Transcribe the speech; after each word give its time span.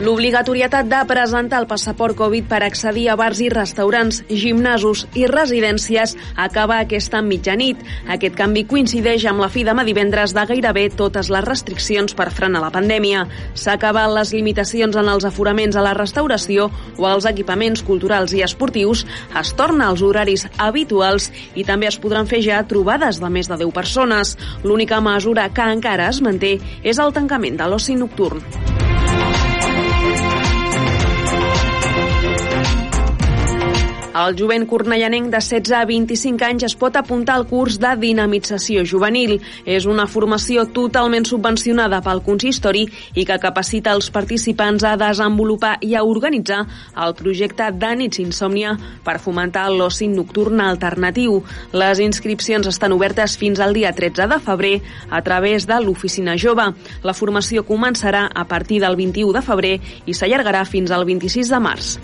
L'obligatorietat 0.00 0.86
de 0.88 0.98
presentar 1.04 1.58
el 1.60 1.66
passaport 1.68 2.16
Covid 2.16 2.46
per 2.48 2.62
accedir 2.64 3.02
a 3.12 3.16
bars 3.20 3.42
i 3.44 3.50
restaurants, 3.52 4.22
gimnasos 4.32 5.02
i 5.12 5.26
residències 5.28 6.14
acaba 6.40 6.78
aquesta 6.80 7.20
mitjanit. 7.20 7.82
Aquest 8.08 8.38
canvi 8.38 8.62
coincideix 8.70 9.26
amb 9.28 9.44
la 9.44 9.50
fi 9.52 9.60
demà 9.68 9.84
divendres 9.84 10.32
de 10.32 10.46
gairebé 10.48 10.86
totes 10.96 11.28
les 11.28 11.44
restriccions 11.44 12.16
per 12.16 12.30
frenar 12.32 12.62
la 12.64 12.72
pandèmia. 12.72 13.26
S'acaben 13.52 14.14
les 14.16 14.32
limitacions 14.32 14.96
en 14.96 15.10
els 15.12 15.28
aforaments 15.28 15.76
a 15.76 15.84
la 15.84 15.92
restauració 15.92 16.70
o 16.96 17.04
als 17.04 17.28
equipaments 17.28 17.84
culturals 17.84 18.32
i 18.32 18.40
esportius, 18.46 19.04
es 19.36 19.52
torna 19.52 19.90
als 19.90 20.00
horaris 20.00 20.46
habituals 20.56 21.28
i 21.52 21.66
també 21.68 21.92
es 21.92 22.00
podran 22.00 22.24
fer 22.30 22.40
ja 22.46 22.62
trobades 22.64 23.20
de 23.20 23.28
més 23.28 23.52
de 23.52 23.60
10 23.60 23.76
persones. 23.76 24.38
L'única 24.64 25.04
mesura 25.04 25.50
que 25.52 25.68
encara 25.76 26.08
es 26.08 26.24
manté 26.24 26.56
és 26.80 26.96
el 26.96 27.12
tancament 27.12 27.60
de 27.60 27.68
l'oci 27.68 28.00
nocturn. 28.00 28.40
El 34.10 34.34
jovent 34.34 34.64
cornellanenc 34.66 35.28
de 35.30 35.38
16 35.38 35.70
a 35.78 35.84
25 35.86 36.42
anys 36.42 36.64
es 36.66 36.74
pot 36.74 36.96
apuntar 36.98 37.36
al 37.38 37.44
curs 37.46 37.76
de 37.78 37.92
dinamització 38.00 38.82
juvenil. 38.82 39.36
És 39.62 39.86
una 39.86 40.08
formació 40.10 40.64
totalment 40.74 41.28
subvencionada 41.28 42.00
pel 42.02 42.22
consistori 42.26 42.82
i 43.14 43.24
que 43.28 43.38
capacita 43.38 43.94
els 43.94 44.10
participants 44.10 44.82
a 44.82 44.96
desenvolupar 44.98 45.76
i 45.86 45.94
a 45.94 46.02
organitzar 46.02 46.64
el 47.04 47.14
projecte 47.14 47.70
de 47.70 47.92
nits 48.02 48.18
insòmnia 48.18 48.74
per 49.06 49.20
fomentar 49.22 49.68
l'oci 49.70 50.10
nocturn 50.10 50.58
alternatiu. 50.64 51.38
Les 51.70 52.02
inscripcions 52.02 52.66
estan 52.66 52.96
obertes 52.98 53.38
fins 53.38 53.62
al 53.62 53.78
dia 53.78 53.94
13 53.94 54.26
de 54.26 54.40
febrer 54.42 54.76
a 55.08 55.22
través 55.22 55.68
de 55.70 55.78
l'Oficina 55.78 56.34
Jove. 56.34 56.72
La 57.06 57.14
formació 57.14 57.62
començarà 57.62 58.26
a 58.34 58.48
partir 58.50 58.82
del 58.82 58.98
21 58.98 59.38
de 59.38 59.46
febrer 59.46 59.76
i 60.06 60.18
s'allargarà 60.18 60.66
fins 60.66 60.90
al 60.90 61.06
26 61.06 61.54
de 61.54 61.62
març. 61.62 61.94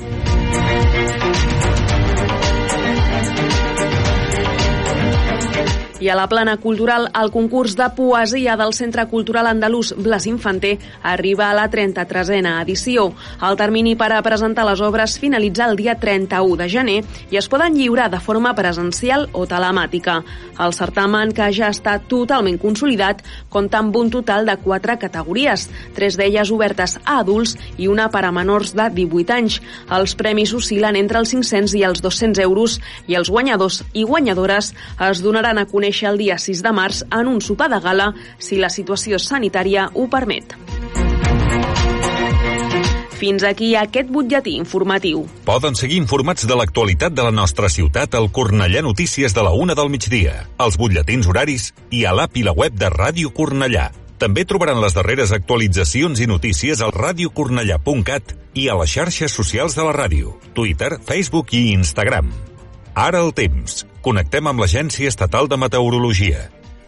I 6.06 6.08
a 6.08 6.14
la 6.14 6.28
plana 6.28 6.52
cultural, 6.62 7.08
el 7.18 7.32
concurs 7.34 7.72
de 7.74 7.88
poesia 7.96 8.54
del 8.54 8.70
Centre 8.76 9.08
Cultural 9.10 9.48
Andalús 9.50 9.88
Blas 9.98 10.28
Infanter 10.30 10.76
arriba 11.02 11.48
a 11.50 11.54
la 11.58 11.64
33a 11.66 12.60
edició. 12.62 13.08
El 13.42 13.56
termini 13.58 13.96
per 13.98 14.12
a 14.14 14.20
presentar 14.22 14.68
les 14.68 14.78
obres 14.86 15.16
finalitza 15.18 15.66
el 15.66 15.74
dia 15.74 15.96
31 15.98 16.60
de 16.60 16.68
gener 16.70 17.00
i 17.34 17.40
es 17.40 17.48
poden 17.50 17.74
lliurar 17.74 18.06
de 18.12 18.20
forma 18.22 18.52
presencial 18.54 19.26
o 19.32 19.48
telemàtica. 19.50 20.20
El 20.62 20.76
certamen, 20.78 21.32
que 21.34 21.48
ja 21.50 21.72
està 21.74 21.96
totalment 21.98 22.60
consolidat, 22.62 23.24
compta 23.50 23.82
amb 23.82 23.98
un 23.98 24.14
total 24.14 24.46
de 24.46 24.54
quatre 24.62 24.94
categories, 25.02 25.66
tres 25.98 26.14
d'elles 26.14 26.54
obertes 26.54 27.00
a 27.02 27.18
adults 27.24 27.56
i 27.82 27.90
una 27.90 28.06
per 28.14 28.22
a 28.28 28.30
menors 28.30 28.76
de 28.78 28.86
18 28.94 29.34
anys. 29.40 29.58
Els 29.90 30.14
premis 30.14 30.54
oscil·len 30.54 31.02
entre 31.02 31.18
els 31.18 31.34
500 31.34 31.74
i 31.74 31.82
els 31.90 32.06
200 32.06 32.46
euros 32.46 32.78
i 33.10 33.18
els 33.18 33.26
guanyadors 33.26 33.82
i 33.92 34.06
guanyadores 34.06 34.70
es 35.10 35.26
donaran 35.26 35.58
a 35.58 35.66
conèixer 35.66 35.95
conèixer 35.96 36.10
el 36.12 36.18
dia 36.18 36.36
6 36.36 36.62
de 36.62 36.72
març 36.72 37.04
en 37.10 37.26
un 37.28 37.40
sopar 37.40 37.70
de 37.70 37.80
gala 37.80 38.12
si 38.38 38.58
la 38.58 38.68
situació 38.68 39.18
sanitària 39.18 39.90
ho 39.94 40.08
permet. 40.08 40.54
Fins 43.16 43.42
aquí 43.48 43.74
aquest 43.74 44.10
butlletí 44.12 44.58
informatiu. 44.58 45.24
Poden 45.46 45.74
seguir 45.74 45.96
informats 45.96 46.44
de 46.46 46.54
l'actualitat 46.54 47.14
de 47.14 47.22
la 47.24 47.32
nostra 47.32 47.70
ciutat 47.70 48.14
al 48.14 48.28
Cornellà 48.28 48.82
Notícies 48.82 49.32
de 49.32 49.42
la 49.42 49.52
una 49.52 49.74
del 49.74 49.88
migdia, 49.88 50.46
als 50.58 50.76
butlletins 50.76 51.26
horaris 51.26 51.72
i 51.90 52.04
a 52.04 52.12
l'app 52.12 52.36
i 52.36 52.44
la 52.44 52.52
web 52.52 52.76
de 52.76 52.90
Ràdio 52.92 53.32
Cornellà. 53.32 53.88
També 54.18 54.44
trobaran 54.44 54.80
les 54.80 54.92
darreres 54.96 55.32
actualitzacions 55.32 56.20
i 56.20 56.28
notícies 56.28 56.80
al 56.80 56.92
radiocornellà.cat 56.92 58.36
i 58.52 58.68
a 58.68 58.76
les 58.76 58.92
xarxes 58.92 59.32
socials 59.32 59.76
de 59.76 59.84
la 59.84 59.96
ràdio, 59.96 60.36
Twitter, 60.52 60.98
Facebook 61.00 61.56
i 61.56 61.70
Instagram. 61.72 62.32
Ara 62.96 63.24
el 63.24 63.32
temps. 63.36 63.84
Connectem 64.06 64.46
amb 64.46 64.62
l'Agència 64.62 65.10
Estatal 65.10 65.48
de 65.50 65.56
Meteorologia. 65.58 66.44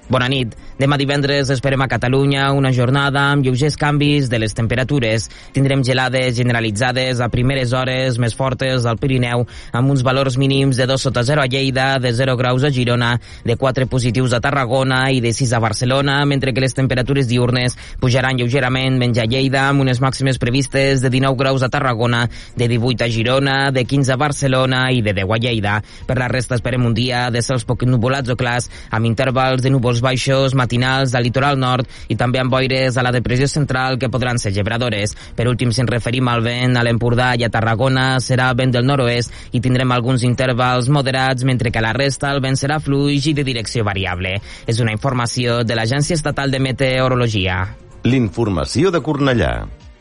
Bona 0.08 0.24
nit. 0.32 0.54
Demà 0.80 0.96
divendres 0.96 1.50
esperem 1.52 1.82
a 1.84 1.88
Catalunya 1.90 2.46
una 2.56 2.70
jornada 2.72 3.26
amb 3.28 3.44
lleugers 3.44 3.74
canvis 3.76 4.30
de 4.32 4.38
les 4.40 4.54
temperatures. 4.56 5.26
Tindrem 5.52 5.82
gelades 5.84 6.36
generalitzades 6.38 7.20
a 7.20 7.26
primeres 7.28 7.74
hores 7.76 8.16
més 8.22 8.32
fortes 8.38 8.86
al 8.88 8.96
Pirineu, 8.96 9.44
amb 9.74 9.92
uns 9.92 10.04
valors 10.06 10.38
mínims 10.40 10.78
de 10.80 10.86
2 10.88 11.04
sota 11.04 11.24
0 11.26 11.42
a 11.42 11.48
Lleida, 11.50 11.98
de 12.00 12.12
0 12.16 12.36
graus 12.40 12.64
a 12.64 12.70
Girona, 12.72 13.10
de 13.44 13.56
4 13.60 13.88
positius 13.90 14.32
a 14.32 14.40
Tarragona 14.40 15.02
i 15.12 15.20
de 15.20 15.34
6 15.34 15.52
a 15.52 15.60
Barcelona, 15.60 16.16
mentre 16.24 16.54
que 16.54 16.64
les 16.64 16.78
temperatures 16.78 17.28
diurnes 17.28 17.76
pujaran 18.00 18.40
lleugerament 18.40 18.96
menys 18.96 19.20
a 19.20 19.28
Lleida, 19.28 19.66
amb 19.68 19.84
unes 19.84 20.00
màximes 20.00 20.40
previstes 20.40 21.04
de 21.04 21.12
19 21.12 21.36
graus 21.36 21.66
a 21.66 21.68
Tarragona, 21.68 22.22
de 22.56 22.70
18 22.70 23.04
a 23.04 23.10
Girona, 23.12 23.58
de 23.76 23.84
15 23.84 24.14
a 24.14 24.20
Barcelona 24.24 24.86
i 24.88 25.02
de 25.02 25.12
10 25.20 25.36
a 25.36 25.42
Lleida. 25.42 25.76
Per 26.08 26.16
la 26.16 26.32
resta 26.32 26.56
esperem 26.56 26.86
un 26.86 26.96
dia 26.96 27.26
de 27.34 27.44
cels 27.44 27.68
poc 27.68 27.84
nuvolats 27.84 28.32
o 28.32 28.38
clars, 28.40 28.70
amb 28.88 29.10
intervals 29.10 29.66
de 29.66 29.74
núvols 29.74 29.97
baixos 30.04 30.54
matinals 30.58 31.12
del 31.14 31.26
litoral 31.28 31.58
nord 31.60 31.88
i 32.08 32.16
també 32.18 32.40
amb 32.42 32.52
boires 32.52 32.96
a 32.96 33.04
la 33.06 33.12
depressió 33.14 33.48
central 33.48 33.98
que 33.98 34.10
podran 34.12 34.38
ser 34.38 34.52
gebradores. 34.56 35.14
Per 35.36 35.48
últim, 35.50 35.72
si 35.72 35.82
ens 35.82 35.90
referim 35.90 36.28
al 36.28 36.44
vent, 36.44 36.76
a 36.76 36.84
l'Empordà 36.86 37.32
i 37.38 37.44
a 37.46 37.50
Tarragona 37.52 38.18
serà 38.24 38.50
vent 38.58 38.74
del 38.74 38.86
nord-oest 38.88 39.32
i 39.52 39.62
tindrem 39.64 39.92
alguns 39.92 40.24
intervals 40.26 40.88
moderats, 40.88 41.44
mentre 41.44 41.72
que 41.72 41.82
a 41.82 41.86
la 41.88 41.94
resta 41.96 42.32
el 42.34 42.42
vent 42.44 42.58
serà 42.58 42.80
fluix 42.82 43.30
i 43.30 43.34
de 43.36 43.46
direcció 43.46 43.84
variable. 43.84 44.38
És 44.66 44.80
una 44.84 44.94
informació 44.94 45.62
de 45.64 45.76
l'Agència 45.78 46.18
Estatal 46.18 46.50
de 46.50 46.62
Meteorologia. 46.62 47.62
L'informació 48.08 48.92
de 48.94 49.02
Cornellà. 49.04 49.52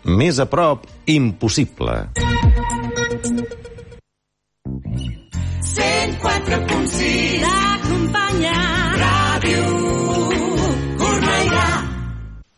Més 0.07 0.39
a 0.39 0.45
prop, 0.47 0.85
impossible. 1.05 2.07
104.6 5.77 7.36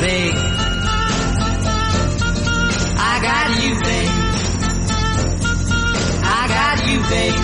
Babe. 0.00 0.34
I 3.00 3.18
got 3.20 3.48
you, 3.62 3.72
babe. 3.86 4.14
I 6.22 6.48
got 6.56 6.76
you, 6.88 6.98
babe. 7.10 7.40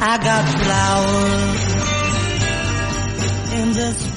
I 0.00 0.18
got 0.18 0.44
flowers 0.62 1.62
in 3.60 3.72
the 3.74 4.11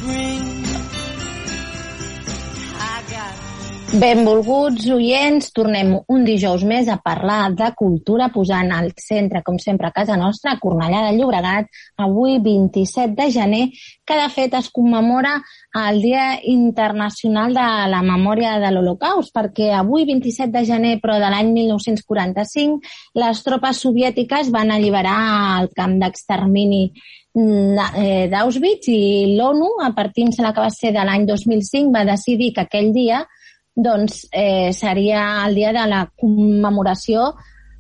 Benvolguts 3.86 4.88
oients, 4.90 5.52
tornem 5.54 5.92
un 6.10 6.24
dijous 6.26 6.64
més 6.66 6.88
a 6.90 6.96
parlar 7.06 7.52
de 7.54 7.68
cultura 7.78 8.32
posant 8.34 8.72
al 8.74 8.90
centre, 8.98 9.44
com 9.46 9.60
sempre, 9.62 9.92
a 9.92 9.94
casa 9.94 10.18
nostra, 10.18 10.56
a 10.56 10.60
Cornellà 10.60 11.04
de 11.06 11.12
Llobregat, 11.20 11.70
avui 12.02 12.40
27 12.42 13.14
de 13.20 13.28
gener, 13.32 13.62
que 14.04 14.18
de 14.18 14.26
fet 14.34 14.58
es 14.58 14.72
commemora 14.74 15.36
el 15.84 16.02
Dia 16.02 16.26
Internacional 16.50 17.54
de 17.54 17.68
la 17.94 18.02
Memòria 18.02 18.56
de 18.64 18.74
l'Holocaust, 18.74 19.30
perquè 19.36 19.70
avui, 19.78 20.08
27 20.10 20.50
de 20.58 20.66
gener, 20.66 20.96
però 21.04 21.20
de 21.22 21.30
l'any 21.30 21.54
1945, 21.54 22.82
les 23.22 23.46
tropes 23.46 23.86
soviètiques 23.86 24.50
van 24.52 24.74
alliberar 24.74 25.22
el 25.62 25.70
camp 25.78 26.00
d'extermini 26.02 26.84
eh, 26.90 28.28
d'Auschwitz 28.34 28.90
i 28.90 29.38
l'ONU, 29.38 29.76
a 29.86 29.94
partir, 29.94 30.26
de 30.34 30.44
la 30.44 30.58
que 30.58 30.66
va 30.66 30.74
ser 30.74 30.92
de 30.92 31.06
l'any 31.06 31.30
2005, 31.30 31.94
va 31.94 32.08
decidir 32.10 32.54
que 32.56 32.66
aquell 32.66 32.94
dia 32.96 33.28
doncs 33.76 34.28
eh, 34.32 34.72
seria 34.74 35.46
el 35.46 35.56
dia 35.56 35.74
de 35.76 35.84
la 35.92 36.06
commemoració 36.16 37.34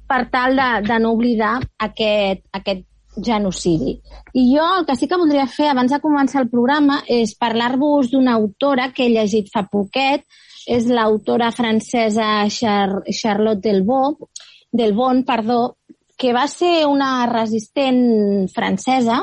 per 0.07 0.27
tal 0.29 0.59
de, 0.59 0.69
de 0.85 0.99
no 0.99 1.13
oblidar 1.15 1.57
aquest, 1.79 2.43
aquest 2.53 2.85
genocidi. 3.15 3.95
I 4.35 4.43
jo 4.51 4.65
el 4.79 4.85
que 4.85 4.95
sí 4.99 5.07
que 5.07 5.17
voldria 5.17 5.47
fer 5.47 5.69
abans 5.71 5.93
de 5.93 6.01
començar 6.03 6.43
el 6.43 6.49
programa 6.51 6.99
és 7.07 7.33
parlar-vos 7.39 8.11
d'una 8.11 8.35
autora 8.35 8.91
que 8.93 9.05
he 9.05 9.13
llegit 9.13 9.47
fa 9.53 9.63
poquet, 9.71 10.25
és 10.67 10.89
l'autora 10.89 11.51
francesa 11.53 12.49
Char 12.49 13.03
Charlotte 13.13 13.61
Delvaux, 13.63 14.29
Delbon, 14.75 15.23
perdó, 15.23 15.77
que 16.17 16.33
va 16.33 16.47
ser 16.47 16.85
una 16.87 17.25
resistent 17.29 18.49
francesa, 18.51 19.21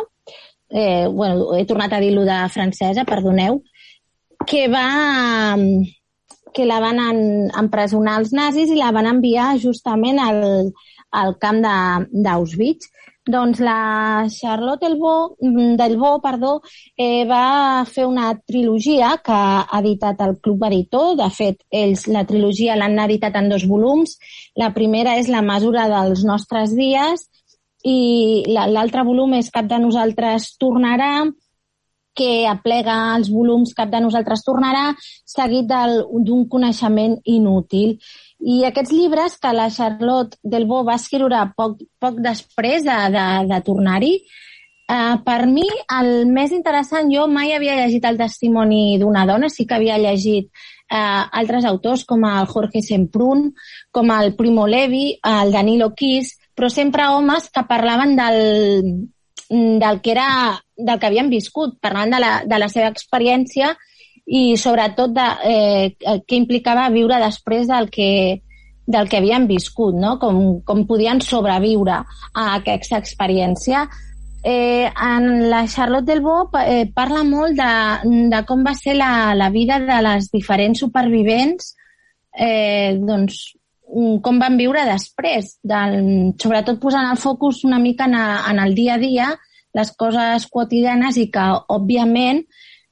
eh, 0.71 1.07
bueno, 1.09 1.55
he 1.57 1.67
tornat 1.67 1.93
a 1.93 2.01
dir-lo 2.01 2.25
de 2.25 2.39
francesa, 2.49 3.05
perdoneu, 3.05 3.61
que 4.47 4.67
va, 4.73 5.57
que 6.55 6.67
la 6.69 6.81
van 6.81 7.01
en, 7.03 7.23
empresonar 7.59 8.19
els 8.21 8.33
nazis 8.37 8.73
i 8.73 8.81
la 8.81 8.93
van 8.95 9.09
enviar 9.11 9.53
justament 9.63 10.21
al, 10.23 10.73
al 11.11 11.39
camp 11.43 11.63
d'Auschwitz. 11.63 12.91
Doncs 13.23 13.61
la 13.63 14.27
Charlotte 14.35 14.83
Delvaux, 14.83 15.37
Delvaux 15.79 16.19
perdó, 16.25 16.57
eh, 16.99 17.23
va 17.25 17.85
fer 17.87 18.07
una 18.07 18.33
trilogia 18.35 19.13
que 19.23 19.37
ha 19.37 19.79
editat 19.79 20.25
el 20.27 20.41
Club 20.43 20.65
Editor. 20.67 21.15
De 21.21 21.29
fet, 21.31 21.63
ells 21.71 22.09
la 22.11 22.25
trilogia 22.27 22.75
l'han 22.75 22.99
editat 23.05 23.39
en 23.39 23.49
dos 23.53 23.69
volums. 23.71 24.17
La 24.59 24.73
primera 24.75 25.15
és 25.21 25.31
La 25.31 25.43
mesura 25.43 25.87
dels 25.93 26.25
nostres 26.27 26.75
dies 26.75 27.29
i 27.87 28.43
l'altre 28.49 29.07
volum 29.07 29.39
és 29.39 29.51
Cap 29.55 29.71
de 29.71 29.79
nosaltres 29.79 30.57
tornarà, 30.59 31.23
que 32.15 32.47
aplega 32.49 33.17
els 33.17 33.31
volums 33.33 33.73
Cap 33.77 33.91
de 33.93 34.03
nosaltres 34.05 34.45
tornarà, 34.45 34.91
seguit 35.25 35.69
d'un 35.69 36.47
coneixement 36.49 37.17
inútil. 37.25 37.97
I 38.43 38.63
aquests 38.69 38.93
llibres 38.93 39.39
que 39.39 39.53
la 39.55 39.71
Charlotte 39.71 40.39
Delbo 40.43 40.83
va 40.85 40.99
escriure 40.99 41.45
poc, 41.57 41.79
poc 42.03 42.19
després 42.25 42.85
de, 42.85 42.99
de, 43.15 43.27
de 43.53 43.61
tornar-hi, 43.65 44.13
eh, 44.91 45.17
per 45.25 45.41
mi 45.47 45.67
el 45.99 46.13
més 46.27 46.53
interessant, 46.53 47.11
jo 47.13 47.29
mai 47.31 47.55
havia 47.57 47.79
llegit 47.81 48.05
el 48.09 48.21
testimoni 48.21 48.99
d'una 49.01 49.25
dona, 49.31 49.49
sí 49.49 49.67
que 49.67 49.79
havia 49.79 50.01
llegit 50.03 50.51
eh, 50.93 51.23
altres 51.41 51.65
autors 51.65 52.05
com 52.05 52.27
el 52.29 52.51
Jorge 52.51 52.83
Semprún, 52.83 53.53
com 53.91 54.11
el 54.11 54.35
Primo 54.37 54.67
Levi, 54.67 55.19
el 55.23 55.53
Danilo 55.55 55.93
Kiss, 55.95 56.37
però 56.55 56.69
sempre 56.69 57.09
homes 57.09 57.49
que 57.51 57.65
parlaven 57.69 58.17
del, 58.19 58.43
del 59.53 60.01
que 60.01 60.13
era 60.13 60.61
del 60.77 60.99
que 60.99 61.09
havien 61.09 61.29
viscut, 61.31 61.77
parlant 61.81 62.15
de 62.15 62.21
la, 62.23 62.33
de 62.49 62.59
la 62.59 62.69
seva 62.73 62.89
experiència 62.93 63.75
i 64.27 64.57
sobretot 64.57 65.13
de 65.13 65.27
eh, 65.45 65.93
què 65.99 66.39
implicava 66.39 66.89
viure 66.95 67.19
després 67.21 67.67
del 67.69 67.91
que, 67.93 68.41
del 68.87 69.09
que 69.11 69.19
havien 69.19 69.47
viscut, 69.51 69.95
no? 69.99 70.17
com, 70.23 70.61
com 70.65 70.87
podien 70.87 71.21
sobreviure 71.21 72.01
a 72.03 72.47
aquesta 72.55 72.99
experiència. 73.03 73.87
Eh, 74.43 74.89
en 74.91 75.49
la 75.51 75.67
Charlotte 75.71 76.09
Delvaux 76.09 76.57
eh, 76.65 76.89
parla 76.95 77.23
molt 77.23 77.59
de, 77.59 77.73
de 78.33 78.43
com 78.47 78.65
va 78.67 78.75
ser 78.75 78.97
la, 78.99 79.35
la 79.39 79.51
vida 79.55 79.79
de 79.83 79.99
les 80.03 80.31
diferents 80.33 80.83
supervivents, 80.83 81.75
eh, 82.35 82.99
doncs, 82.99 83.43
com 84.25 84.39
van 84.41 84.57
viure 84.57 84.85
després, 84.89 85.57
del, 85.63 85.97
sobretot 86.41 86.81
posant 86.81 87.11
el 87.11 87.21
focus 87.21 87.63
una 87.69 87.81
mica 87.83 88.09
en, 88.09 88.17
a, 88.17 88.27
en 88.51 88.61
el 88.63 88.75
dia 88.75 88.97
a 88.97 89.03
dia, 89.03 89.29
les 89.77 89.93
coses 89.97 90.47
quotidianes 90.53 91.19
i 91.21 91.29
que, 91.33 91.45
òbviament, 91.73 92.43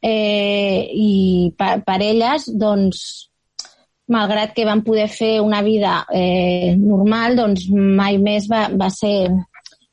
eh, 0.04 0.88
i 0.92 1.52
per, 1.56 1.80
per 1.86 1.98
elles, 2.04 2.48
doncs, 2.52 3.04
malgrat 4.10 4.52
que 4.56 4.66
van 4.66 4.82
poder 4.82 5.06
fer 5.08 5.38
una 5.40 5.62
vida 5.62 6.04
eh, 6.12 6.74
normal, 6.76 7.36
doncs 7.38 7.68
mai 7.70 8.18
més 8.18 8.48
va, 8.50 8.66
va, 8.74 8.90
ser, 8.90 9.30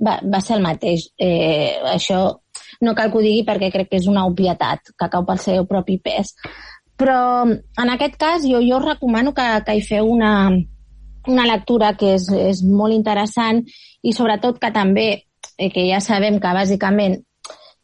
va, 0.02 0.18
va 0.26 0.42
ser 0.42 0.58
el 0.58 0.66
mateix. 0.66 1.12
Eh, 1.22 1.78
això 1.94 2.24
no 2.82 2.96
cal 2.98 3.12
que 3.12 3.20
ho 3.20 3.26
digui 3.26 3.44
perquè 3.46 3.70
crec 3.74 3.92
que 3.92 4.02
és 4.02 4.10
una 4.10 4.26
obvietat 4.28 4.92
que 4.98 5.12
cau 5.14 5.26
pel 5.28 5.44
seu 5.44 5.68
propi 5.70 6.00
pes. 6.02 6.34
Però 6.98 7.46
en 7.46 7.94
aquest 7.94 8.18
cas 8.18 8.48
jo, 8.48 8.60
jo 8.66 8.82
recomano 8.82 9.36
que, 9.38 9.46
que 9.66 9.78
hi 9.78 9.86
feu 9.86 10.10
una, 10.10 10.50
una 11.28 11.48
lectura 11.48 11.94
que 12.00 12.16
és, 12.16 12.28
és 12.32 12.64
molt 12.64 12.96
interessant 12.96 13.64
i 14.04 14.14
sobretot 14.14 14.60
que 14.62 14.72
també 14.76 15.08
eh, 15.14 15.70
que 15.74 15.88
ja 15.90 16.02
sabem 16.04 16.40
que 16.40 16.54
bàsicament 16.56 17.20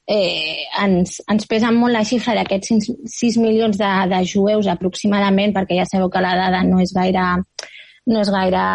eh, 0.07 0.65
ens, 0.83 1.19
ens 1.31 1.47
pesa 1.49 1.71
molt 1.71 1.95
la 1.95 2.03
xifra 2.07 2.35
d'aquests 2.37 2.73
6, 2.73 2.89
6 3.19 3.37
milions 3.43 3.77
de, 3.79 3.91
de 4.11 4.23
jueus 4.27 4.67
aproximadament, 4.71 5.55
perquè 5.55 5.79
ja 5.79 5.87
sabeu 5.89 6.11
que 6.11 6.23
la 6.23 6.35
dada 6.39 6.63
no 6.67 6.81
és 6.83 6.93
gaire, 6.95 7.27
no 8.11 8.19
és 8.23 8.33
gaire 8.33 8.65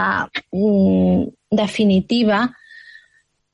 mm, 0.53 1.27
definitiva, 1.59 2.47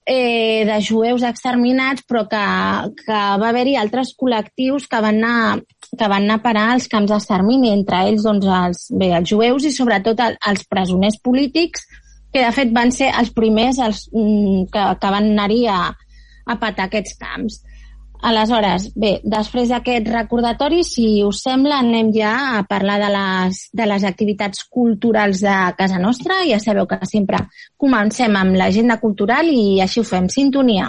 eh, 0.06 0.64
de 0.68 0.80
jueus 0.84 1.24
exterminats, 1.26 2.04
però 2.06 2.26
que, 2.28 2.44
que 3.04 3.20
va 3.40 3.50
haver-hi 3.50 3.76
altres 3.80 4.14
col·lectius 4.18 4.88
que 4.90 5.00
van 5.02 5.22
anar 5.22 5.62
que 5.98 6.08
van 6.10 6.26
anar 6.26 6.38
a 6.40 6.44
parar 6.44 6.68
als 6.72 6.88
camps 6.92 7.12
d'extermini, 7.12 7.72
entre 7.74 8.04
ells 8.08 8.24
doncs, 8.26 8.46
els, 8.60 8.86
bé, 8.98 9.12
els 9.18 9.30
jueus 9.30 9.66
i 9.68 9.72
sobretot 9.74 10.20
el, 10.24 10.38
els 10.50 10.64
presoners 10.70 11.20
polítics 11.22 11.86
que 12.34 12.42
de 12.42 12.50
fet 12.54 12.72
van 12.74 12.90
ser 12.90 13.12
els 13.14 13.30
primers 13.34 13.78
els, 13.78 14.08
mm, 14.10 14.66
que, 14.74 14.88
que 15.00 15.14
van 15.14 15.30
anar-hi 15.30 15.62
a, 15.70 15.78
a 16.50 16.58
patar 16.58 16.88
aquests 16.88 17.16
camps. 17.20 17.60
Aleshores, 18.24 18.86
bé, 18.96 19.18
després 19.28 19.68
d'aquest 19.68 20.08
recordatori, 20.08 20.80
si 20.88 21.06
us 21.26 21.42
sembla, 21.44 21.82
anem 21.84 22.08
ja 22.14 22.32
a 22.56 22.62
parlar 22.64 22.96
de 23.02 23.10
les, 23.12 23.60
de 23.76 23.88
les 23.90 24.06
activitats 24.08 24.64
culturals 24.72 25.44
de 25.44 25.58
casa 25.76 26.00
nostra. 26.00 26.40
Ja 26.48 26.58
sabeu 26.62 26.88
que 26.88 26.98
sempre 27.10 27.42
comencem 27.76 28.40
amb 28.40 28.56
l'agenda 28.56 28.96
cultural 29.02 29.52
i 29.52 29.82
així 29.84 30.00
ho 30.00 30.08
fem. 30.08 30.32
Sintonia. 30.32 30.88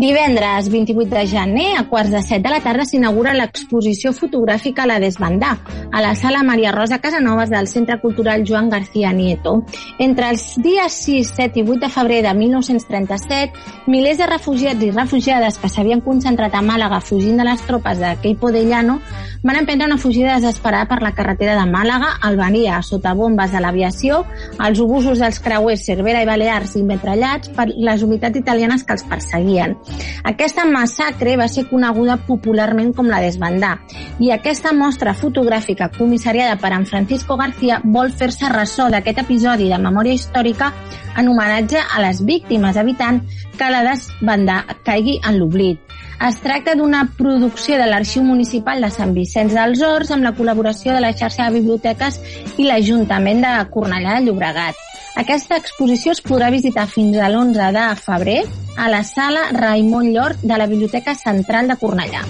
Divendres 0.00 0.70
28 0.70 1.14
de 1.14 1.26
gener, 1.26 1.76
a 1.76 1.82
quarts 1.84 2.10
de 2.10 2.22
set 2.22 2.40
de 2.40 2.48
la 2.48 2.62
tarda, 2.64 2.86
s'inaugura 2.88 3.34
l'exposició 3.36 4.14
fotogràfica 4.16 4.86
La 4.88 4.96
Desbandà, 4.96 5.50
a 5.92 6.00
la 6.00 6.14
sala 6.16 6.40
Maria 6.42 6.70
Rosa 6.72 7.02
Casanovas 7.04 7.50
del 7.52 7.68
Centre 7.68 7.98
Cultural 8.00 8.40
Joan 8.48 8.70
García 8.70 9.12
Nieto. 9.12 9.58
Entre 9.98 10.30
els 10.32 10.54
dies 10.56 10.96
6, 11.04 11.34
7 11.36 11.60
i 11.60 11.64
8 11.66 11.82
de 11.82 11.90
febrer 11.92 12.22
de 12.24 12.32
1937, 12.32 13.84
milers 13.92 14.16
de 14.22 14.30
refugiats 14.30 14.86
i 14.86 14.90
refugiades 14.94 15.60
que 15.60 15.68
s'havien 15.68 16.00
concentrat 16.00 16.56
a 16.56 16.64
Màlaga 16.64 17.02
fugint 17.04 17.36
de 17.36 17.44
les 17.50 17.60
tropes 17.68 18.00
de 18.00 18.14
Queipo 18.22 18.48
de 18.56 18.64
Llano 18.64 19.02
van 19.42 19.60
emprendre 19.60 19.86
una 19.86 19.98
fugida 19.98 20.38
desesperada 20.40 20.88
per 20.88 21.02
la 21.02 21.12
carretera 21.12 21.58
de 21.60 21.68
Màlaga, 21.68 22.14
Albania, 22.22 22.80
sota 22.80 23.12
bombes 23.12 23.52
de 23.52 23.60
l'aviació, 23.60 24.24
els 24.64 24.80
obusos 24.80 25.20
dels 25.20 25.44
creuers 25.44 25.84
Cervera 25.84 26.24
i 26.24 26.28
Balears 26.28 26.76
i 26.80 26.84
metrallats 26.88 27.52
per 27.52 27.68
les 27.68 28.08
unitats 28.08 28.40
italianes 28.40 28.84
que 28.84 28.96
els 28.96 29.04
perseguien. 29.04 29.76
Aquesta 30.24 30.64
massacre 30.68 31.36
va 31.40 31.48
ser 31.48 31.66
coneguda 31.70 32.18
popularment 32.26 32.92
com 32.96 33.08
la 33.10 33.20
desbandà 33.24 33.76
i 34.20 34.30
aquesta 34.34 34.72
mostra 34.76 35.14
fotogràfica 35.16 35.90
comissariada 35.96 36.58
per 36.60 36.72
en 36.76 36.86
Francisco 36.86 37.36
García 37.40 37.80
vol 37.84 38.12
fer-se 38.12 38.50
ressò 38.52 38.90
d'aquest 38.92 39.22
episodi 39.24 39.70
de 39.70 39.78
memòria 39.80 40.16
històrica 40.16 40.72
en 41.16 41.28
homenatge 41.28 41.80
a 41.80 42.02
les 42.04 42.24
víctimes, 42.24 42.76
evitant 42.76 43.22
que 43.58 43.70
la 43.72 43.82
desbandà 43.86 44.62
caigui 44.84 45.18
en 45.26 45.40
l'oblit. 45.40 45.80
Es 46.20 46.36
tracta 46.44 46.74
d'una 46.76 47.06
producció 47.16 47.78
de 47.80 47.86
l'Arxiu 47.88 48.22
Municipal 48.26 48.84
de 48.84 48.90
Sant 48.92 49.14
Vicenç 49.16 49.56
dels 49.56 49.80
Horts 49.80 50.12
amb 50.12 50.28
la 50.28 50.34
col·laboració 50.36 50.92
de 50.92 51.00
la 51.00 51.14
xarxa 51.16 51.48
de 51.48 51.56
biblioteques 51.60 52.20
i 52.60 52.68
l'Ajuntament 52.68 53.40
de 53.46 53.56
Cornellà 53.72 54.18
de 54.18 54.28
Llobregat. 54.28 54.89
Aquesta 55.18 55.56
exposició 55.58 56.12
es 56.14 56.22
podrà 56.22 56.50
visitar 56.54 56.86
fins 56.86 57.18
a 57.18 57.28
l'11 57.28 57.72
de 57.74 57.86
febrer 57.98 58.38
a 58.76 58.88
la 58.88 59.02
sala 59.04 59.48
Raimon 59.52 60.12
Llor 60.14 60.36
de 60.42 60.56
la 60.56 60.70
Biblioteca 60.70 61.14
Central 61.18 61.68
de 61.68 61.76
Cornellà. 61.76 62.24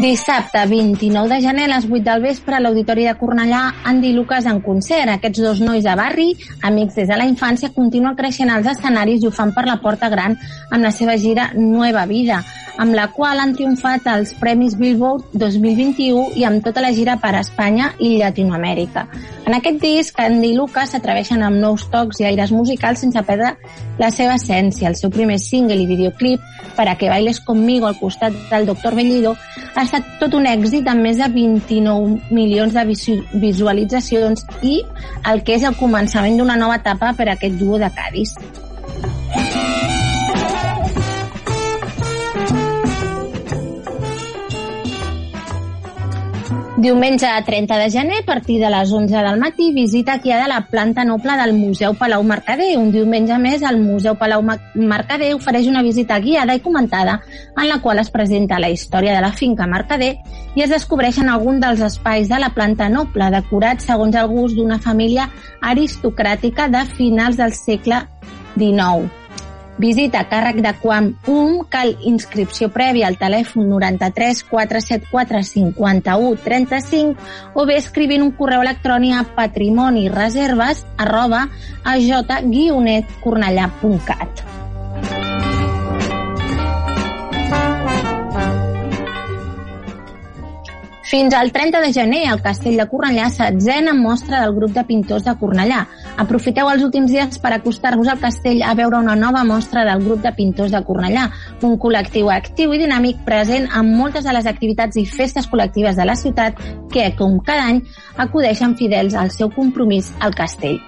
Dissabte 0.00 0.64
29 0.64 1.28
de 1.28 1.40
gener 1.42 1.64
a 1.66 1.74
les 1.74 1.84
8 1.84 2.00
del 2.06 2.22
vespre 2.24 2.56
a 2.56 2.60
l'Auditori 2.60 3.04
de 3.04 3.12
Cornellà, 3.20 3.58
Andy 3.84 4.08
i 4.08 4.14
Lucas 4.16 4.46
en 4.48 4.62
concert. 4.64 5.12
Aquests 5.12 5.42
dos 5.44 5.60
nois 5.60 5.84
de 5.84 5.92
barri, 5.92 6.30
amics 6.64 6.96
des 6.96 7.10
de 7.10 7.18
la 7.20 7.26
infància, 7.28 7.68
continuen 7.74 8.16
creixent 8.16 8.48
als 8.48 8.70
escenaris 8.72 9.20
i 9.20 9.28
ho 9.28 9.30
fan 9.30 9.52
per 9.52 9.66
la 9.68 9.76
porta 9.82 10.08
gran 10.08 10.38
amb 10.70 10.80
la 10.80 10.90
seva 10.90 11.18
gira 11.20 11.50
Nueva 11.52 12.06
Vida, 12.08 12.40
amb 12.80 12.96
la 12.96 13.10
qual 13.12 13.38
han 13.42 13.52
triomfat 13.52 14.06
als 14.08 14.32
Premis 14.40 14.78
Billboard 14.80 15.34
2021 15.36 16.38
i 16.40 16.46
amb 16.48 16.64
tota 16.64 16.80
la 16.80 16.94
gira 16.96 17.18
per 17.20 17.34
Espanya 17.36 17.90
i 18.00 18.14
Llatinoamèrica. 18.16 19.04
En 19.44 19.56
aquest 19.56 19.82
disc, 19.82 20.16
Andy 20.20 20.54
i 20.54 20.56
Lucas 20.56 20.94
s'atreveixen 20.94 21.44
amb 21.44 21.60
nous 21.60 21.84
tocs 21.92 22.22
i 22.22 22.28
aires 22.30 22.54
musicals 22.56 23.02
sense 23.04 23.20
perdre 23.28 23.52
la 24.00 24.08
seva 24.14 24.38
essència. 24.40 24.88
El 24.88 24.96
seu 24.96 25.12
primer 25.12 25.36
single 25.42 25.76
i 25.82 25.88
videoclip, 25.90 26.40
Per 26.76 26.88
a 26.88 26.94
que 26.96 27.10
bailes 27.10 27.40
conmigo 27.40 27.86
al 27.86 27.98
costat 27.98 28.32
del 28.48 28.64
Doctor 28.64 28.94
Bellido, 28.94 29.34
ha 29.74 29.82
estat 29.82 30.06
tot 30.20 30.32
un 30.38 30.46
èxit 30.48 30.86
amb 30.88 31.04
més 31.04 31.18
de 31.20 31.28
29 31.34 32.32
milions 32.32 32.72
de 32.72 32.86
visualitzacions 33.42 34.46
i 34.62 34.78
el 35.28 35.44
que 35.44 35.58
és 35.58 35.66
el 35.68 35.76
començament 35.76 36.40
d'una 36.40 36.56
nova 36.56 36.80
etapa 36.80 37.12
per 37.18 37.28
a 37.28 37.36
aquest 37.36 37.60
duo 37.60 37.76
de 37.82 37.92
Cádiz. 37.92 38.36
Diumenge 46.80 47.26
30 47.44 47.76
de 47.76 47.90
gener, 47.90 48.18
a 48.22 48.24
partir 48.24 48.58
de 48.58 48.70
les 48.70 48.90
11 48.90 49.14
del 49.14 49.38
matí, 49.38 49.70
visita 49.70 50.16
guiada 50.16 50.46
a 50.46 50.48
la 50.48 50.60
planta 50.62 51.04
noble 51.04 51.36
del 51.36 51.52
Museu 51.52 51.92
Palau 51.92 52.22
Mercader. 52.22 52.78
Un 52.78 52.88
diumenge 52.90 53.36
més, 53.36 53.60
el 53.60 53.76
Museu 53.82 54.16
Palau 54.16 54.40
Mercader 54.72 55.34
ofereix 55.36 55.68
una 55.68 55.82
visita 55.84 56.16
guiada 56.24 56.56
i 56.56 56.64
comentada 56.64 57.18
en 57.52 57.68
la 57.68 57.82
qual 57.84 58.00
es 58.00 58.08
presenta 58.08 58.58
la 58.58 58.72
història 58.72 59.12
de 59.12 59.20
la 59.20 59.34
finca 59.36 59.68
Mercader 59.68 60.14
i 60.56 60.64
es 60.64 60.72
descobreixen 60.72 61.28
alguns 61.28 61.60
dels 61.60 61.84
espais 61.84 62.32
de 62.32 62.40
la 62.40 62.54
planta 62.56 62.88
noble, 62.88 63.28
decorats 63.28 63.84
segons 63.84 64.16
el 64.16 64.32
gust 64.32 64.56
d'una 64.56 64.80
família 64.80 65.28
aristocràtica 65.60 66.72
de 66.72 66.86
finals 66.96 67.36
del 67.36 67.52
segle 67.52 68.06
XIX. 68.56 69.19
Visita 69.78 70.20
a 70.20 70.28
càrrec 70.28 70.60
de 70.64 70.72
Quam 70.80 71.14
Um, 71.30 71.64
cal 71.70 71.96
inscripció 72.04 72.68
prèvia 72.74 73.06
al 73.08 73.16
telèfon 73.20 73.68
93 73.70 74.42
474 74.50 75.42
51 75.46 76.36
35 76.44 77.16
o 77.54 77.66
bé 77.66 77.76
escrivint 77.80 78.22
un 78.26 78.32
correu 78.36 78.60
electrònic 78.66 79.12
a 79.16 79.24
patrimonireserves 79.36 80.84
arroba 80.98 81.48
aj-cornellà.cat. 81.84 84.59
Fins 91.10 91.34
al 91.34 91.50
30 91.50 91.80
de 91.80 91.92
gener, 91.92 92.28
al 92.30 92.40
Castell 92.40 92.76
de 92.78 92.84
Cornellà, 92.86 93.24
setzena 93.34 93.90
mostra 93.98 94.44
del 94.44 94.52
grup 94.54 94.70
de 94.76 94.84
pintors 94.86 95.24
de 95.26 95.32
Cornellà. 95.40 95.80
Aprofiteu 96.22 96.68
els 96.70 96.84
últims 96.86 97.10
dies 97.10 97.40
per 97.42 97.50
acostar-vos 97.56 98.06
al 98.12 98.20
castell 98.22 98.62
a 98.62 98.76
veure 98.78 99.00
una 99.02 99.16
nova 99.18 99.42
mostra 99.48 99.82
del 99.88 100.04
grup 100.04 100.22
de 100.22 100.30
pintors 100.36 100.70
de 100.70 100.78
Cornellà, 100.86 101.24
un 101.66 101.74
col·lectiu 101.82 102.30
actiu 102.30 102.76
i 102.76 102.78
dinàmic 102.84 103.24
present 103.26 103.66
en 103.74 103.90
moltes 103.96 104.28
de 104.28 104.36
les 104.36 104.46
activitats 104.46 105.00
i 105.02 105.04
festes 105.16 105.50
col·lectives 105.50 105.98
de 105.98 106.06
la 106.06 106.14
ciutat 106.14 106.62
que, 106.94 107.08
com 107.18 107.40
cada 107.42 107.66
any, 107.72 107.82
acudeixen 108.14 108.78
fidels 108.78 109.18
al 109.18 109.34
seu 109.34 109.50
compromís 109.50 110.12
al 110.20 110.38
castell. 110.38 110.78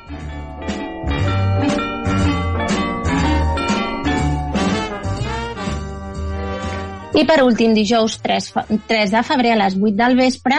I 7.12 7.26
per 7.28 7.42
últim, 7.44 7.74
dijous 7.76 8.14
3, 8.24 8.46
3 8.88 9.10
de 9.12 9.20
febrer 9.22 9.50
a 9.52 9.58
les 9.60 9.74
8 9.76 9.92
del 9.98 10.16
vespre, 10.16 10.56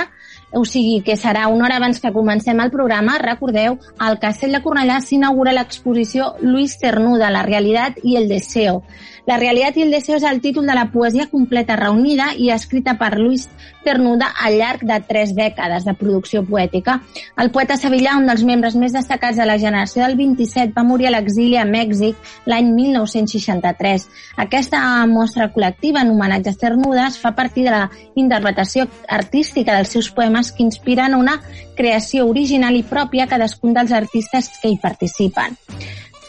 o 0.53 0.61
sigui 0.69 0.99
que 1.01 1.15
serà 1.17 1.47
una 1.49 1.65
hora 1.65 1.79
abans 1.81 1.97
que 1.99 2.11
comencem 2.13 2.59
el 2.61 2.69
programa, 2.69 3.17
recordeu, 3.17 3.79
al 3.97 4.19
Castell 4.21 4.53
de 4.53 4.61
Cornellà 4.61 4.99
s'inaugura 5.01 5.55
l'exposició 5.57 6.35
Luis 6.45 6.77
Cernuda, 6.77 7.31
la 7.33 7.41
realitat 7.41 7.97
i 8.03 8.19
el 8.21 8.29
deseo. 8.29 8.83
La 9.25 9.37
realitat 9.39 9.77
i 9.79 9.85
el 9.85 9.93
deseo 9.93 10.17
és 10.17 10.25
el 10.27 10.41
títol 10.43 10.65
de 10.67 10.73
la 10.75 10.89
poesia 10.91 11.29
completa 11.31 11.77
reunida 11.79 12.33
i 12.35 12.49
escrita 12.51 12.97
per 12.99 13.13
Luis 13.15 13.45
Cernuda 13.85 14.27
al 14.43 14.57
llarg 14.59 14.83
de 14.87 14.97
tres 15.07 15.31
dècades 15.35 15.85
de 15.87 15.93
producció 15.95 16.41
poètica. 16.43 16.97
El 17.39 17.51
poeta 17.55 17.77
sevillà, 17.79 18.17
un 18.19 18.27
dels 18.27 18.43
membres 18.43 18.75
més 18.75 18.91
destacats 18.95 19.39
de 19.39 19.47
la 19.47 19.55
generació 19.61 20.03
del 20.03 20.17
27, 20.19 20.75
va 20.75 20.83
morir 20.83 21.07
a 21.07 21.15
l'exili 21.15 21.55
a 21.55 21.63
Mèxic 21.63 22.19
l'any 22.51 22.73
1963. 22.75 24.07
Aquesta 24.43 24.83
mostra 25.07 25.47
col·lectiva 25.55 26.03
en 26.03 26.11
homenatge 26.11 26.51
a 26.51 26.59
Cernuda 26.59 27.07
es 27.07 27.19
fa 27.19 27.31
partir 27.31 27.63
de 27.69 27.75
la 27.77 27.89
interpretació 28.19 28.89
artística 29.07 29.75
dels 29.75 29.95
seus 29.95 30.11
poemes 30.11 30.51
que 30.51 30.67
inspiren 30.67 31.15
una 31.15 31.39
creació 31.77 32.27
original 32.27 32.75
i 32.75 32.83
pròpia 32.83 33.31
cadascun 33.31 33.73
dels 33.73 33.95
artistes 33.95 34.51
que 34.59 34.75
hi 34.75 34.79
participen 34.83 35.55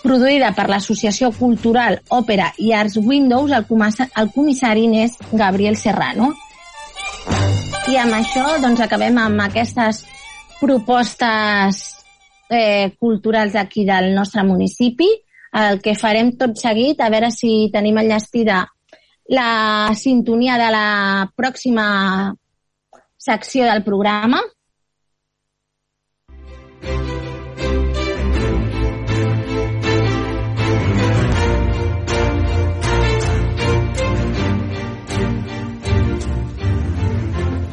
produïda 0.04 0.52
per 0.52 0.68
l'Associació 0.68 1.30
Cultural 1.32 1.96
Òpera 2.12 2.50
i 2.60 2.74
Arts 2.76 2.98
Windows, 3.00 3.52
el, 3.56 3.64
el 4.20 4.30
comissari 4.34 4.86
n'és 4.90 5.16
Gabriel 5.32 5.78
Serrano. 5.80 6.34
I 7.88 7.98
amb 8.00 8.16
això 8.16 8.44
doncs, 8.60 8.84
acabem 8.84 9.16
amb 9.20 9.44
aquestes 9.46 10.04
propostes 10.60 11.80
eh, 12.48 12.92
culturals 13.00 13.56
aquí 13.56 13.84
del 13.88 14.12
nostre 14.14 14.44
municipi. 14.44 15.08
El 15.54 15.80
que 15.80 15.94
farem 15.94 16.34
tot 16.36 16.56
seguit, 16.58 17.00
a 17.00 17.10
veure 17.12 17.30
si 17.30 17.70
tenim 17.72 18.00
enllestida 18.02 18.64
la 19.30 19.92
sintonia 19.96 20.58
de 20.60 20.70
la 20.74 20.88
pròxima 21.36 22.34
secció 23.16 23.64
del 23.70 23.84
programa. 23.84 24.42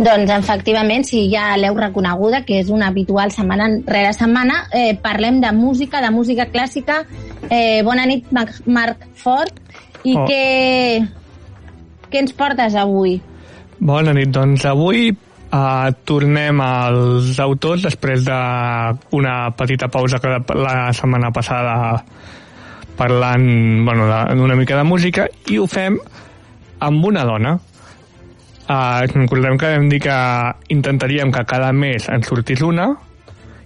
Doncs, 0.02 0.32
efectivament, 0.34 1.04
si 1.06 1.28
ja 1.30 1.52
l'heu 1.62 1.76
reconeguda, 1.78 2.42
que 2.42 2.58
és 2.58 2.72
una 2.74 2.88
habitual 2.90 3.30
setmana 3.30 3.68
rere 3.86 4.16
setmana, 4.18 4.64
eh, 4.74 4.96
parlem 4.98 5.38
de 5.44 5.52
música, 5.54 6.02
de 6.02 6.10
música 6.10 6.48
clàssica. 6.50 7.04
Eh, 7.50 7.84
bona 7.86 8.08
nit, 8.10 8.32
Marc 8.34 9.06
Fort. 9.14 9.60
I 10.02 10.16
oh. 10.18 10.26
què, 10.26 11.06
què 12.10 12.24
ens 12.24 12.34
portes 12.34 12.74
avui? 12.74 13.20
Bona 13.78 14.16
nit, 14.18 14.34
doncs 14.34 14.66
avui 14.66 15.12
uh, 15.14 15.94
tornem 16.04 16.62
als 16.66 17.38
autors 17.40 17.86
després 17.86 18.26
d'una 18.26 19.36
petita 19.58 19.90
pausa 19.94 20.18
que 20.18 20.34
la 20.58 20.76
setmana 20.98 21.30
passada 21.30 21.76
parlant 22.98 23.46
bueno, 23.86 24.10
d'una 24.34 24.58
mica 24.58 24.78
de 24.78 24.84
música 24.84 25.30
i 25.50 25.62
ho 25.62 25.70
fem 25.70 25.98
amb 26.82 27.06
una 27.06 27.24
dona 27.26 27.60
Uh, 28.70 29.04
recordem 29.10 29.58
que 29.60 29.72
vam 29.74 29.88
dir 29.92 30.00
que 30.04 30.18
intentaríem 30.72 31.32
que 31.34 31.44
cada 31.50 31.72
mes 31.74 32.08
en 32.10 32.24
sortís 32.24 32.62
una, 32.64 32.92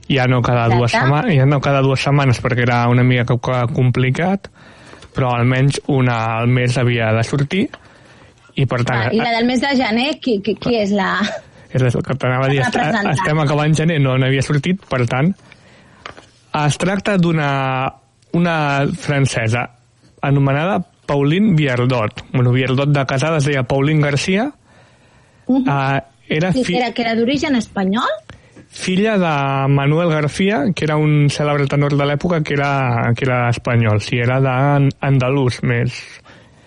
ja 0.10 0.26
no 0.30 0.42
cada 0.42 0.68
dues 0.72 0.94
setmanes, 0.96 1.36
ja 1.38 1.46
no 1.46 1.60
cada 1.62 1.82
dues 1.86 2.02
setmanes 2.02 2.40
perquè 2.42 2.64
era 2.66 2.86
una 2.90 3.04
mica 3.04 3.38
complicat, 3.74 4.50
però 5.16 5.34
almenys 5.36 5.82
una 5.94 6.40
al 6.40 6.48
mes 6.52 6.78
havia 6.78 7.12
de 7.16 7.26
sortir 7.28 7.66
i 8.56 8.66
per 8.66 8.82
tant... 8.84 9.10
Ah, 9.10 9.12
I 9.12 9.20
la 9.20 9.36
del 9.36 9.50
mes 9.50 9.62
de 9.62 9.74
gener, 9.76 10.08
qui, 10.24 10.40
qui, 10.42 10.56
qui 10.56 10.80
és 10.80 10.96
la... 10.96 11.20
És 11.76 11.84
el 11.84 12.04
que 12.08 12.16
t'anava 12.16 12.48
a 12.48 12.50
dir, 12.54 12.62
estem 12.64 13.40
acabant 13.44 13.74
gener, 13.76 14.00
no 14.00 14.16
n'havia 14.16 14.44
sortit, 14.46 14.80
per 14.88 15.02
tant, 15.12 15.34
es 16.56 16.78
tracta 16.80 17.18
d'una 17.20 17.50
una 18.36 18.86
francesa 19.00 19.70
anomenada 20.22 20.80
Pauline 21.06 21.56
Viardot. 21.56 22.26
Bueno, 22.34 22.52
Viardot 22.52 22.90
de 22.90 23.06
casada 23.06 23.38
es 23.38 23.46
deia 23.46 23.64
Pauline 23.64 24.02
Garcia, 24.04 24.52
Uh 25.48 25.60
-huh. 25.60 25.98
uh, 25.98 26.02
era 26.28 26.52
fi... 26.52 26.64
que 26.64 26.78
era, 26.78 26.92
que 26.92 27.02
era 27.02 27.16
d'origen 27.16 27.56
espanyol? 27.56 28.10
Filla 28.68 29.18
de 29.18 29.68
Manuel 29.72 30.10
García, 30.10 30.66
que 30.76 30.84
era 30.84 30.98
un 30.98 31.30
cèlebre 31.30 31.66
tenor 31.68 31.96
de 31.96 32.06
l'època 32.06 32.42
que, 32.44 32.56
era, 32.56 33.14
que 33.16 33.24
era 33.24 33.50
espanyol, 33.50 34.02
si 34.02 34.18
era 34.18 34.42
d'andalús 34.42 35.64
més, 35.64 35.94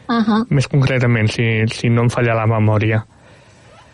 uh 0.08 0.22
-huh. 0.24 0.46
més 0.48 0.68
concretament, 0.68 1.28
si, 1.28 1.66
si 1.68 1.90
no 1.90 2.02
em 2.02 2.10
falla 2.10 2.34
la 2.34 2.46
memòria. 2.46 3.04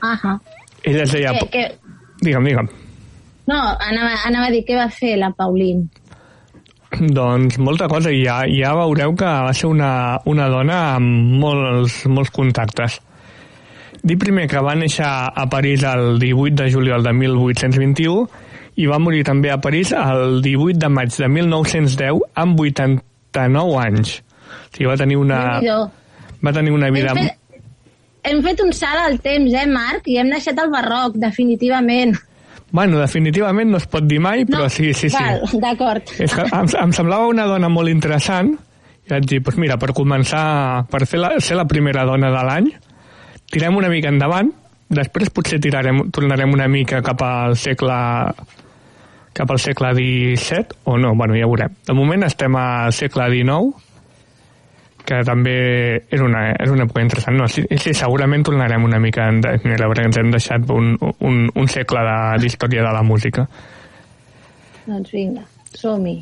Uh 0.03 0.15
-huh. 0.15 0.41
Ella 0.85 1.03
es 1.03 1.13
deia... 1.13 1.33
Que, 1.33 1.49
que... 1.49 1.75
Digue'm, 2.21 2.45
digue'm. 2.45 2.69
No, 3.47 3.57
anava, 3.57 4.13
anava 4.25 4.47
a 4.47 4.51
dir 4.51 4.65
què 4.65 4.77
va 4.77 4.89
fer 4.89 5.17
la 5.19 5.31
Pauline. 5.31 5.89
Doncs 7.01 7.59
molta 7.59 7.89
cosa, 7.89 8.11
ja, 8.11 8.45
ja 8.47 8.75
veureu 8.75 9.15
que 9.15 9.25
va 9.25 9.53
ser 9.53 9.67
una, 9.67 10.21
una 10.25 10.49
dona 10.49 10.95
amb 10.95 11.41
molts, 11.43 12.07
molts 12.07 12.31
contactes. 12.31 13.01
Dir 14.05 14.19
primer 14.21 14.45
que 14.51 14.61
va 14.61 14.75
néixer 14.77 15.07
a 15.09 15.47
París 15.49 15.85
el 15.89 16.19
18 16.21 16.59
de 16.59 16.67
juliol 16.73 17.05
de 17.07 17.13
1821 17.17 18.27
i 18.77 18.89
va 18.91 18.99
morir 19.01 19.23
també 19.25 19.49
a 19.49 19.57
París 19.65 19.95
el 19.97 20.43
18 20.45 20.77
de 20.83 20.91
maig 20.93 21.15
de 21.17 21.29
1910 21.31 22.21
amb 22.43 22.61
89 22.61 23.79
anys. 23.81 24.19
O 24.21 24.77
sigui, 24.77 24.91
va 24.91 24.99
tenir 25.01 25.17
una... 25.17 25.41
Va 26.45 26.53
tenir 26.53 26.75
una 26.77 26.91
vida... 26.93 27.15
hem 28.25 28.45
fet 28.45 28.61
un 28.61 28.73
salt 28.77 29.01
al 29.07 29.19
temps, 29.25 29.57
eh, 29.57 29.65
Marc? 29.73 30.05
I 30.13 30.21
hem 30.21 30.31
deixat 30.33 30.61
el 30.61 30.69
barroc, 30.73 31.17
definitivament. 31.21 32.13
Bueno, 32.75 32.99
definitivament 33.01 33.71
no 33.71 33.79
es 33.81 33.87
pot 33.89 34.05
dir 34.05 34.21
mai, 34.21 34.45
però 34.45 34.69
sí, 34.69 34.93
sí, 34.93 35.09
sí. 35.09 35.17
Val, 35.17 35.45
d'acord. 35.63 36.13
És 36.21 36.35
que 36.35 36.45
em, 36.45 36.69
em 36.81 36.93
semblava 36.93 37.29
una 37.31 37.47
dona 37.49 37.73
molt 37.73 37.93
interessant 37.93 38.53
i 39.05 39.13
vaig 39.13 39.29
dir, 39.29 39.41
doncs 39.45 39.61
mira, 39.61 39.77
per 39.81 39.95
començar, 39.97 40.45
per 40.93 41.07
fer 41.09 41.21
la, 41.21 41.37
ser 41.45 41.57
la 41.57 41.69
primera 41.71 42.05
dona 42.09 42.33
de 42.35 42.45
l'any, 42.49 42.71
tirem 43.55 43.79
una 43.79 43.91
mica 43.93 44.11
endavant, 44.11 44.51
després 44.95 45.31
potser 45.35 45.61
tirarem, 45.63 46.09
tornarem 46.15 46.53
una 46.53 46.69
mica 46.69 47.01
cap 47.05 47.23
al 47.25 47.57
segle 47.59 47.97
cap 49.35 49.51
al 49.51 49.59
segle 49.59 49.91
XVII 49.97 50.79
o 50.91 50.97
no, 50.99 51.15
bueno, 51.19 51.35
ja 51.35 51.49
veurem. 51.51 51.75
De 51.87 51.95
moment 51.97 52.23
estem 52.27 52.55
al 52.55 52.93
segle 52.95 53.27
XIX, 53.33 53.73
que 55.05 55.21
també 55.27 55.57
és 56.09 56.23
una, 56.23 56.47
és 56.55 56.71
una 56.73 56.87
època 56.87 57.03
interessant. 57.03 57.37
No, 57.37 57.49
sí, 57.51 57.65
sí, 57.83 57.93
segurament 57.97 58.47
tornarem 58.47 58.87
una 58.87 59.01
mica 59.03 59.27
enrere, 59.33 59.89
perquè 59.91 60.07
ens 60.09 60.21
hem 60.23 60.31
deixat 60.33 60.71
un, 60.73 60.95
un, 61.19 61.43
un 61.51 61.69
segle 61.71 62.05
d'història 62.41 62.85
de, 62.85 62.87
de 62.89 62.95
la 62.95 63.03
música. 63.05 63.49
Doncs 64.87 65.13
vinga, 65.17 65.45
som-hi. 65.75 66.17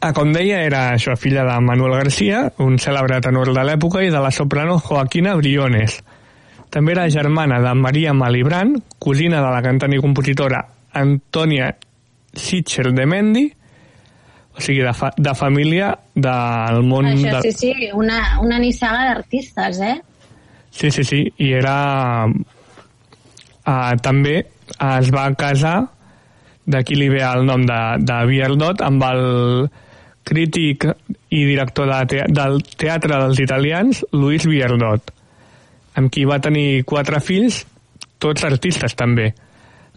Ah, 0.00 0.12
com 0.14 0.30
deia, 0.30 0.60
era 0.62 0.92
això, 0.94 1.16
filla 1.18 1.42
de 1.42 1.56
Manuel 1.58 1.96
García, 1.98 2.44
un 2.62 2.76
cèlebre 2.78 3.18
tenor 3.24 3.50
de 3.50 3.64
l'època, 3.66 4.04
i 4.06 4.12
de 4.14 4.20
la 4.22 4.30
soprano 4.30 4.76
Joaquina 4.78 5.34
Briones. 5.34 5.96
També 6.70 6.92
era 6.94 7.08
germana 7.10 7.58
de 7.64 7.72
Maria 7.74 8.12
Malibran, 8.14 8.76
cosina 9.02 9.40
de 9.42 9.48
la 9.50 9.62
cantant 9.64 9.96
i 9.96 9.98
compositora 9.98 10.60
Antònia 11.00 11.72
Sitcher 12.38 12.92
de 12.94 13.06
Mendi, 13.10 13.42
o 14.54 14.62
sigui, 14.62 14.84
de, 14.86 14.92
fa, 14.94 15.10
de 15.16 15.34
família 15.38 15.90
del 16.14 16.84
món... 16.86 17.10
Això 17.16 17.34
de... 17.38 17.50
sí, 17.50 17.72
sí, 17.74 17.90
una, 17.94 18.20
una 18.42 18.60
nissaga 18.62 19.08
d'artistes, 19.10 19.82
eh? 19.82 19.96
Sí, 20.70 20.92
sí, 20.94 21.02
sí, 21.02 21.24
i 21.42 21.50
era... 21.58 22.28
Uh, 23.68 23.98
també 24.00 24.38
es 24.38 25.10
va 25.12 25.26
casar, 25.36 25.76
d'aquí 26.70 26.94
li 26.96 27.10
ve 27.10 27.20
el 27.26 27.44
nom 27.50 27.66
de, 27.66 27.82
de 27.98 28.22
Vierdot, 28.30 28.86
amb 28.86 29.02
el 29.10 29.22
crític 30.28 30.84
i 31.32 31.42
director 31.48 31.88
de 31.88 31.98
te 32.10 32.22
del 32.28 32.60
Teatre 32.76 33.16
dels 33.16 33.40
Italians, 33.42 34.04
Luis 34.12 34.46
Vierdot, 34.48 35.12
amb 35.98 36.12
qui 36.12 36.26
va 36.28 36.40
tenir 36.44 36.84
quatre 36.88 37.20
fills, 37.24 37.64
tots 38.20 38.44
artistes 38.44 38.94
també. 38.98 39.32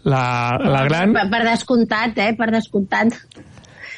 La, 0.08 0.58
la 0.58 0.82
gran... 0.88 1.12
Per, 1.14 1.28
per 1.30 1.42
descomptat, 1.46 2.18
eh? 2.18 2.32
Per 2.38 2.48
descomptat. 2.50 3.14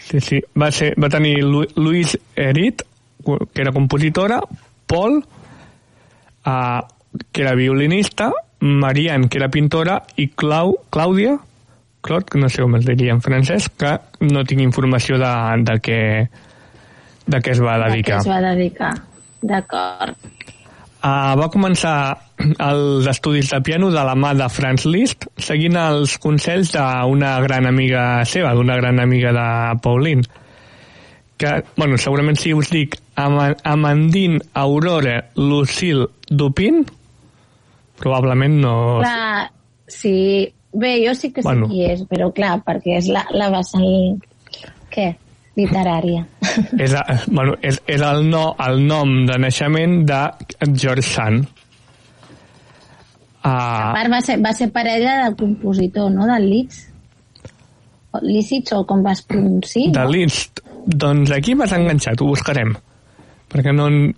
Sí, 0.04 0.20
sí. 0.20 0.40
Va, 0.60 0.68
ser, 0.74 0.92
va 1.00 1.08
tenir 1.12 1.38
Lu 1.44 1.62
Luis 1.80 2.16
Erit, 2.36 2.84
que 3.24 3.62
era 3.62 3.72
compositora, 3.72 4.42
Paul, 4.86 5.22
uh, 6.44 6.80
que 7.32 7.42
era 7.42 7.54
violinista, 7.56 8.30
Marianne, 8.60 9.28
que 9.28 9.40
era 9.40 9.48
pintora, 9.48 10.02
i 10.20 10.28
Clau, 10.28 10.76
Clàudia, 10.92 11.38
Que 12.04 12.38
no 12.38 12.50
sé 12.52 12.60
com 12.60 12.76
es 12.76 12.84
diria 12.84 13.14
en 13.16 13.22
francès, 13.24 13.70
que 13.80 13.94
no 14.28 14.44
tinc 14.44 14.60
informació 14.60 15.16
de, 15.20 15.32
de, 15.64 15.78
què, 15.80 16.00
de 17.26 17.40
què 17.40 17.54
es 17.54 17.62
va 17.64 17.78
A 17.78 17.80
què 17.86 17.90
dedicar. 17.94 18.18
es 18.20 18.28
va 18.28 18.40
dedicar. 18.44 18.92
D'acord. 19.44 20.30
Uh, 21.04 21.34
va 21.36 21.50
començar 21.52 21.96
els 22.40 23.08
estudis 23.08 23.50
de 23.52 23.60
piano 23.64 23.90
de 23.92 24.04
la 24.04 24.14
mà 24.16 24.30
de 24.36 24.46
Franz 24.52 24.86
Liszt, 24.88 25.26
seguint 25.36 25.76
els 25.76 26.16
consells 26.20 26.72
d'una 26.72 27.34
gran 27.44 27.68
amiga 27.68 28.24
seva, 28.28 28.54
d'una 28.56 28.76
gran 28.80 29.00
amiga 29.02 29.32
de 29.36 29.46
Pauline, 29.84 30.24
que, 31.36 31.50
bueno, 31.76 31.98
segurament 32.00 32.40
si 32.40 32.54
us 32.56 32.70
dic 32.72 32.96
Ama 33.20 33.50
Amandine 33.68 34.40
Aurora 34.54 35.18
Lucille 35.36 36.08
Dupin, 36.30 36.84
probablement 38.00 38.60
no... 38.64 38.76
Clar, 39.04 39.50
sí... 39.88 40.14
Bé, 40.74 40.96
jo 41.06 41.14
sí 41.14 41.30
que 41.32 41.42
sé 41.42 41.46
Bueno. 41.48 41.68
qui 41.70 41.84
és, 41.86 42.00
però 42.10 42.32
clar, 42.34 42.56
perquè 42.66 42.96
és 42.98 43.06
la, 43.14 43.22
la 43.30 43.50
vessant... 43.54 44.18
Què? 44.90 45.12
Literària. 45.54 46.24
És, 46.82 46.92
a- 46.98 47.04
bueno, 47.30 47.54
és, 47.62 47.76
és 47.86 48.00
el, 48.02 48.24
no, 48.28 48.56
el 48.58 48.80
nom 48.88 49.12
de 49.28 49.36
naixement 49.38 50.00
de 50.08 50.18
George 50.74 51.06
Sand. 51.06 51.46
A 53.44 53.52
Uh, 53.54 53.92
part, 53.92 54.08
va 54.10 54.20
ser, 54.24 54.38
va 54.40 54.52
ser 54.56 54.70
parella 54.72 55.18
del 55.24 55.34
compositor, 55.36 56.10
no? 56.10 56.24
Del 56.26 56.46
Liszt. 56.48 56.90
Lícits, 58.22 58.72
o 58.72 58.84
com 58.86 59.02
vas 59.04 59.20
pronunciar? 59.26 59.90
de 59.92 60.04
Liszt. 60.10 60.62
Doncs 60.86 61.30
aquí 61.34 61.54
m'has 61.54 61.72
enganxat, 61.76 62.20
ho 62.22 62.28
buscarem. 62.30 62.72
Perquè 63.52 63.72
no, 63.74 63.88
en- 63.92 64.14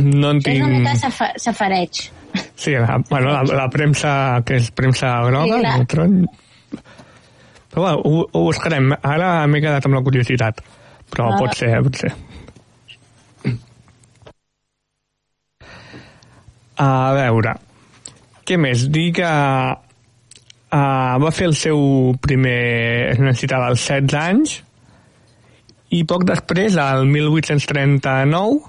no 0.00 0.30
en 0.30 0.38
És 0.40 0.44
tinc... 0.48 0.64
una 0.64 0.78
mica 0.78 0.94
safa- 0.96 1.34
safareig. 1.36 2.00
Sí, 2.60 2.74
la, 2.76 2.98
bueno, 3.08 3.30
la, 3.32 3.42
la 3.56 3.68
premsa, 3.72 4.42
que 4.44 4.58
és 4.60 4.68
premsa 4.76 5.14
groga, 5.24 5.60
Sí, 5.78 5.84
tron... 5.88 6.18
Però 7.70 7.84
bueno, 7.86 8.02
ho, 8.04 8.26
ho 8.34 8.42
buscarem. 8.50 8.90
Ara 9.00 9.46
m'he 9.48 9.62
quedat 9.64 9.86
amb 9.88 9.96
la 9.96 10.02
curiositat. 10.04 10.60
Però 11.10 11.30
Ah. 11.30 11.38
pot 11.40 11.54
ser, 11.56 11.70
pot 11.86 11.96
ser. 12.02 12.10
A 16.80 17.12
veure, 17.16 17.54
què 18.48 18.56
més? 18.60 18.86
Dir 18.92 19.10
que 19.16 19.28
uh, 19.28 21.14
va 21.24 21.32
fer 21.36 21.48
el 21.50 21.56
seu 21.58 21.80
primer 22.24 23.16
recital 23.20 23.66
als 23.68 23.84
16 23.88 24.16
anys 24.20 24.54
i 25.92 26.04
poc 26.08 26.24
després, 26.28 26.76
al 26.80 27.04
1839, 27.10 28.60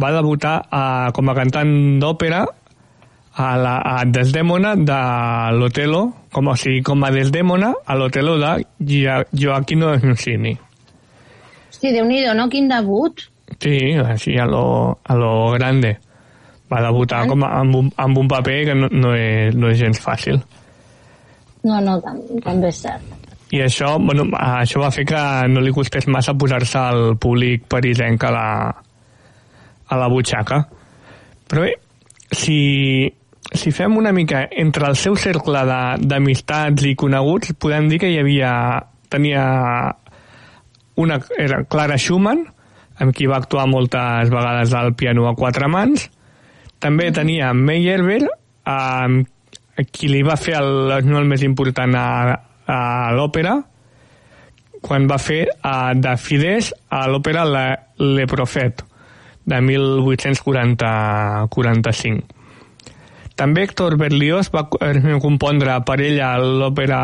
va 0.00 0.12
debutar 0.14 0.54
uh, 0.64 1.08
com 1.12 1.28
a 1.28 1.34
cantant 1.36 1.72
d'òpera 2.00 2.44
a, 3.34 3.56
la, 3.56 3.76
a 3.80 4.04
Desdèmona 4.04 4.74
de 4.76 4.98
l'Otelo, 5.56 6.02
com, 6.32 6.48
o 6.52 6.56
sigui, 6.56 6.82
com 6.84 7.04
a 7.04 7.10
Desdèmona 7.14 7.72
a 7.86 7.96
l'Otelo 7.96 8.36
de 8.40 8.52
Gia- 8.80 9.22
Gioacchino 9.32 9.94
Rossini. 10.02 10.52
Hosti, 11.70 11.92
Déu-n'hi-do, 11.96 12.34
no? 12.36 12.48
Quin 12.52 12.68
debut. 12.68 13.24
Sí, 13.60 13.76
així 14.00 14.36
a 14.40 14.46
lo, 14.48 14.98
a 15.04 15.14
lo 15.16 15.32
grande. 15.56 15.96
Va 16.72 16.80
debutar 16.84 17.26
com 17.28 17.42
a, 17.44 17.50
amb, 17.60 17.74
un, 17.76 17.90
amb 18.00 18.18
un 18.18 18.28
paper 18.28 18.58
que 18.70 18.74
no, 18.74 18.88
no, 18.92 19.14
és, 19.16 19.54
no 19.56 19.68
és 19.68 19.76
gens 19.80 20.00
fàcil. 20.00 20.38
No, 21.64 21.80
no, 21.84 21.98
tam 22.02 22.20
també 22.44 22.70
és 22.72 22.78
cert. 22.84 23.02
I 23.52 23.60
això, 23.60 23.98
bueno, 24.00 24.24
això 24.40 24.80
va 24.80 24.88
fer 24.90 25.04
que 25.04 25.20
no 25.52 25.60
li 25.60 25.72
costés 25.76 26.06
massa 26.08 26.32
posar-se 26.34 26.78
al 26.80 27.16
públic 27.20 27.66
parisenc 27.68 28.24
a 28.24 28.30
la, 28.32 28.46
a 29.92 29.98
la 30.00 30.08
butxaca. 30.08 30.62
Però 31.50 31.66
bé, 31.66 31.74
si, 32.32 32.56
si 33.50 33.72
fem 33.74 33.96
una 33.98 34.12
mica 34.12 34.48
entre 34.50 34.86
el 34.88 34.96
seu 34.96 35.16
cercle 35.18 35.64
d'amistats 36.00 36.84
i 36.86 36.94
coneguts, 36.98 37.52
podem 37.58 37.88
dir 37.90 37.98
que 38.02 38.10
hi 38.12 38.18
havia... 38.22 38.52
tenia 39.12 39.42
una 40.96 41.20
era 41.40 41.64
Clara 41.64 41.96
Schumann, 41.96 42.44
amb 43.00 43.14
qui 43.16 43.26
va 43.26 43.36
actuar 43.40 43.66
moltes 43.68 44.30
vegades 44.32 44.72
al 44.76 44.94
piano 44.94 45.28
a 45.28 45.34
quatre 45.34 45.68
mans. 45.68 46.10
També 46.80 47.12
tenia 47.12 47.52
Meyerbeer, 47.56 48.28
amb 48.68 49.26
qui 49.92 50.08
li 50.12 50.22
va 50.22 50.36
fer 50.36 50.54
el, 50.60 51.02
no 51.08 51.18
el 51.18 51.24
més 51.28 51.42
important 51.46 51.94
a, 51.96 52.36
a 52.68 53.12
l'òpera, 53.16 53.62
quan 54.82 55.06
va 55.08 55.18
fer 55.22 55.46
uh, 55.48 55.94
de 55.96 56.16
Fidesz 56.18 56.74
a 56.90 57.08
l'òpera 57.08 57.44
Le, 57.48 57.76
Le 58.02 58.26
Prophet, 58.28 58.82
de 59.46 59.60
1845. 59.60 62.41
També 63.36 63.64
Héctor 63.64 63.96
Berlioz 63.96 64.50
va 64.52 64.66
eh, 64.84 65.18
compondre 65.22 65.78
per 65.86 65.98
ella 66.04 66.34
l'òpera 66.38 67.00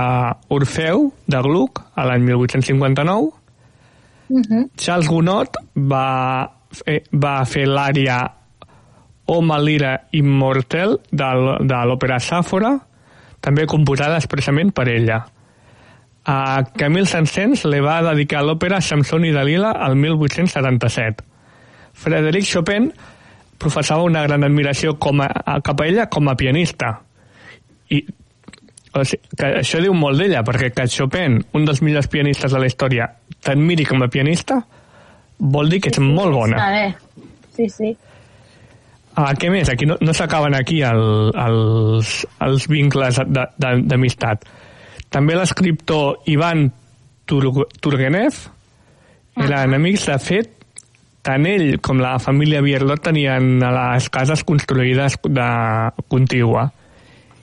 Orfeu, 0.55 1.09
de 1.27 1.41
Gluck, 1.45 1.83
a 1.95 2.05
l'any 2.09 2.27
1859. 2.27 3.33
Uh 4.29 4.43
-huh. 4.43 4.69
Charles 4.77 5.09
Gounod 5.09 5.57
va 5.75 6.51
fer, 6.71 7.03
va 7.13 7.45
fer 7.45 7.67
l'ària 7.67 8.31
O 9.27 9.41
Malira 9.43 10.09
Immortel 10.13 11.01
de 11.11 11.85
l'òpera 11.85 12.19
Sàfora, 12.19 12.79
també 13.41 13.67
composada 13.67 14.17
expressament 14.17 14.73
per 14.73 14.89
ella. 14.89 15.27
A 16.25 16.63
Camille 16.77 17.07
Saint-Saëns 17.07 17.65
li 17.65 17.81
va 17.81 18.03
dedicar 18.03 18.43
l'òpera 18.45 18.81
Samson 18.81 19.25
i 19.25 19.33
Dalila 19.33 19.71
al 19.71 19.97
1877. 19.97 21.25
Frederic 21.93 22.45
Chopin 22.53 22.93
professava 23.59 24.07
una 24.07 24.23
gran 24.27 24.47
admiració 24.47 24.97
com 25.03 25.23
a, 25.25 25.29
a, 25.29 25.59
cap 25.65 25.81
a 25.83 25.87
ella 25.89 26.09
com 26.13 26.31
a 26.31 26.37
pianista. 26.39 26.95
I 27.91 28.03
o 28.99 29.05
sigui, 29.05 29.37
que 29.37 29.53
això 29.61 29.81
diu 29.85 29.95
molt 29.95 30.21
d'ella, 30.21 30.43
perquè 30.47 30.71
que 30.75 30.89
Chopin, 30.91 31.39
un 31.55 31.67
dels 31.69 31.83
millors 31.85 32.09
pianistes 32.11 32.53
de 32.55 32.61
la 32.61 32.69
història, 32.71 33.09
t'admiri 33.45 33.87
com 33.89 34.03
a 34.03 34.09
pianista, 34.13 34.61
vol 35.39 35.71
dir 35.71 35.83
que 35.83 35.93
ets 35.93 36.01
molt 36.03 36.35
bona. 36.35 36.59
Està 36.59 36.71
bé. 36.75 37.27
Sí, 37.59 37.69
sí. 37.75 37.95
Ah, 39.19 39.33
què 39.35 39.51
més? 39.51 39.69
Aquí 39.73 39.87
no, 39.87 39.97
no 40.01 40.15
s'acaben 40.15 40.55
aquí 40.55 40.81
el, 40.87 41.03
els, 41.35 42.21
els 42.47 42.69
vincles 42.71 43.19
d'amistat. 43.59 44.47
També 45.11 45.35
l'escriptor 45.35 46.29
Ivan 46.31 46.69
Tur 47.29 47.67
Turgenev 47.83 48.39
eren 49.39 49.75
amics, 49.75 50.07
de 50.09 50.19
fet, 50.23 50.55
tant 51.29 51.45
ell 51.49 51.77
com 51.85 52.01
la 52.01 52.17
família 52.23 52.63
Bierlot 52.65 53.03
tenien 53.05 53.59
les 53.61 54.09
cases 54.13 54.45
construïdes 54.49 55.19
de 55.29 55.51
contigua. 56.09 56.71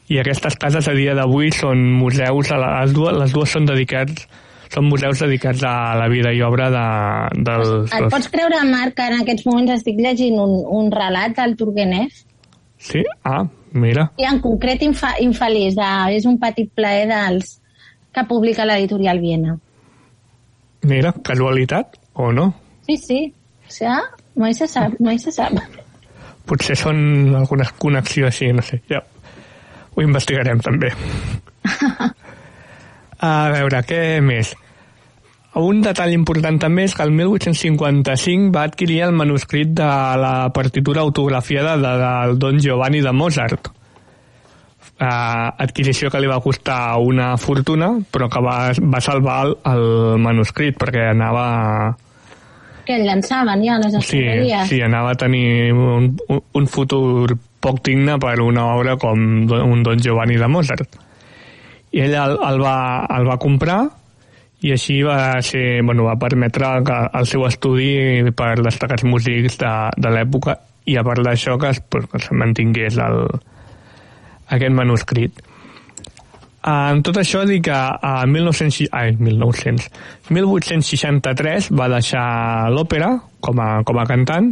I 0.10 0.19
aquestes 0.21 0.58
cases 0.62 0.89
a 0.89 0.93
dia 0.98 1.13
d'avui 1.17 1.52
són 1.54 1.82
museus, 2.00 2.52
a 2.54 2.60
les 2.62 2.93
dues, 2.98 3.13
les 3.17 3.34
dues 3.34 3.54
són 3.54 3.69
dedicats 3.69 4.26
són 4.74 4.88
museus 4.89 5.21
dedicats 5.21 5.62
a 5.63 5.95
la 5.95 6.08
vida 6.12 6.32
i 6.34 6.41
obra 6.43 6.69
de, 6.74 6.86
dels... 7.48 7.93
Et 7.93 8.08
pots 8.12 8.30
creure, 8.34 8.58
Marc, 8.67 8.95
que 8.98 9.06
en 9.12 9.21
aquests 9.21 9.45
moments 9.48 9.76
estic 9.78 10.00
llegint 10.02 10.39
un, 10.41 10.58
un 10.80 10.89
relat 10.91 11.36
del 11.38 11.56
Turgenev? 11.60 12.10
Sí? 12.82 13.04
Ah, 13.24 13.45
mira. 13.71 14.10
I 14.19 14.28
en 14.28 14.41
concret 14.43 14.84
infa, 14.84 15.13
Infeliç, 15.24 15.78
de, 15.78 15.91
és 16.17 16.28
un 16.28 16.39
petit 16.41 16.71
plaer 16.76 17.06
dels 17.12 17.56
que 18.15 18.26
publica 18.28 18.67
l'editorial 18.67 19.21
Viena. 19.24 19.56
Mira, 20.86 21.13
casualitat 21.26 21.98
o 22.19 22.32
no? 22.36 22.50
Sí, 22.89 22.98
sí. 23.02 23.21
Sigui, 23.71 23.97
mai 24.41 24.54
se 24.54 24.67
sap, 24.69 24.99
mai 24.99 25.19
se 25.21 25.34
sap. 25.36 25.60
Potser 26.45 26.78
són 26.78 27.36
alguna 27.36 27.65
connexió 27.82 28.30
així, 28.30 28.51
no 28.54 28.63
sé. 28.65 28.82
Ja 28.91 29.01
ho 29.95 30.04
investigarem 30.04 30.62
també. 30.63 30.91
A 33.25 33.34
veure, 33.54 33.82
què 33.88 34.01
més? 34.23 34.54
Un 35.56 35.80
detall 35.86 36.12
important 36.12 36.58
també 36.60 36.84
és 36.84 36.93
que 36.97 37.04
el 37.06 37.13
1855 37.15 38.51
va 38.51 38.65
adquirir 38.67 38.99
el 39.06 39.15
manuscrit 39.15 39.71
de 39.78 39.88
la 40.19 40.51
partitura 40.54 41.06
autografiada 41.06 41.78
de, 41.80 41.93
del 42.01 42.39
Don 42.39 42.60
Giovanni 42.60 42.99
de 43.01 43.13
Mozart. 43.15 43.71
Uh, 44.95 45.51
adquisició 45.60 46.12
que 46.12 46.19
li 46.23 46.28
va 46.28 46.41
costar 46.43 46.97
una 47.04 47.34
fortuna, 47.39 47.93
però 48.12 48.28
que 48.32 48.41
va, 48.43 48.58
va 48.80 49.01
salvar 49.04 49.39
el, 49.45 49.56
el 49.71 49.86
manuscrit 50.23 50.78
perquè 50.80 51.12
anava... 51.13 51.47
Que 52.86 53.00
el 53.00 53.06
llançaven 53.08 53.63
ja 53.65 53.76
a 53.76 53.82
les 53.82 53.93
Sí, 54.06 54.19
escombraries. 54.21 54.69
sí, 54.69 54.82
anava 54.86 55.12
a 55.15 55.17
tenir 55.19 55.74
un, 55.74 56.12
un, 56.30 56.67
futur 56.67 57.36
poc 57.60 57.82
digne 57.84 58.19
per 58.21 58.36
una 58.43 58.67
obra 58.76 58.95
com 59.02 59.19
un 59.50 59.84
Don 59.84 59.98
Giovanni 60.02 60.38
de 60.38 60.48
Mozart. 60.48 61.00
I 61.95 62.04
ell 62.06 62.13
el, 62.13 62.38
el, 62.45 62.62
va, 62.62 63.08
el 63.17 63.26
va 63.26 63.38
comprar 63.41 63.80
i 64.65 64.71
així 64.74 65.00
va 65.06 65.41
ser, 65.45 65.82
bueno, 65.84 66.06
va 66.06 66.15
permetre 66.21 66.69
que 66.86 67.00
el 67.19 67.28
seu 67.30 67.45
estudi 67.48 68.32
per 68.38 68.56
destacats 68.62 69.04
músics 69.06 69.58
de, 69.62 69.74
de 69.98 70.13
l'època 70.13 70.58
i 70.86 70.98
a 70.98 71.04
part 71.06 71.21
d'això 71.26 71.58
que, 71.62 71.74
es, 71.74 71.82
pues, 71.89 72.06
que 72.12 72.21
se 72.21 72.38
mantingués 72.38 72.98
el, 73.02 73.26
aquest 74.54 74.74
manuscrit. 74.78 75.41
En 76.65 77.04
tot 77.06 77.19
això 77.21 77.43
dic 77.45 77.67
que 77.67 77.78
a 77.78 78.13
1900, 78.25 78.88
ai, 78.97 79.12
1900, 79.19 79.86
1863 80.34 81.69
va 81.78 81.89
deixar 81.93 82.25
l'òpera 82.73 83.12
com 83.45 83.62
a, 83.62 83.67
com 83.86 83.99
a 84.01 84.06
cantant, 84.10 84.49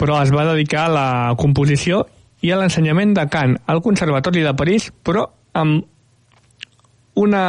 però 0.00 0.22
es 0.24 0.32
va 0.32 0.46
dedicar 0.48 0.86
a 0.86 0.94
la 0.94 1.08
composició 1.36 2.06
i 2.40 2.52
a 2.52 2.60
l'ensenyament 2.60 3.12
de 3.16 3.26
cant 3.32 3.58
al 3.68 3.82
Conservatori 3.84 4.46
de 4.46 4.54
París, 4.56 4.88
però 5.04 5.26
amb 5.60 5.84
una 7.20 7.44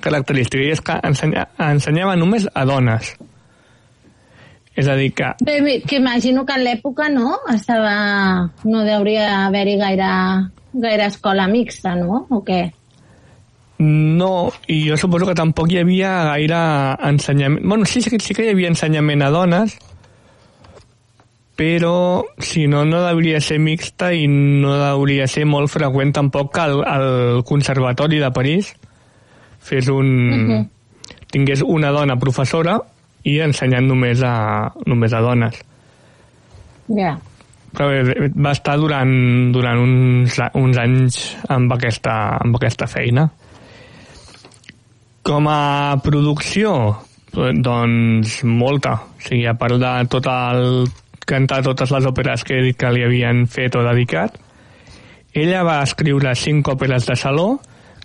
característica, 0.00 0.64
i 0.64 0.72
és 0.74 0.82
que 0.82 0.96
ensenya, 1.06 1.46
ensenyava 1.68 2.16
només 2.18 2.48
a 2.52 2.64
dones. 2.68 3.14
És 4.74 4.88
a 4.90 4.96
dir, 4.98 5.12
que 5.14 5.28
Bé, 5.44 5.82
que 5.86 6.00
imagino 6.00 6.42
que 6.44 6.56
en 6.56 6.64
l'època 6.66 7.06
no 7.12 7.36
estava... 7.52 8.50
no 8.64 8.82
hauria 8.96 9.46
haver-hi 9.46 9.76
gaire, 9.78 10.10
gaire 10.74 11.06
escola 11.06 11.46
mixta, 11.48 11.94
no? 11.96 12.26
O 12.30 12.42
què? 12.44 12.62
No, 13.78 14.50
i 14.70 14.84
jo 14.88 14.96
suposo 14.96 15.26
que 15.26 15.34
tampoc 15.38 15.70
hi 15.72 15.80
havia 15.82 16.12
gaire 16.32 16.58
ensenyament... 17.08 17.64
Bueno, 17.66 17.84
sí, 17.86 18.00
sí, 18.02 18.10
que- 18.10 18.20
sí 18.22 18.34
que 18.34 18.44
hi 18.46 18.52
havia 18.54 18.68
ensenyament 18.70 19.22
a 19.26 19.30
dones, 19.34 19.74
però 21.56 22.24
si 22.38 22.66
no, 22.66 22.84
no 22.84 23.04
hauria 23.06 23.40
ser 23.40 23.60
mixta 23.62 24.12
i 24.14 24.26
no 24.30 24.72
hauria 24.74 25.26
ser 25.30 25.44
molt 25.46 25.70
freqüent 25.70 26.12
tampoc 26.16 26.52
que 26.54 26.64
el, 26.66 26.80
el 26.82 27.44
Conservatori 27.46 28.18
de 28.22 28.30
París 28.34 28.72
fes 29.64 29.88
un... 29.88 30.08
Mhm. 30.30 30.64
tingués 31.34 31.62
una 31.66 31.90
dona 31.90 32.14
professora 32.18 32.76
i 33.26 33.38
ensenyant 33.42 33.86
només 33.90 34.20
a, 34.22 34.70
només 34.86 35.12
a 35.12 35.20
dones. 35.24 35.56
Ja. 36.94 37.16
Però 37.74 37.88
bé, 37.90 38.28
va 38.34 38.52
estar 38.54 38.76
durant, 38.78 39.14
durant 39.54 39.80
uns, 39.82 40.38
uns 40.60 40.78
anys 40.78 41.18
amb 41.50 41.72
aquesta, 41.74 42.14
amb 42.44 42.58
aquesta 42.58 42.88
feina. 42.90 43.26
Com 45.24 45.48
a 45.50 45.96
producció, 46.04 46.74
doncs 47.34 48.42
molta. 48.46 48.94
O 49.16 49.26
sigui, 49.26 49.44
a 49.50 49.56
part 49.58 49.80
de 49.82 49.92
tot 50.12 50.28
el, 50.30 50.86
cantar 51.26 51.62
totes 51.66 51.90
les 51.94 52.06
òperes 52.06 52.44
que 52.46 52.60
que 52.78 52.94
li 52.94 53.04
havien 53.04 53.46
fet 53.50 53.76
o 53.76 53.84
dedicat, 53.86 54.38
ella 55.34 55.64
va 55.66 55.82
escriure 55.82 56.34
cinc 56.38 56.68
òperes 56.70 57.08
de 57.08 57.16
saló, 57.18 57.56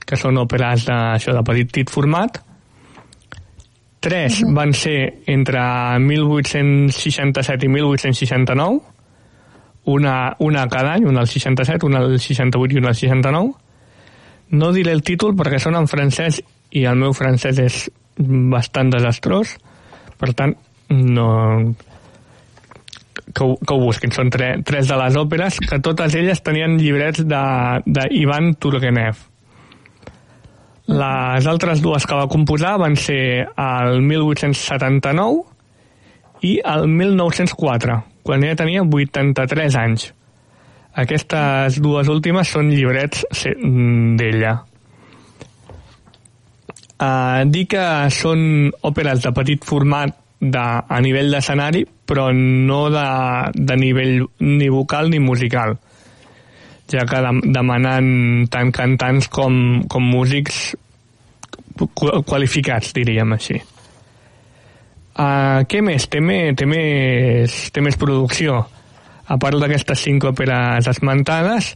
que 0.05 0.17
són 0.17 0.39
òperes 0.41 0.87
de, 0.87 0.95
això, 1.19 1.35
de 1.35 1.43
petit 1.45 1.91
format, 1.93 2.39
Tres 3.99 4.43
van 4.55 4.71
ser 4.71 5.23
entre 5.27 5.59
1867 5.99 7.65
i 7.67 7.69
1869, 7.73 8.79
una, 9.89 10.35
una 10.39 10.67
cada 10.69 10.93
any, 10.93 11.05
una 11.09 11.23
al 11.25 11.27
67, 11.27 11.85
una 11.85 11.99
al 12.03 12.19
68 12.19 12.75
i 12.75 12.79
una 12.79 12.93
al 12.93 12.95
69. 12.95 13.51
No 14.59 14.71
diré 14.73 14.93
el 14.95 15.03
títol 15.05 15.35
perquè 15.37 15.59
són 15.61 15.77
en 15.77 15.89
francès 15.89 16.41
i 16.73 16.85
el 16.89 16.97
meu 17.01 17.13
francès 17.17 17.59
és 17.61 17.83
bastant 18.19 18.91
desastrós, 18.93 19.55
per 20.19 20.33
tant, 20.35 20.55
no... 20.89 21.29
Que 23.29 23.45
ho, 23.45 23.55
que 23.61 23.75
ho 23.75 23.77
busquin. 23.77 24.09
Són 24.09 24.31
tre, 24.33 24.55
tres 24.65 24.87
de 24.89 24.95
les 24.97 25.15
òperes 25.19 25.59
que 25.61 25.77
totes 25.85 26.15
elles 26.17 26.39
tenien 26.41 26.79
llibrets 26.81 27.21
d'Ivan 27.29 28.55
Turgenev. 28.57 29.19
Les 30.89 31.45
altres 31.45 31.83
dues 31.85 32.07
que 32.09 32.17
va 32.17 32.25
composar 32.31 32.79
van 32.81 32.95
ser 32.97 33.45
el 33.53 34.01
1879 34.01 35.43
i 36.41 36.55
el 36.65 36.87
1904, 36.89 37.99
quan 38.29 38.45
ella 38.45 38.57
tenia 38.59 38.85
83 38.85 39.75
anys. 39.81 40.07
Aquestes 41.01 41.79
dues 41.81 42.09
últimes 42.13 42.49
són 42.53 42.69
llibrets 42.69 43.25
d'ella. 43.33 44.55
Uh, 46.99 47.45
dir 47.47 47.65
que 47.71 47.83
són 48.11 48.41
òperes 48.85 49.23
de 49.23 49.31
petit 49.33 49.63
format 49.65 50.13
de, 50.39 50.61
a 50.61 50.97
nivell 51.01 51.31
d'escenari, 51.31 51.85
però 52.05 52.29
no 52.35 52.81
de, 52.91 53.05
de 53.55 53.77
nivell 53.79 54.25
ni 54.43 54.67
vocal 54.69 55.09
ni 55.09 55.21
musical 55.23 55.77
ja 56.89 57.05
que 57.05 57.19
dem 57.21 57.39
demanant 57.53 58.47
tant 58.49 58.71
cantants 58.73 59.27
com, 59.29 59.83
com 59.85 60.07
músics 60.09 60.71
qu- 61.77 62.23
qualificats, 62.25 62.95
diríem 62.97 63.35
així. 63.35 63.59
Uh, 65.19 65.65
què 65.67 65.81
més? 65.83 66.05
Té, 66.07 66.21
més? 66.23 66.53
té, 66.55 66.63
més, 66.69 67.55
té 67.75 67.83
més 67.83 67.97
producció. 67.99 68.61
A 69.27 69.35
part 69.41 69.59
d'aquestes 69.59 70.05
cinc 70.07 70.29
òperes 70.29 70.87
esmentades, 70.87 71.73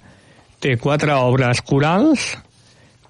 té 0.64 0.78
quatre 0.80 1.12
obres 1.20 1.60
corals, 1.68 2.30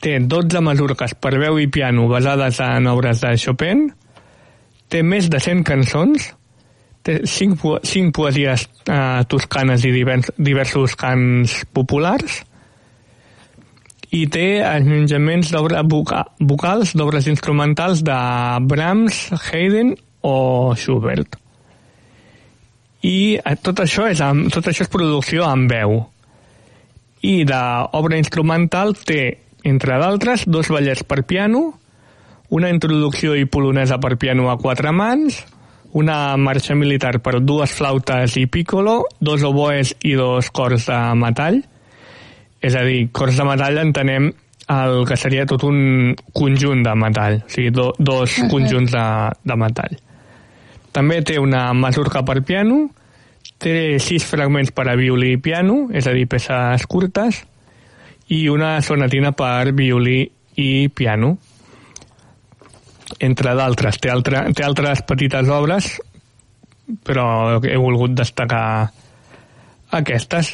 té 0.02 0.18
12 0.20 0.64
masurques 0.66 1.14
per 1.22 1.36
veu 1.38 1.60
i 1.62 1.70
piano 1.72 2.08
basades 2.10 2.58
en 2.66 2.90
obres 2.90 3.22
de 3.22 3.36
Chopin, 3.38 3.86
té 4.90 5.04
més 5.06 5.30
de 5.30 5.38
100 5.40 5.62
cançons, 5.68 6.26
té 7.06 7.20
cinc, 7.30 7.60
po 7.62 7.76
cinc 7.86 8.16
poesies 8.16 8.66
eh, 8.90 9.22
toscanes 9.30 9.86
i 9.86 9.92
divers, 9.94 10.32
diversos 10.40 10.96
cants 11.00 11.60
populars 11.76 12.42
i 14.14 14.26
té 14.30 14.62
voca 15.90 16.24
vocals 16.40 16.94
d'obres 16.94 17.28
instrumentals 17.32 18.04
de 18.06 18.18
Brahms, 18.70 19.24
Haydn 19.50 19.96
o 20.24 20.74
Schubert. 20.76 21.38
I 23.04 23.36
eh, 23.36 23.56
tot 23.60 23.84
això 23.84 24.08
és, 24.08 24.22
amb, 24.24 24.48
tot 24.54 24.68
això 24.72 24.86
és 24.88 24.92
producció 24.92 25.46
amb 25.46 25.72
veu. 25.72 26.00
I 27.24 27.44
d'obra 27.48 28.20
instrumental 28.20 28.96
té, 29.00 29.38
entre 29.68 30.00
d'altres, 30.00 30.48
dos 30.48 30.72
ballets 30.72 31.04
per 31.08 31.24
piano, 31.28 31.66
una 32.54 32.70
introducció 32.72 33.36
i 33.36 33.48
polonesa 33.50 34.00
per 34.00 34.16
piano 34.22 34.50
a 34.52 34.58
quatre 34.62 34.92
mans, 34.96 35.42
una 35.94 36.36
marxa 36.38 36.76
militar 36.76 37.20
per 37.24 37.40
dues 37.42 37.74
flautes 37.76 38.38
i 38.40 38.48
piccolo, 38.48 39.04
dos 39.20 39.44
oboes 39.46 39.94
i 40.04 40.16
dos 40.18 40.50
cors 40.52 40.88
de 40.90 41.00
metall. 41.20 41.60
És 42.64 42.76
a 42.80 42.84
dir, 42.88 43.10
cors 43.12 43.36
de 43.38 43.46
metall 43.48 43.82
entenem 43.82 44.32
el 44.74 45.04
que 45.08 45.18
seria 45.20 45.46
tot 45.46 45.66
un 45.68 46.16
conjunt 46.32 46.84
de 46.86 46.96
metall, 46.96 47.42
o 47.44 47.52
sigui, 47.52 47.74
do, 47.76 47.92
dos 48.00 48.40
conjunts 48.52 48.96
de, 48.96 49.06
de 49.44 49.60
metall. 49.60 49.98
També 50.94 51.22
té 51.26 51.40
una 51.42 51.72
masurca 51.74 52.22
per 52.26 52.42
piano, 52.46 52.86
té 53.58 53.98
sis 54.04 54.26
fragments 54.30 54.72
per 54.76 54.88
a 54.92 54.96
violí 55.00 55.34
i 55.34 55.42
piano, 55.42 55.88
és 55.92 56.08
a 56.08 56.14
dir, 56.14 56.28
peces 56.30 56.86
curtes, 56.88 57.42
i 58.34 58.46
una 58.50 58.78
sonatina 58.82 59.34
per 59.36 59.74
violí 59.74 60.22
i 60.62 60.88
piano 60.94 61.36
entre 63.20 63.54
d'altres. 63.58 64.00
Té, 64.02 64.10
altre, 64.10 64.46
té 64.56 64.64
altres 64.66 65.04
petites 65.06 65.50
obres 65.54 65.92
però 67.04 67.60
he 67.64 67.78
volgut 67.80 68.14
destacar 68.18 68.92
aquestes. 69.92 70.54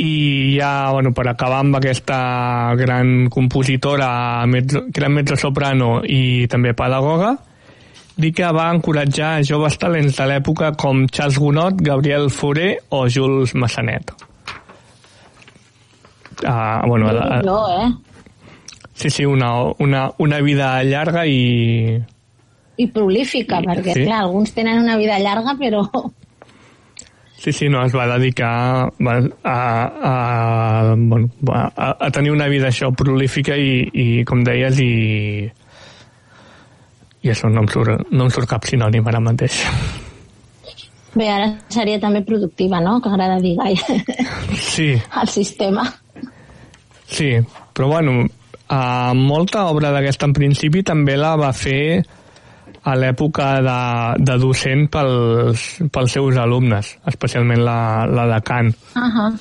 I 0.00 0.56
ja, 0.56 0.90
bueno, 0.94 1.12
per 1.12 1.26
acabar 1.28 1.60
amb 1.64 1.76
aquesta 1.76 2.72
gran 2.78 3.28
compositora, 3.32 4.46
mezzo-soprano 4.46 6.00
i 6.06 6.46
també 6.48 6.72
pedagoga, 6.78 7.34
dir 8.20 8.32
que 8.36 8.48
va 8.52 8.68
encoratjar 8.74 9.40
joves 9.46 9.76
talents 9.80 10.16
de 10.20 10.26
l'època 10.30 10.72
com 10.78 11.06
Charles 11.08 11.38
Gounod, 11.40 11.80
Gabriel 11.82 12.28
Fauré 12.30 12.76
o 12.90 13.06
Jules 13.10 13.54
Massanet. 13.54 14.12
Uh, 16.44 16.86
bueno, 16.88 17.12
la, 17.12 17.42
No, 17.42 17.58
eh? 17.68 17.90
sí, 18.94 19.10
sí, 19.10 19.24
una, 19.26 19.64
una, 19.78 20.10
una 20.18 20.40
vida 20.40 20.82
llarga 20.84 21.26
i... 21.26 22.00
I 22.80 22.86
prolífica, 22.88 23.60
perquè, 23.60 23.92
Sí. 23.92 24.04
clar, 24.06 24.22
alguns 24.24 24.54
tenen 24.56 24.78
una 24.80 24.96
vida 24.96 25.18
llarga, 25.18 25.52
però... 25.58 25.84
Sí, 27.40 27.52
sí, 27.52 27.68
no, 27.72 27.82
es 27.86 27.94
va 27.96 28.06
dedicar 28.18 28.90
va, 29.00 29.14
a, 29.44 29.56
a, 30.10 30.94
bueno, 30.96 31.28
a, 31.52 31.96
a 32.06 32.10
tenir 32.12 32.32
una 32.32 32.48
vida 32.52 32.68
això 32.68 32.90
prolífica 32.92 33.56
i, 33.56 33.86
i 33.92 34.24
com 34.28 34.42
deies, 34.44 34.76
i, 34.84 35.46
i 37.22 37.30
això 37.32 37.50
no 37.52 37.60
em, 37.64 37.68
surt, 37.68 38.06
no 38.10 38.24
em 38.24 38.30
surt 38.32 38.48
cap 38.48 38.64
sinònim 38.64 39.06
ara 39.06 39.20
mateix. 39.20 39.60
Bé, 41.14 41.26
ara 41.26 41.48
seria 41.68 41.98
també 42.00 42.22
productiva, 42.22 42.78
no?, 42.80 43.00
que 43.02 43.10
agrada 43.10 43.40
dir 43.42 43.56
gaire 43.58 43.96
Sí, 44.54 44.92
al 45.10 45.28
sistema. 45.28 45.82
sí, 47.10 47.32
però 47.74 47.88
bueno, 47.88 48.28
a 48.70 49.12
molta 49.14 49.64
obra 49.66 49.90
d'aquesta 49.90 50.28
en 50.30 50.32
principi 50.36 50.84
també 50.86 51.16
la 51.18 51.34
va 51.36 51.50
fer 51.52 52.02
a 52.86 52.94
l'època 52.96 53.48
de, 53.60 53.78
de 54.24 54.36
docent 54.40 54.86
pels, 54.88 55.64
pels 55.92 56.14
seus 56.14 56.38
alumnes, 56.40 56.94
especialment 57.10 57.60
la, 57.66 58.06
la 58.08 58.28
de 58.30 58.38
Kant. 58.46 58.70
Uh 58.94 59.02
-huh. 59.02 59.32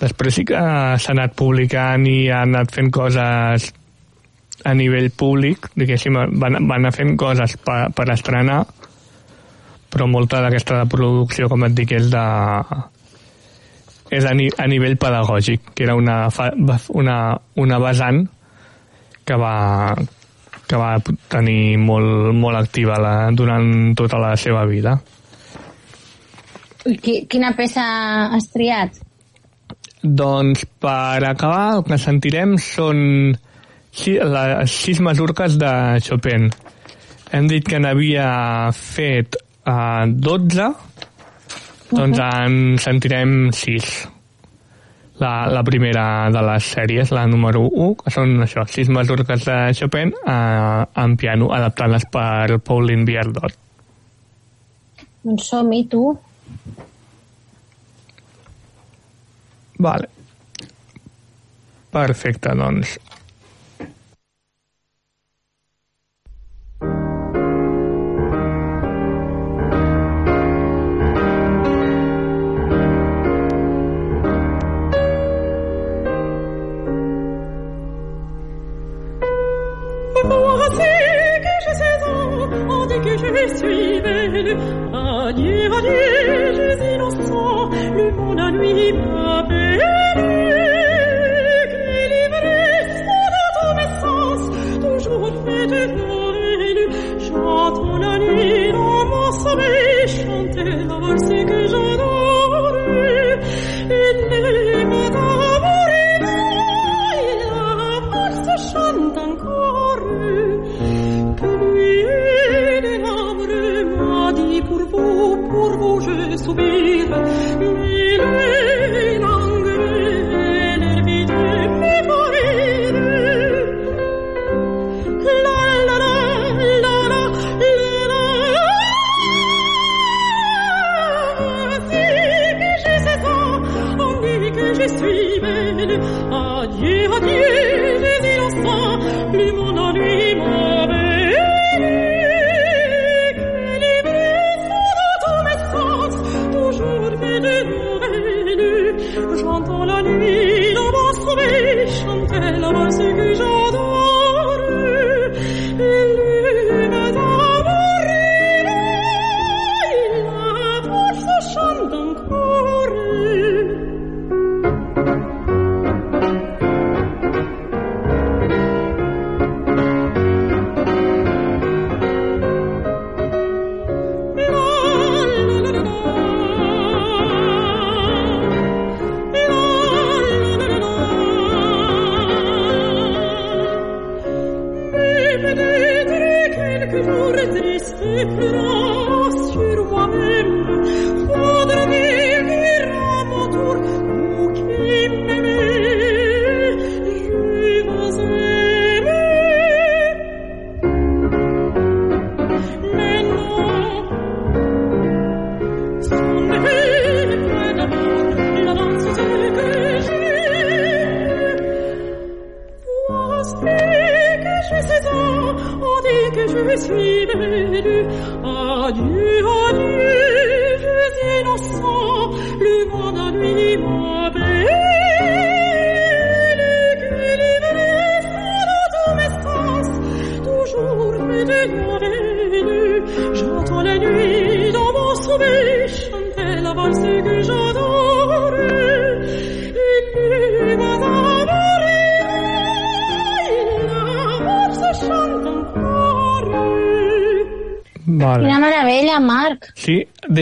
Després 0.00 0.34
sí 0.34 0.44
que 0.44 0.58
s'ha 0.98 1.12
anat 1.12 1.32
publicant 1.38 2.04
i 2.06 2.28
ha 2.28 2.42
anat 2.42 2.74
fent 2.74 2.90
coses 2.90 3.72
a 4.64 4.72
nivell 4.74 5.10
públic, 5.12 5.68
diguéssim, 5.76 6.16
van, 6.16 6.58
van 6.64 6.78
anar 6.80 6.94
fent 6.96 7.14
coses 7.20 7.56
per, 7.64 7.90
per 7.94 8.08
estrenar, 8.14 8.62
però 9.92 10.08
molta 10.10 10.40
d'aquesta 10.42 10.82
de 10.82 10.90
producció, 10.90 11.48
com 11.52 11.66
et 11.68 11.76
dic, 11.76 11.94
és 12.00 12.10
de 12.12 12.24
és 14.14 14.24
a, 14.24 14.34
ni, 14.36 14.48
a 14.58 14.66
nivell 14.70 14.96
pedagògic, 15.00 15.72
que 15.74 15.86
era 15.86 15.96
una, 15.98 16.28
fa, 16.34 16.50
una, 16.94 17.16
una 17.60 17.78
vessant 17.82 18.24
que 19.24 19.36
va, 19.40 19.94
que 20.68 20.78
va 20.80 20.92
tenir 21.32 21.76
molt, 21.80 22.30
molt 22.36 22.60
activa 22.60 23.00
la, 23.00 23.14
durant 23.32 23.94
tota 23.98 24.20
la 24.20 24.34
seva 24.40 24.64
vida. 24.70 24.98
Qui, 26.84 27.24
quina 27.30 27.54
peça 27.56 27.84
has 28.36 28.50
triat? 28.52 29.00
Doncs 30.04 30.66
per 30.84 31.24
acabar 31.24 31.78
el 31.78 31.84
que 31.88 31.96
sentirem 32.00 32.58
són 32.60 32.98
les 34.02 34.70
sis 34.70 35.00
masurques 35.00 35.58
de 35.58 36.00
Chopin. 36.02 36.48
Hem 37.34 37.46
dit 37.50 37.64
que 37.66 37.78
n'havia 37.78 38.70
fet 38.74 39.36
uh, 39.66 40.04
12, 40.06 40.66
doncs 41.94 42.20
en 42.24 42.58
sentirem 42.82 43.52
6. 43.54 43.94
La, 45.22 45.46
la 45.46 45.62
primera 45.62 46.28
de 46.34 46.42
les 46.42 46.70
sèries, 46.74 47.12
la 47.14 47.26
número 47.30 47.62
1, 47.70 47.90
que 48.02 48.10
són 48.10 48.34
això, 48.42 48.66
sis 48.66 48.90
masurques 48.90 49.46
de 49.46 49.58
Chopin 49.78 50.10
uh, 50.10 50.82
en 51.04 51.14
piano, 51.16 51.52
adaptades 51.54 52.08
per 52.10 52.58
Pauline 52.66 53.06
Bierdot. 53.06 53.54
Doncs 55.24 55.48
som-hi, 55.48 55.84
tu. 55.88 56.02
Vale. 59.78 60.10
Perfecte, 61.94 62.52
doncs. 62.58 62.98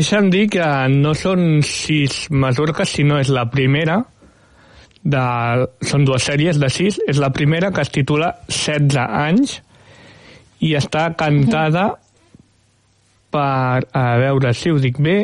Deixa'm 0.02 0.30
dir 0.32 0.48
que 0.50 0.64
no 0.90 1.12
són 1.14 1.60
sis 1.62 2.24
masurques, 2.34 2.90
sinó 2.90 3.20
és 3.22 3.30
la 3.30 3.44
primera, 3.50 4.00
de, 5.02 5.22
són 5.86 6.04
dues 6.06 6.26
sèries 6.26 6.58
de 6.58 6.68
sis, 6.70 6.98
és 7.06 7.20
la 7.22 7.30
primera 7.34 7.70
que 7.74 7.82
es 7.86 7.90
titula 7.94 8.32
16 8.50 8.98
anys 8.98 9.60
i 10.62 10.72
està 10.78 11.08
cantada 11.18 11.88
per, 13.32 13.86
a 13.94 14.04
veure 14.22 14.52
si 14.54 14.70
ho 14.74 14.78
dic 14.82 14.98
bé, 15.02 15.20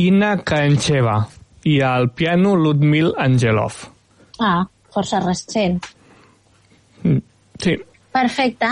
Ina 0.00 0.36
Kancheva 0.46 1.16
i 1.68 1.80
al 1.84 2.10
piano 2.16 2.54
Ludmil 2.56 3.10
Angelov. 3.18 3.80
Ah, 4.40 4.62
força 4.94 5.20
recent. 5.24 5.80
Mm, 7.02 7.20
Sí, 7.60 7.76
Perfecte. 8.12 8.66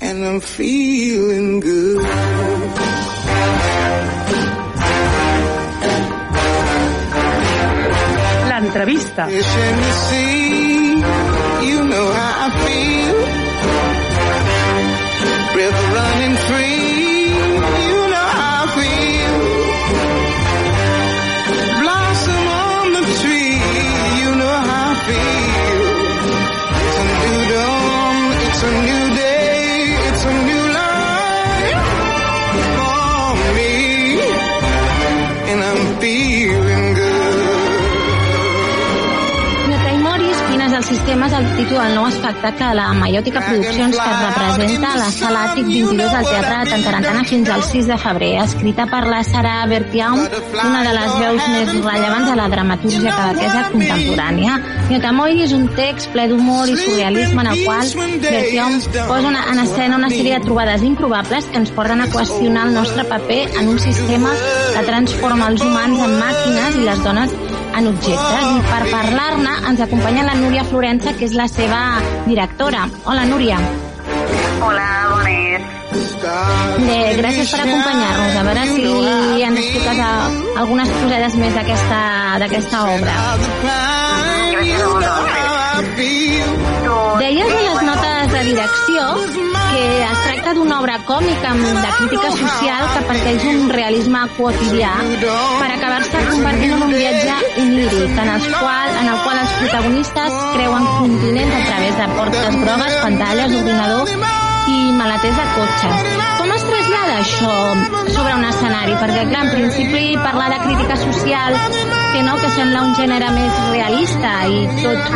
and 0.00 0.24
I'm 0.24 0.40
feeling 0.40 1.60
good. 1.60 3.11
Feel. 12.66 13.16
River 15.54 16.11
Sistema 40.92 41.24
és 41.24 41.32
el 41.32 41.46
títol 41.56 41.78
del 41.80 41.94
nou 41.96 42.04
espectacle 42.04 42.66
de 42.68 42.76
la 42.76 42.90
Maiòtica 42.92 43.40
Produccions 43.46 43.96
que 43.96 44.08
es 44.10 44.18
representa 44.26 44.90
a 44.90 44.98
la 44.98 45.06
sala 45.14 45.44
Àtic 45.48 45.70
22 45.70 46.10
del 46.12 46.26
Teatre 46.26 46.58
de 46.58 46.72
Tantarantana 46.72 47.22
fins 47.30 47.48
al 47.54 47.62
6 47.64 47.86
de 47.88 47.96
febrer, 48.02 48.28
escrita 48.42 48.84
per 48.90 49.00
la 49.08 49.22
Sara 49.24 49.54
Bertiaum, 49.70 50.20
una 50.66 50.82
de 50.84 50.92
les 50.98 51.14
veus 51.22 51.46
més 51.54 51.72
rellevants 51.86 52.28
de 52.28 52.34
la 52.36 52.48
dramatúrgia 52.52 53.14
quebequesa 53.16 53.62
contemporània. 53.72 54.58
Yotamoi 54.90 55.40
és 55.46 55.56
un 55.56 55.64
text 55.78 56.12
ple 56.12 56.28
d'humor 56.28 56.68
i 56.68 56.76
surrealisme 56.76 57.40
en 57.46 57.50
el 57.54 57.64
qual 57.64 57.88
Bertiaum 58.26 58.76
posa 58.98 59.32
una, 59.32 59.46
en 59.54 59.64
escena 59.64 59.96
una 59.96 60.12
sèrie 60.12 60.36
de 60.36 60.44
trobades 60.44 60.84
improbables 60.84 61.48
que 61.48 61.62
ens 61.62 61.72
porten 61.72 62.04
a 62.04 62.10
qüestionar 62.12 62.68
el 62.68 62.76
nostre 62.76 63.08
paper 63.08 63.40
en 63.62 63.72
un 63.72 63.80
sistema 63.80 64.36
que 64.76 64.84
transforma 64.92 65.48
els 65.54 65.64
humans 65.64 66.04
en 66.04 66.20
màquines 66.20 66.80
i 66.82 66.86
les 66.90 67.04
dones 67.08 67.32
en 67.76 67.88
objectes. 67.88 68.48
I 68.56 68.62
per 68.70 68.82
parlar-ne 68.90 69.54
ens 69.70 69.80
acompanya 69.84 70.26
la 70.28 70.34
Núria 70.40 70.64
Florença, 70.64 71.14
que 71.16 71.26
és 71.28 71.36
la 71.38 71.48
seva 71.50 71.82
directora. 72.26 72.88
Hola, 73.04 73.24
Núria. 73.28 73.60
Hola, 74.62 74.88
bones. 75.12 75.70
Bé, 76.86 76.98
gràcies 77.18 77.50
per 77.52 77.60
acompanyar-nos. 77.64 78.36
A 78.38 78.44
veure 78.46 78.66
si 78.70 79.42
ens 79.44 79.60
expliques 79.60 79.98
eh, 79.98 80.58
algunes 80.62 80.92
cosetes 81.00 81.38
més 81.42 81.58
d'aquesta 81.58 82.84
obra. 82.94 83.16
Gràcies 84.52 84.80
a 84.80 84.92
vosaltres. 84.94 85.42
Deies 87.22 87.52
a 87.52 87.62
les 87.68 87.82
notes 87.88 88.32
de 88.32 88.44
direcció 88.52 89.61
que 89.72 90.02
es 90.04 90.18
tracta 90.26 90.52
d'una 90.56 90.78
obra 90.80 90.98
còmica 91.08 91.50
amb 91.52 91.64
de 91.64 91.90
crítica 91.96 92.30
social 92.36 92.84
que 92.94 93.02
parteix 93.08 93.44
d'un 93.44 93.70
realisme 93.72 94.22
quotidià 94.36 94.92
per 95.22 95.70
acabar-se 95.70 96.22
convertint 96.28 96.74
en 96.76 96.84
un 96.88 96.92
viatge 96.92 97.38
oníric 97.64 98.20
en, 98.24 98.32
els 98.34 98.48
qual, 98.58 98.92
en 99.00 99.10
el 99.14 99.18
qual 99.24 99.40
els 99.44 99.56
protagonistes 99.62 100.38
creuen 100.56 100.88
continents 100.98 101.58
a 101.60 101.64
través 101.70 101.98
de 102.02 102.10
portes 102.18 102.60
grogues, 102.64 103.00
pantalles, 103.06 103.56
ordinador 103.62 104.14
i 104.72 104.78
maleters 105.00 105.40
de 105.40 105.48
cotxes. 105.56 106.06
Com 106.38 106.54
es 106.58 106.68
trasllada 106.68 107.18
això 107.24 107.56
sobre 108.12 108.36
un 108.36 108.46
escenari? 108.52 108.94
Perquè, 109.00 109.26
clar, 109.32 109.46
en 109.48 109.52
principi 109.56 110.06
parlar 110.22 110.52
de 110.54 110.62
crítica 110.68 111.00
social 111.08 112.01
que 112.12 112.22
no, 112.22 112.34
que 112.36 112.48
sembla 112.52 112.82
un 112.84 112.92
gènere 112.94 113.28
més 113.32 113.58
realista 113.70 114.30
i 114.44 114.58
tot, 114.82 115.14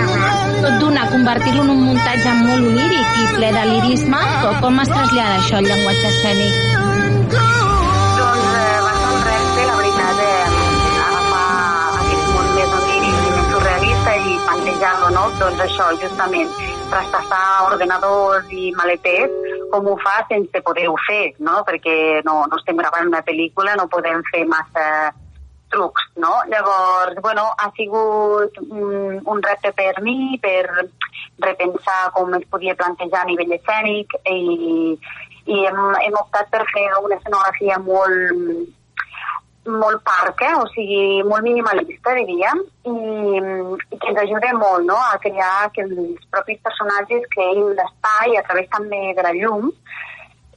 tot 0.62 0.76
d'una 0.80 1.02
convertir-lo 1.10 1.64
en 1.66 1.72
un 1.74 1.82
muntatge 1.90 2.32
molt 2.38 2.68
oníric 2.70 3.18
i 3.20 3.26
ple 3.34 3.50
de 3.52 3.64
lirisme, 3.70 4.20
com, 4.42 4.60
com 4.62 4.80
es 4.80 4.92
trasllada 4.92 5.34
això 5.42 5.58
al 5.58 5.68
llenguatge 5.68 6.06
escènic? 6.08 6.54
Doncs 7.34 8.46
eh, 8.60 8.78
va 8.86 8.94
la 8.94 9.74
veritat, 9.82 10.22
eh, 10.24 10.46
agafar 11.08 11.42
aquest 12.00 12.32
món 12.32 12.48
més 12.54 12.78
oníric 12.78 13.20
i 13.20 13.34
més 13.34 13.52
surrealista 13.52 14.16
i 14.16 14.40
plantejar-lo, 14.48 15.12
no? 15.18 15.26
Doncs 15.42 15.62
això, 15.66 15.90
justament, 16.06 16.56
traspassar 16.94 17.44
ordenadors 17.66 18.56
i 18.56 18.72
maleters, 18.80 19.36
com 19.74 19.92
ho 19.92 20.00
fa 20.00 20.16
sense 20.32 20.64
poder-ho 20.64 20.96
fer, 21.04 21.22
no? 21.44 21.60
Perquè 21.68 22.24
no, 22.24 22.40
no 22.48 22.62
estem 22.62 22.80
gravant 22.80 23.12
una 23.12 23.24
pel·lícula, 23.28 23.76
no 23.76 23.90
podem 23.92 24.24
fer 24.32 24.46
massa 24.48 24.88
trucs, 25.70 26.02
no? 26.16 26.32
Llavors, 26.48 27.20
bueno, 27.22 27.48
ha 27.58 27.70
sigut 27.76 28.58
un, 28.68 29.20
un 29.24 29.42
repte 29.42 29.72
per 29.72 30.00
mi, 30.02 30.38
per 30.42 30.64
repensar 31.42 32.12
com 32.14 32.34
es 32.38 32.46
podia 32.50 32.76
plantejar 32.78 33.24
a 33.24 33.30
nivell 33.30 33.56
escènic 33.58 34.16
i, 34.30 34.96
i 35.46 35.60
hem, 35.66 35.82
hem 36.06 36.18
optat 36.22 36.50
per 36.54 36.64
fer 36.72 36.88
una 37.02 37.18
escenografia 37.20 37.78
molt 37.82 38.74
molt 39.66 40.02
parca, 40.06 40.52
o 40.60 40.66
sigui, 40.70 41.22
molt 41.26 41.42
minimalista, 41.42 42.14
diríem, 42.14 42.60
i, 42.86 42.92
i 43.90 43.98
que 43.98 44.12
ens 44.12 44.20
ajuda 44.22 44.52
molt 44.58 44.86
no? 44.86 44.94
a 44.94 45.18
crear 45.22 45.70
que 45.74 45.82
els 45.82 46.22
propis 46.30 46.60
personatges 46.62 47.26
creïn 47.34 47.74
l'espai 47.74 48.38
a 48.38 48.44
través 48.46 48.70
també 48.70 49.00
de 49.16 49.26
la 49.26 49.34
llum 49.34 49.72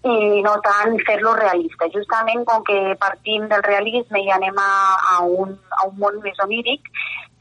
i 0.07 0.41
no 0.43 0.53
tant 0.63 0.95
fer-lo 1.07 1.33
realista. 1.35 1.89
Justament 1.91 2.45
com 2.47 2.63
que 2.67 2.95
partim 2.99 3.47
del 3.51 3.63
realisme 3.65 4.21
i 4.23 4.29
anem 4.31 4.59
a, 4.63 4.71
a, 5.15 5.23
un, 5.23 5.57
a 5.75 5.87
un 5.89 5.97
món 5.99 6.21
més 6.23 6.39
oníric, 6.45 6.87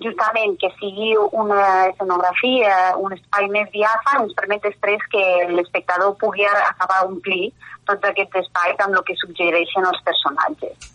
justament 0.02 0.56
que 0.58 0.70
sigui 0.78 1.12
una 1.38 1.86
escenografia, 1.90 2.74
un 2.98 3.14
espai 3.14 3.48
més 3.54 3.70
diàfan, 3.74 4.24
ens 4.24 4.34
permet 4.38 4.62
després 4.66 5.02
que 5.12 5.24
l'espectador 5.54 6.16
pugui 6.18 6.46
acabar 6.50 7.04
omplir 7.06 7.52
tots 7.86 8.10
aquests 8.10 8.42
espais 8.42 8.84
amb 8.84 8.98
el 8.98 9.06
que 9.06 9.18
suggereixen 9.22 9.86
els 9.86 10.02
personatges. 10.06 10.94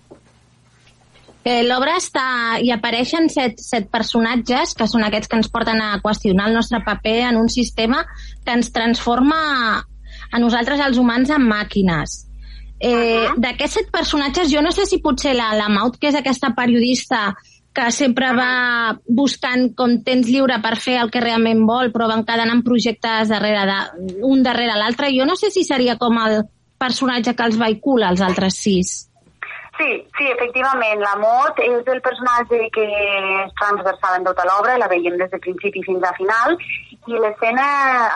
Eh, 1.44 1.64
L'obra 1.68 1.98
està... 2.00 2.60
hi 2.64 2.72
apareixen 2.72 3.28
set, 3.32 3.60
set 3.60 3.90
personatges, 3.92 4.76
que 4.80 4.88
són 4.88 5.04
aquests 5.04 5.32
que 5.32 5.40
ens 5.40 5.52
porten 5.52 5.82
a 5.84 5.98
qüestionar 6.04 6.48
el 6.48 6.56
nostre 6.56 6.80
paper 6.86 7.18
en 7.32 7.40
un 7.40 7.50
sistema 7.52 8.06
que 8.46 8.56
ens 8.56 8.72
transforma 8.72 9.84
a 10.34 10.42
nosaltres, 10.42 10.82
els 10.82 10.98
humans, 10.98 11.30
en 11.30 11.46
màquines. 11.48 12.20
Eh, 12.80 12.90
uh 12.90 13.32
-huh. 13.32 13.36
D'aquests 13.38 13.74
set 13.74 13.92
personatges, 13.92 14.52
jo 14.52 14.62
no 14.62 14.72
sé 14.72 14.86
si 14.86 15.00
potser 15.00 15.36
la, 15.36 15.54
la 15.56 15.70
Maud, 15.70 15.98
que 16.00 16.08
és 16.10 16.16
aquesta 16.16 16.54
periodista 16.56 17.36
que 17.74 17.92
sempre 17.92 18.34
va 18.38 19.00
buscant 19.08 19.74
com 19.76 20.04
temps 20.06 20.28
lliure 20.28 20.60
per 20.62 20.76
fer 20.78 21.00
el 21.02 21.10
que 21.10 21.22
realment 21.22 21.66
vol, 21.66 21.90
però 21.92 22.08
va 22.08 22.20
encadenant 22.20 22.62
projectes 22.64 23.30
darrere 23.30 23.66
de, 23.66 23.80
un 24.22 24.44
darrere 24.44 24.76
l'altre. 24.78 25.10
Jo 25.18 25.26
no 25.26 25.36
sé 25.36 25.50
si 25.50 25.64
seria 25.64 25.98
com 25.98 26.18
el 26.18 26.44
personatge 26.78 27.34
que 27.34 27.44
els 27.44 27.58
vehicula 27.58 28.10
els 28.10 28.22
altres 28.22 28.60
sis. 28.62 29.10
Sí, 29.78 29.90
sí, 30.18 30.26
efectivament, 30.30 31.00
la 31.02 31.16
Mot 31.18 31.58
és 31.66 31.88
el 31.90 32.02
personatge 32.06 32.60
que 32.76 32.84
és 32.86 33.54
transversal 33.58 34.20
en 34.20 34.28
tota 34.28 34.46
l'obra, 34.46 34.78
la 34.78 34.90
veiem 34.92 35.18
des 35.18 35.32
de 35.32 35.40
principi 35.42 35.82
fins 35.82 36.04
a 36.06 36.14
final, 36.14 36.54
i 37.10 37.18
l'escena 37.18 37.66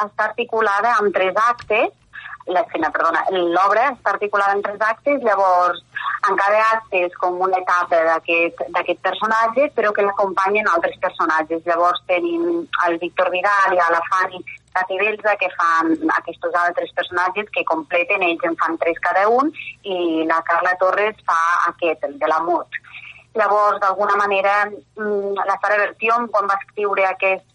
està 0.04 0.28
articulada 0.30 0.94
amb 1.00 1.16
tres 1.16 1.40
actes, 1.48 1.90
l'escena, 2.48 2.90
perdona, 2.96 3.24
l'obra 3.32 3.90
està 3.92 4.14
articulada 4.14 4.56
en 4.56 4.62
tres 4.66 4.82
actes, 4.82 5.24
llavors 5.24 5.82
en 6.30 6.38
cada 6.40 6.62
acte 6.74 7.02
és 7.08 7.18
com 7.22 7.42
una 7.44 7.60
etapa 7.60 8.00
d'aquest 8.08 9.02
personatge, 9.04 9.70
però 9.76 9.92
que 9.94 10.06
l'acompanyen 10.06 10.70
altres 10.72 10.98
personatges. 11.04 11.66
Llavors 11.68 12.02
tenim 12.08 12.64
el 12.88 12.98
Víctor 13.04 13.32
Vidal 13.34 13.76
i 13.76 13.82
la 13.82 14.04
Fanny 14.12 14.40
Catibelza 14.78 15.36
que 15.42 15.50
fan 15.58 15.94
aquests 16.20 16.58
altres 16.64 16.94
personatges 16.98 17.50
que 17.54 17.66
completen, 17.66 18.24
ells 18.24 18.44
en 18.46 18.58
fan 18.62 18.78
tres 18.82 19.00
cada 19.02 19.28
un, 19.34 19.52
i 19.84 20.26
la 20.30 20.42
Carla 20.48 20.76
Torres 20.82 21.20
fa 21.26 21.40
aquest, 21.72 22.04
el 22.06 22.18
de 22.22 22.32
la 22.32 22.40
Mut. 22.46 22.82
Llavors, 23.38 23.80
d'alguna 23.82 24.16
manera, 24.18 24.66
la 24.98 25.60
Sara 25.62 25.78
Bertión, 25.84 26.28
quan 26.34 26.50
va 26.50 26.58
escriure 26.62 27.06
aquest 27.06 27.46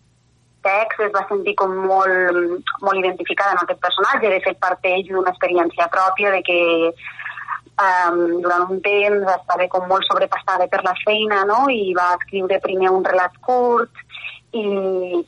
text 0.67 1.01
es 1.07 1.13
va 1.15 1.25
sentir 1.29 1.55
com 1.61 1.75
molt, 1.87 2.71
molt 2.83 3.01
identificada 3.01 3.57
amb 3.57 3.65
aquest 3.65 3.83
personatge. 3.83 4.31
De 4.31 4.41
fet, 4.45 4.61
parteix 4.63 5.09
d'una 5.09 5.33
experiència 5.35 5.91
pròpia 5.93 6.33
de 6.37 6.43
que 6.47 6.61
um, 6.93 8.23
durant 8.45 8.69
un 8.71 8.81
temps 8.85 9.35
estava 9.37 9.69
com 9.75 9.89
molt 9.91 10.07
sobrepassada 10.09 10.69
per 10.73 10.83
la 10.87 10.95
feina 11.05 11.43
no? 11.49 11.65
i 11.71 11.93
va 11.99 12.13
escriure 12.19 12.63
primer 12.65 12.93
un 12.93 13.05
relat 13.05 13.37
curt 13.47 14.03
i, 14.53 14.65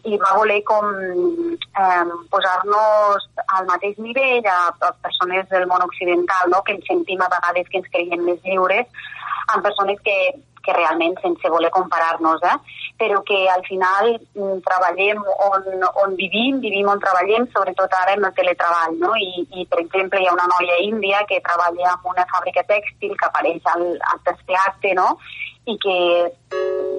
i 0.05 0.19
va 0.21 0.35
voler 0.37 0.61
com 0.69 0.89
eh, 0.93 2.17
posar-nos 2.33 3.29
al 3.57 3.69
mateix 3.71 3.97
nivell 3.97 4.45
a, 4.53 4.59
a 4.69 4.91
persones 5.07 5.49
del 5.53 5.65
món 5.71 5.85
occidental, 5.87 6.51
no? 6.53 6.61
que 6.67 6.77
ens 6.77 6.85
sentim 6.91 7.23
a 7.25 7.31
vegades 7.33 7.71
que 7.71 7.81
ens 7.81 7.89
creiem 7.95 8.27
més 8.29 8.43
lliures, 8.45 9.07
amb 9.55 9.65
persones 9.65 10.03
que, 10.05 10.19
que 10.65 10.73
realment 10.77 11.19
sense 11.23 11.51
voler 11.53 11.71
comparar-nos, 11.71 12.43
eh? 12.43 12.57
però 12.99 13.23
que 13.27 13.39
al 13.51 13.63
final 13.67 14.11
mm, 14.17 14.59
treballem 14.67 15.23
on, 15.49 15.65
on 16.05 16.17
vivim, 16.17 16.61
vivim 16.63 16.89
on 16.89 17.03
treballem, 17.03 17.49
sobretot 17.53 17.97
ara 18.01 18.15
en 18.17 18.25
el 18.25 18.35
teletreball. 18.37 18.99
No? 19.01 19.15
I, 19.19 19.47
I, 19.51 19.67
per 19.71 19.81
exemple, 19.83 20.21
hi 20.23 20.29
ha 20.31 20.37
una 20.37 20.49
noia 20.51 20.81
índia 20.87 21.25
que 21.29 21.43
treballa 21.45 21.97
en 21.97 22.13
una 22.15 22.27
fàbrica 22.31 22.65
tèxtil 22.71 23.17
que 23.19 23.29
apareix 23.31 23.73
al, 23.75 23.89
al 24.13 24.23
tercer 24.29 24.61
acte, 24.67 24.95
no? 24.99 25.19
I 25.67 25.79
que 25.81 25.99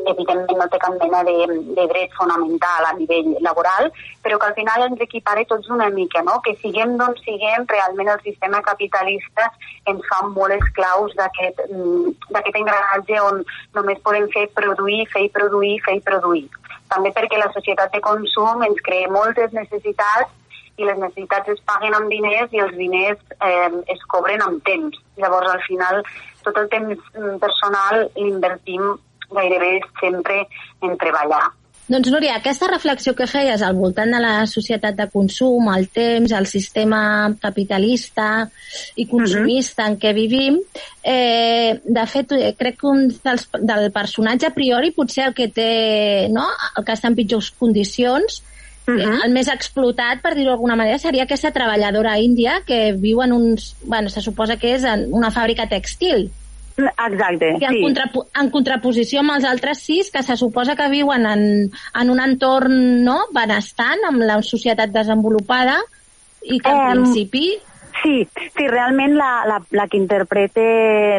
evidentment 0.09 0.59
no 0.59 0.68
té 0.70 0.80
cap 0.82 0.95
mena 1.01 1.22
de, 1.28 1.34
de 1.78 1.86
dret 1.91 2.13
fonamental 2.18 2.88
a 2.88 2.93
nivell 2.97 3.32
laboral, 3.45 3.89
però 4.26 4.38
que 4.39 4.49
al 4.49 4.55
final 4.57 4.86
ens 4.88 5.01
equipara 5.05 5.45
tots 5.49 5.70
una 5.74 5.89
mica, 5.93 6.22
no? 6.28 6.38
que 6.45 6.55
siguem 6.61 6.95
d'on 6.99 7.18
siguem, 7.24 7.66
realment 7.72 8.11
el 8.13 8.22
sistema 8.28 8.61
capitalista 8.70 9.49
ens 9.91 10.05
fa 10.11 10.22
molt 10.28 10.55
esclaus 10.57 11.16
mm, 11.18 12.13
d'aquest 12.30 12.61
engranatge 12.61 13.20
on 13.24 13.43
només 13.78 14.01
podem 14.05 14.30
fer 14.36 14.47
produir, 14.59 15.03
fer 15.13 15.26
i 15.28 15.34
produir, 15.39 15.76
fer 15.86 15.97
i 15.99 16.05
produir. 16.05 16.47
També 16.93 17.11
perquè 17.11 17.41
la 17.41 17.51
societat 17.53 17.93
de 17.93 18.01
consum 18.05 18.63
ens 18.66 18.82
crea 18.86 19.11
moltes 19.11 19.53
necessitats 19.57 20.34
i 20.78 20.88
les 20.88 20.97
necessitats 20.99 21.53
es 21.55 21.61
paguen 21.69 21.95
amb 21.95 22.11
diners 22.11 22.53
i 22.53 22.61
els 22.63 22.76
diners 22.78 23.19
eh, 23.39 23.71
es 23.95 24.07
cobren 24.11 24.43
amb 24.45 24.63
temps. 24.67 24.97
Llavors, 25.21 25.51
al 25.51 25.63
final, 25.67 26.01
tot 26.43 26.57
el 26.61 26.71
temps 26.71 26.97
mm, 27.15 27.38
personal 27.43 28.07
l'invertim 28.15 28.95
gairebé 29.36 29.78
sempre 30.01 30.43
en 30.86 30.97
treballar. 31.01 31.45
Doncs, 31.86 32.09
Núria, 32.09 32.39
aquesta 32.39 32.65
reflexió 32.65 33.11
que 33.13 33.28
feies 33.30 33.61
al 33.61 33.76
voltant 33.78 34.09
de 34.15 34.17
la 34.17 34.47
societat 34.49 34.95
de 34.97 35.05
consum, 35.13 35.67
el 35.69 35.86
temps, 35.93 36.32
el 36.34 36.47
sistema 36.49 37.01
capitalista 37.41 38.47
i 38.97 39.05
consumista 39.05 39.84
uh 39.84 39.86
-huh. 39.86 39.91
en 39.91 39.99
què 39.99 40.13
vivim, 40.13 40.57
eh, 41.03 41.80
de 41.84 42.05
fet, 42.07 42.32
eh, 42.32 42.55
crec 42.57 42.80
que 42.80 42.88
un 42.88 43.07
dels, 43.23 43.47
del 43.61 43.91
personatge 43.91 44.47
a 44.47 44.53
priori 44.53 44.91
potser 44.91 45.28
el 45.28 45.36
que 45.36 45.47
té, 45.47 46.28
no?, 46.32 46.47
el 46.76 46.84
que 46.84 46.93
està 46.93 47.07
en 47.07 47.15
pitjors 47.15 47.51
condicions, 47.51 48.41
Uh 48.88 48.93
-huh. 48.93 49.25
El 49.25 49.31
més 49.33 49.47
explotat, 49.47 50.21
per 50.21 50.36
dir-ho 50.36 50.51
d'alguna 50.51 50.75
manera, 50.75 50.97
seria 50.99 51.23
aquesta 51.23 51.51
treballadora 51.51 52.19
índia 52.19 52.61
que 52.65 52.93
viu 52.93 53.21
en 53.21 53.33
uns... 53.33 53.75
Bueno, 53.83 54.09
se 54.09 54.21
suposa 54.21 54.57
que 54.57 54.75
és 54.75 54.83
en 54.83 55.07
una 55.11 55.31
fàbrica 55.31 55.67
textil. 55.67 56.29
Exacte, 56.77 57.55
que 57.59 57.65
en, 57.65 57.73
sí. 57.73 57.81
contrapo 57.81 58.25
en 58.41 58.49
contraposició 58.51 59.21
amb 59.21 59.31
els 59.38 59.45
altres 59.45 59.79
sis 59.79 60.11
que 60.11 60.21
se 60.23 60.36
suposa 60.36 60.75
que 60.75 60.89
viuen 60.89 61.25
en, 61.25 61.71
en 62.01 62.09
un 62.09 62.19
entorn 62.19 63.03
no, 63.03 63.27
benestant, 63.31 64.03
amb 64.07 64.19
la 64.19 64.41
societat 64.41 64.91
desenvolupada 64.91 65.79
i 66.43 66.59
que 66.59 66.69
en 66.69 66.81
Em, 66.81 66.91
principi... 66.91 67.57
Sí, 68.01 68.27
sí, 68.57 68.67
realment 68.67 69.15
la, 69.15 69.45
la, 69.47 69.61
la 69.71 69.87
que 69.87 69.97
interpreta 69.97 70.61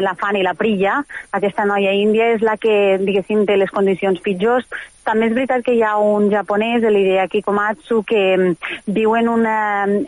la 0.01 0.13
Fanny, 0.15 0.43
la 0.43 0.53
Prilla, 0.53 0.99
aquesta 1.31 1.65
noia 1.65 1.93
índia, 1.95 2.29
és 2.35 2.43
la 2.45 2.57
que, 2.61 2.97
diguéssim, 3.01 3.45
té 3.47 3.57
les 3.57 3.71
condicions 3.73 4.19
pitjors. 4.23 4.67
També 5.07 5.29
és 5.29 5.35
veritat 5.35 5.63
que 5.65 5.73
hi 5.75 5.83
ha 5.83 5.95
un 6.03 6.29
japonès, 6.31 6.83
l'Idea 6.83 7.27
Kikomatsu, 7.31 8.01
que 8.07 8.23
mm, 8.37 8.73
viu 8.93 9.15
en, 9.17 9.29
una, 9.31 9.59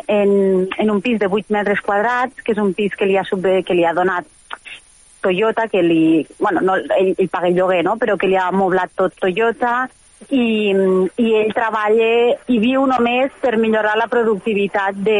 en, 0.07 0.33
en 0.77 0.91
un 0.91 1.01
pis 1.01 1.19
de 1.19 1.27
8 1.27 1.55
metres 1.55 1.81
quadrats, 1.81 2.43
que 2.43 2.53
és 2.53 2.61
un 2.61 2.73
pis 2.77 2.95
que 2.95 3.07
li 3.07 3.17
ha, 3.17 3.25
subve, 3.27 3.61
que 3.63 3.77
li 3.77 3.87
ha 3.87 3.95
donat 3.97 4.27
Toyota, 5.23 5.67
que 5.67 5.81
li... 5.83 6.27
Bueno, 6.39 6.61
no, 6.61 6.75
ell, 6.95 7.15
ell 7.17 7.31
paga 7.31 7.49
el 7.49 7.57
lloguer, 7.57 7.81
no?, 7.87 7.97
però 7.99 8.15
que 8.19 8.29
li 8.29 8.37
ha 8.39 8.51
moblat 8.55 8.93
tot 8.95 9.17
Toyota, 9.19 9.89
i, 10.35 10.75
i 11.15 11.27
ell 11.39 11.53
treballa 11.55 12.07
i 12.51 12.57
viu 12.59 12.83
només 12.87 13.31
per 13.41 13.55
millorar 13.57 13.95
la 13.97 14.09
productivitat 14.11 14.97
de, 14.99 15.19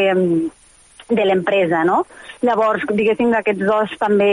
de 1.10 1.26
l'empresa, 1.26 1.84
no? 1.84 2.04
Llavors, 2.46 2.86
diguéssim 2.94 3.34
que 3.34 3.42
aquests 3.42 3.66
dos 3.68 3.96
també 4.02 4.32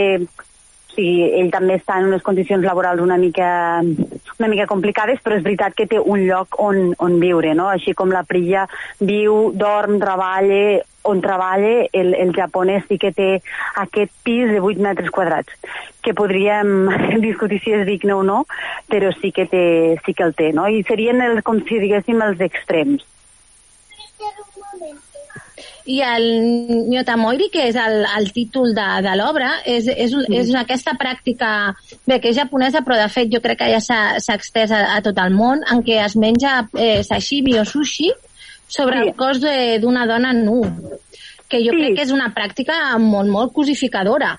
sí, 0.97 1.07
ell 1.37 1.51
també 1.53 1.77
està 1.77 1.99
en 2.01 2.09
unes 2.09 2.25
condicions 2.25 2.65
laborals 2.65 3.03
una 3.03 3.19
mica, 3.21 3.47
una 3.83 4.49
mica 4.49 4.67
complicades, 4.69 5.21
però 5.23 5.37
és 5.37 5.45
veritat 5.45 5.77
que 5.77 5.87
té 5.89 5.99
un 6.01 6.25
lloc 6.25 6.57
on, 6.61 6.93
on 7.03 7.19
viure, 7.21 7.53
no? 7.57 7.69
Així 7.69 7.93
com 7.97 8.11
la 8.13 8.25
Prilla 8.27 8.65
viu, 8.99 9.51
dorm, 9.53 9.99
treballa, 10.01 10.79
on 11.07 11.21
treballa, 11.23 11.85
el, 11.95 12.13
el 12.17 12.33
japonès 12.35 12.87
sí 12.89 12.97
que 12.99 13.13
té 13.15 13.29
aquest 13.79 14.11
pis 14.25 14.49
de 14.51 14.59
8 14.59 14.81
metres 14.83 15.13
quadrats, 15.13 15.53
que 16.03 16.15
podríem 16.17 16.89
discutir 17.27 17.61
si 17.63 17.77
és 17.77 17.85
digne 17.87 18.17
o 18.17 18.23
no, 18.25 18.41
però 18.91 19.13
sí 19.21 19.31
que, 19.31 19.47
té, 19.47 19.63
sí 20.05 20.17
que 20.17 20.25
el 20.27 20.35
té, 20.35 20.51
no? 20.57 20.67
I 20.67 20.83
serien, 20.89 21.21
els, 21.23 21.45
com 21.45 21.61
si 21.63 21.79
diguéssim, 21.83 22.25
els 22.25 22.43
extrems. 22.49 23.05
I 25.87 26.01
el 26.03 26.25
Nyotamoiri, 26.91 27.47
que 27.53 27.69
és 27.69 27.77
el, 27.79 28.01
el 28.17 28.25
títol 28.35 28.73
de, 28.75 28.85
de 29.05 29.13
l'obra, 29.15 29.53
és, 29.63 29.85
és, 29.87 30.11
és 30.35 30.49
aquesta 30.59 30.91
pràctica, 30.99 31.51
bé, 32.05 32.17
que 32.19 32.33
és 32.33 32.35
japonesa, 32.41 32.81
però 32.83 32.97
de 32.99 33.07
fet 33.13 33.29
jo 33.31 33.39
crec 33.43 33.61
que 33.61 33.69
ja 33.71 33.79
s'ha 33.79 34.35
extès 34.35 34.73
a, 34.75 34.81
a 34.97 35.01
tot 35.05 35.17
el 35.23 35.31
món, 35.31 35.63
en 35.71 35.79
què 35.87 36.01
es 36.03 36.17
menja 36.19 36.57
eh, 36.75 36.99
sashimi 37.07 37.55
o 37.61 37.63
sushi 37.65 38.11
sobre 38.67 38.99
Sí. 38.99 39.07
el 39.07 39.13
cos 39.15 39.39
de- 39.39 39.79
d'una 39.79 40.03
dona 40.05 40.33
nu, 40.35 40.59
que 41.47 41.61
jo 41.63 41.71
Sí. 41.71 41.77
crec 41.79 41.95
que 41.95 42.03
és 42.03 42.11
una 42.11 42.33
pràctica 42.35 42.97
molt, 42.99 43.29
molt 43.31 43.53
cosificadora. 43.55 44.33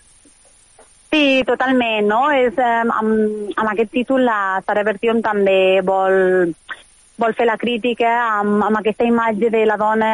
Sí, 1.10 1.40
totalment, 1.48 2.04
no? 2.06 2.26
És, 2.36 2.52
eh, 2.60 2.82
amb, 2.84 3.48
amb 3.56 3.68
aquest 3.72 3.90
títol 3.90 4.26
la 4.28 4.60
Sara 4.66 4.82
Bertium 4.84 5.22
també 5.24 5.80
vol, 5.80 6.52
vol 7.18 7.34
fer 7.34 7.48
la 7.48 7.58
crítica 7.58 8.10
amb, 8.38 8.62
amb 8.64 8.78
aquesta 8.78 9.06
imatge 9.06 9.50
de 9.50 9.64
la 9.66 9.76
dona 9.80 10.10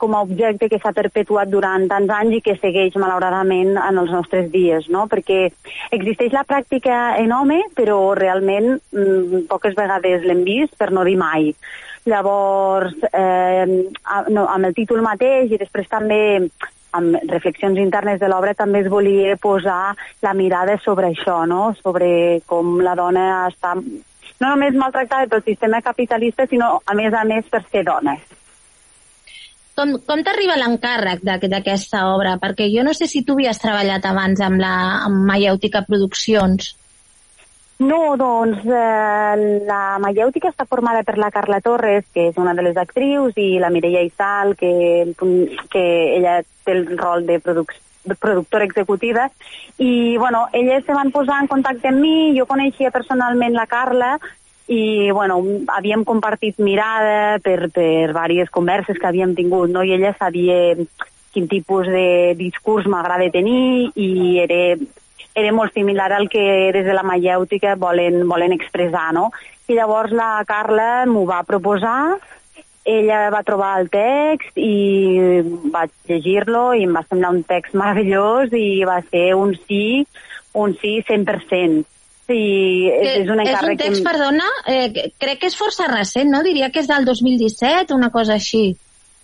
com 0.00 0.14
a 0.14 0.22
objecte 0.24 0.70
que 0.72 0.80
s'ha 0.80 0.94
perpetuat 0.96 1.50
durant 1.52 1.84
tants 1.90 2.12
anys 2.18 2.38
i 2.38 2.44
que 2.44 2.56
segueix 2.56 2.96
malauradament 2.96 3.76
en 3.76 4.00
els 4.02 4.14
nostres 4.14 4.48
dies, 4.54 4.88
no? 4.88 5.06
Perquè 5.12 5.42
existeix 5.92 6.32
la 6.32 6.46
pràctica 6.48 7.18
en 7.20 7.34
home, 7.36 7.60
però 7.76 8.00
realment 8.16 8.78
mm, 8.78 9.44
poques 9.52 9.76
vegades 9.76 10.24
l'hem 10.24 10.42
vist, 10.48 10.74
per 10.80 10.90
no 10.90 11.04
dir 11.04 11.18
mai. 11.20 11.52
Llavors, 12.08 12.96
eh, 13.12 13.66
no, 14.32 14.48
amb 14.48 14.64
el 14.70 14.74
títol 14.74 15.04
mateix 15.04 15.52
i 15.52 15.60
després 15.60 15.90
també 15.92 16.20
amb 16.96 17.18
reflexions 17.28 17.76
internes 17.76 18.20
de 18.20 18.28
l'obra 18.30 18.54
també 18.56 18.80
es 18.80 18.88
volia 18.88 19.36
posar 19.36 19.94
la 20.24 20.32
mirada 20.34 20.78
sobre 20.80 21.10
això, 21.12 21.42
no? 21.46 21.74
sobre 21.82 22.40
com 22.48 22.78
la 22.80 22.94
dona 22.96 23.26
està 23.50 23.74
no 24.40 24.50
només 24.52 24.74
maltractada 24.78 25.26
pel 25.26 25.42
sistema 25.46 25.80
capitalista, 25.82 26.46
sinó 26.46 26.80
a 26.86 26.94
més 26.94 27.14
a 27.14 27.24
més 27.24 27.46
per 27.50 27.62
ser 27.70 27.84
dona. 27.84 28.16
Com, 29.78 29.92
com 30.02 30.22
t'arriba 30.26 30.56
l'encàrrec 30.58 31.20
d'aqu- 31.22 31.48
d'aquesta 31.52 32.08
obra? 32.10 32.36
Perquè 32.42 32.66
jo 32.72 32.82
no 32.82 32.92
sé 32.94 33.06
si 33.06 33.22
tu 33.22 33.36
havies 33.38 33.60
treballat 33.62 34.04
abans 34.10 34.40
amb, 34.42 34.58
la, 34.58 34.74
amb 35.06 35.22
Maièutica 35.28 35.84
Produccions. 35.86 36.74
No, 37.78 38.16
doncs 38.18 38.64
eh, 38.66 39.62
la 39.68 39.98
Maièutica 40.02 40.50
està 40.50 40.66
formada 40.66 41.04
per 41.06 41.14
la 41.16 41.30
Carla 41.30 41.60
Torres, 41.62 42.08
que 42.12 42.24
és 42.32 42.36
una 42.42 42.54
de 42.58 42.64
les 42.66 42.76
actrius, 42.76 43.36
i 43.38 43.60
la 43.62 43.70
Mireia 43.70 44.02
Isal, 44.02 44.56
que, 44.58 45.12
que 45.70 45.84
ella 46.16 46.40
té 46.64 46.74
el 46.74 46.98
rol 46.98 47.22
de 47.26 47.38
produc 47.38 47.70
de 47.70 47.87
productora 48.16 48.64
executiva, 48.64 49.28
i 49.78 50.16
bueno, 50.16 50.46
elles 50.52 50.84
se 50.84 50.94
van 50.94 51.12
posar 51.12 51.42
en 51.42 51.48
contacte 51.50 51.88
amb 51.88 52.00
mi, 52.00 52.32
jo 52.38 52.46
coneixia 52.46 52.90
personalment 52.94 53.54
la 53.54 53.66
Carla, 53.66 54.16
i 54.68 55.10
bueno, 55.10 55.40
havíem 55.72 56.04
compartit 56.04 56.58
mirada 56.60 57.38
per, 57.40 57.70
per 57.72 58.12
diverses 58.12 58.52
converses 58.52 58.98
que 59.00 59.08
havíem 59.08 59.34
tingut, 59.34 59.72
no? 59.72 59.82
i 59.82 59.94
ella 59.96 60.12
sabia 60.18 60.76
quin 61.32 61.48
tipus 61.48 61.88
de 61.88 62.34
discurs 62.36 62.86
m'agrada 62.88 63.30
tenir 63.32 63.90
i 63.96 64.38
era, 64.44 64.76
era 65.34 65.52
molt 65.56 65.72
similar 65.72 66.12
al 66.12 66.28
que 66.28 66.72
des 66.76 66.84
de 66.84 66.96
la 66.96 67.04
maièutica 67.06 67.76
volen, 67.80 68.26
volen 68.28 68.52
expressar, 68.52 69.12
no? 69.16 69.30
I 69.68 69.76
llavors 69.76 70.12
la 70.12 70.42
Carla 70.48 71.04
m'ho 71.08 71.24
va 71.28 71.42
proposar, 71.48 72.16
ella 72.84 73.28
va 73.30 73.42
trobar 73.44 73.80
el 73.80 73.88
text 73.92 74.56
i 74.56 75.42
vaig 75.72 75.90
llegir-lo 76.08 76.72
i 76.74 76.84
em 76.86 76.94
va 76.96 77.02
semblar 77.08 77.30
un 77.34 77.42
text 77.48 77.74
meravellós 77.76 78.52
i 78.56 78.84
va 78.88 79.00
ser 79.10 79.34
un 79.36 79.54
sí, 79.66 80.06
un 80.54 80.74
sí 80.80 80.98
100%. 81.08 81.84
Sí, 82.28 82.88
és, 82.92 83.22
és 83.22 83.30
un 83.32 83.40
és 83.40 83.54
un 83.62 83.76
text, 83.76 84.02
que... 84.02 84.04
perdona, 84.04 84.48
eh, 84.68 85.10
crec 85.20 85.40
que 85.40 85.48
és 85.48 85.56
força 85.56 85.86
recent, 85.88 86.28
no? 86.28 86.42
Diria 86.44 86.68
que 86.70 86.82
és 86.82 86.88
del 86.90 87.06
2017, 87.08 87.94
una 87.96 88.10
cosa 88.12 88.34
així. 88.36 88.76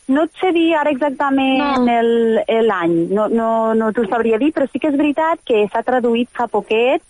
No 0.08 0.26
et 0.26 0.32
sé 0.40 0.50
dir 0.52 0.74
ara 0.76 0.90
exactament 0.92 1.84
No. 1.84 1.88
el- 1.88 2.66
l'any, 2.68 2.96
no, 3.16 3.28
no, 3.32 3.48
no 3.74 3.90
t'ho 3.92 4.04
sabria 4.08 4.36
dir, 4.40 4.50
però 4.52 4.66
sí 4.68 4.78
que 4.80 4.88
és 4.92 4.96
veritat 5.00 5.40
que 5.48 5.62
s'ha 5.72 5.82
traduït 5.84 6.28
fa 6.36 6.44
poquet 6.48 7.00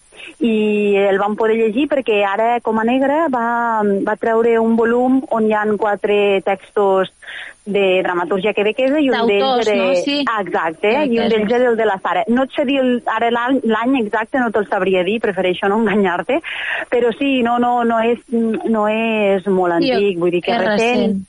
i 0.44 0.96
el 0.98 1.18
vam 1.20 1.36
poder 1.38 1.56
llegir 1.58 1.86
perquè 1.90 2.22
ara 2.26 2.58
com 2.64 2.78
a 2.80 2.84
negre 2.86 3.26
va, 3.32 3.82
va 4.06 4.20
treure 4.20 4.58
un 4.60 4.76
volum 4.76 5.20
on 5.30 5.48
hi 5.48 5.54
han 5.56 5.76
quatre 5.80 6.40
textos 6.46 7.12
de 7.64 8.02
dramatúrgia 8.04 8.52
quebequesa 8.52 9.00
i 9.00 9.08
un 9.08 9.28
d'ells 9.28 9.68
era... 9.70 9.76
no? 9.78 9.94
Sí. 10.04 10.18
Ah, 10.28 10.42
exacte, 10.42 10.90
i 11.08 11.16
un 11.16 11.30
d'ells 11.32 11.54
era 11.56 11.70
el 11.70 11.78
de 11.78 11.86
la 11.88 11.96
Sara. 12.02 12.24
No 12.28 12.44
et 12.44 12.52
sé 12.52 12.66
dir 12.68 12.76
el, 12.82 12.90
ara 13.08 13.30
l'any 13.32 13.96
exacte, 14.02 14.36
no 14.40 14.50
te'l 14.52 14.68
sabria 14.68 15.04
dir, 15.06 15.16
prefereixo 15.22 15.70
no 15.72 15.80
enganyar-te, 15.80 16.42
però 16.92 17.14
sí, 17.16 17.38
no, 17.46 17.56
no, 17.62 17.78
no, 17.88 18.02
és, 18.04 18.20
no 18.28 18.84
és 18.92 19.48
molt 19.48 19.78
antic, 19.78 20.20
vull 20.20 20.34
dir 20.34 20.42
que 20.44 20.52
és 20.52 20.60
recent. 20.60 20.76
recent. 20.76 21.24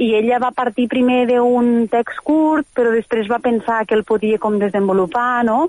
I 0.00 0.14
ella 0.20 0.38
va 0.40 0.52
partir 0.54 0.86
primer 0.88 1.24
d'un 1.28 1.88
text 1.90 2.22
curt, 2.24 2.70
però 2.76 2.94
després 2.94 3.28
va 3.28 3.42
pensar 3.42 3.82
que 3.84 3.98
el 3.98 4.06
podia 4.06 4.38
com 4.38 4.62
desenvolupar, 4.62 5.42
no? 5.44 5.66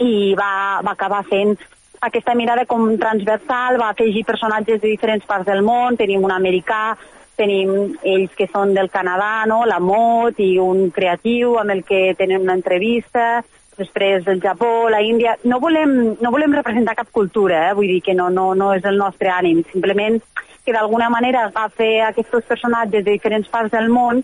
i 0.00 0.34
va, 0.38 0.80
va 0.84 0.94
acabar 0.94 1.22
fent 1.28 1.56
aquesta 2.00 2.34
mirada 2.34 2.64
com 2.66 2.96
transversal, 2.98 3.78
va 3.80 3.90
afegir 3.92 4.24
personatges 4.24 4.80
de 4.80 4.88
diferents 4.88 5.26
parts 5.28 5.46
del 5.46 5.62
món, 5.62 5.98
tenim 6.00 6.24
un 6.24 6.32
americà, 6.32 6.96
tenim 7.36 7.94
ells 8.04 8.34
que 8.36 8.48
són 8.52 8.74
del 8.76 8.90
Canadà, 8.92 9.46
no? 9.48 9.62
la 9.68 9.80
Mot 9.80 10.40
i 10.40 10.54
un 10.60 10.90
creatiu 10.92 11.56
amb 11.60 11.76
el 11.76 11.84
que 11.88 12.14
tenen 12.18 12.44
una 12.44 12.56
entrevista, 12.58 13.42
després 13.80 14.26
el 14.28 14.40
Japó, 14.40 14.88
la 14.92 15.00
Índia... 15.04 15.36
No 15.44 15.60
volem, 15.60 16.16
no 16.20 16.32
volem 16.32 16.56
representar 16.56 16.96
cap 16.98 17.08
cultura, 17.12 17.68
eh? 17.68 17.76
vull 17.76 17.88
dir 17.88 18.02
que 18.04 18.16
no, 18.16 18.28
no, 18.32 18.50
no 18.54 18.74
és 18.76 18.84
el 18.88 19.00
nostre 19.00 19.32
ànim, 19.32 19.62
simplement 19.72 20.20
que 20.64 20.74
d'alguna 20.76 21.08
manera 21.08 21.46
agafa 21.46 21.80
aquests 22.10 22.48
personatges 22.48 23.04
de 23.04 23.16
diferents 23.16 23.48
parts 23.48 23.72
del 23.72 23.88
món 23.88 24.20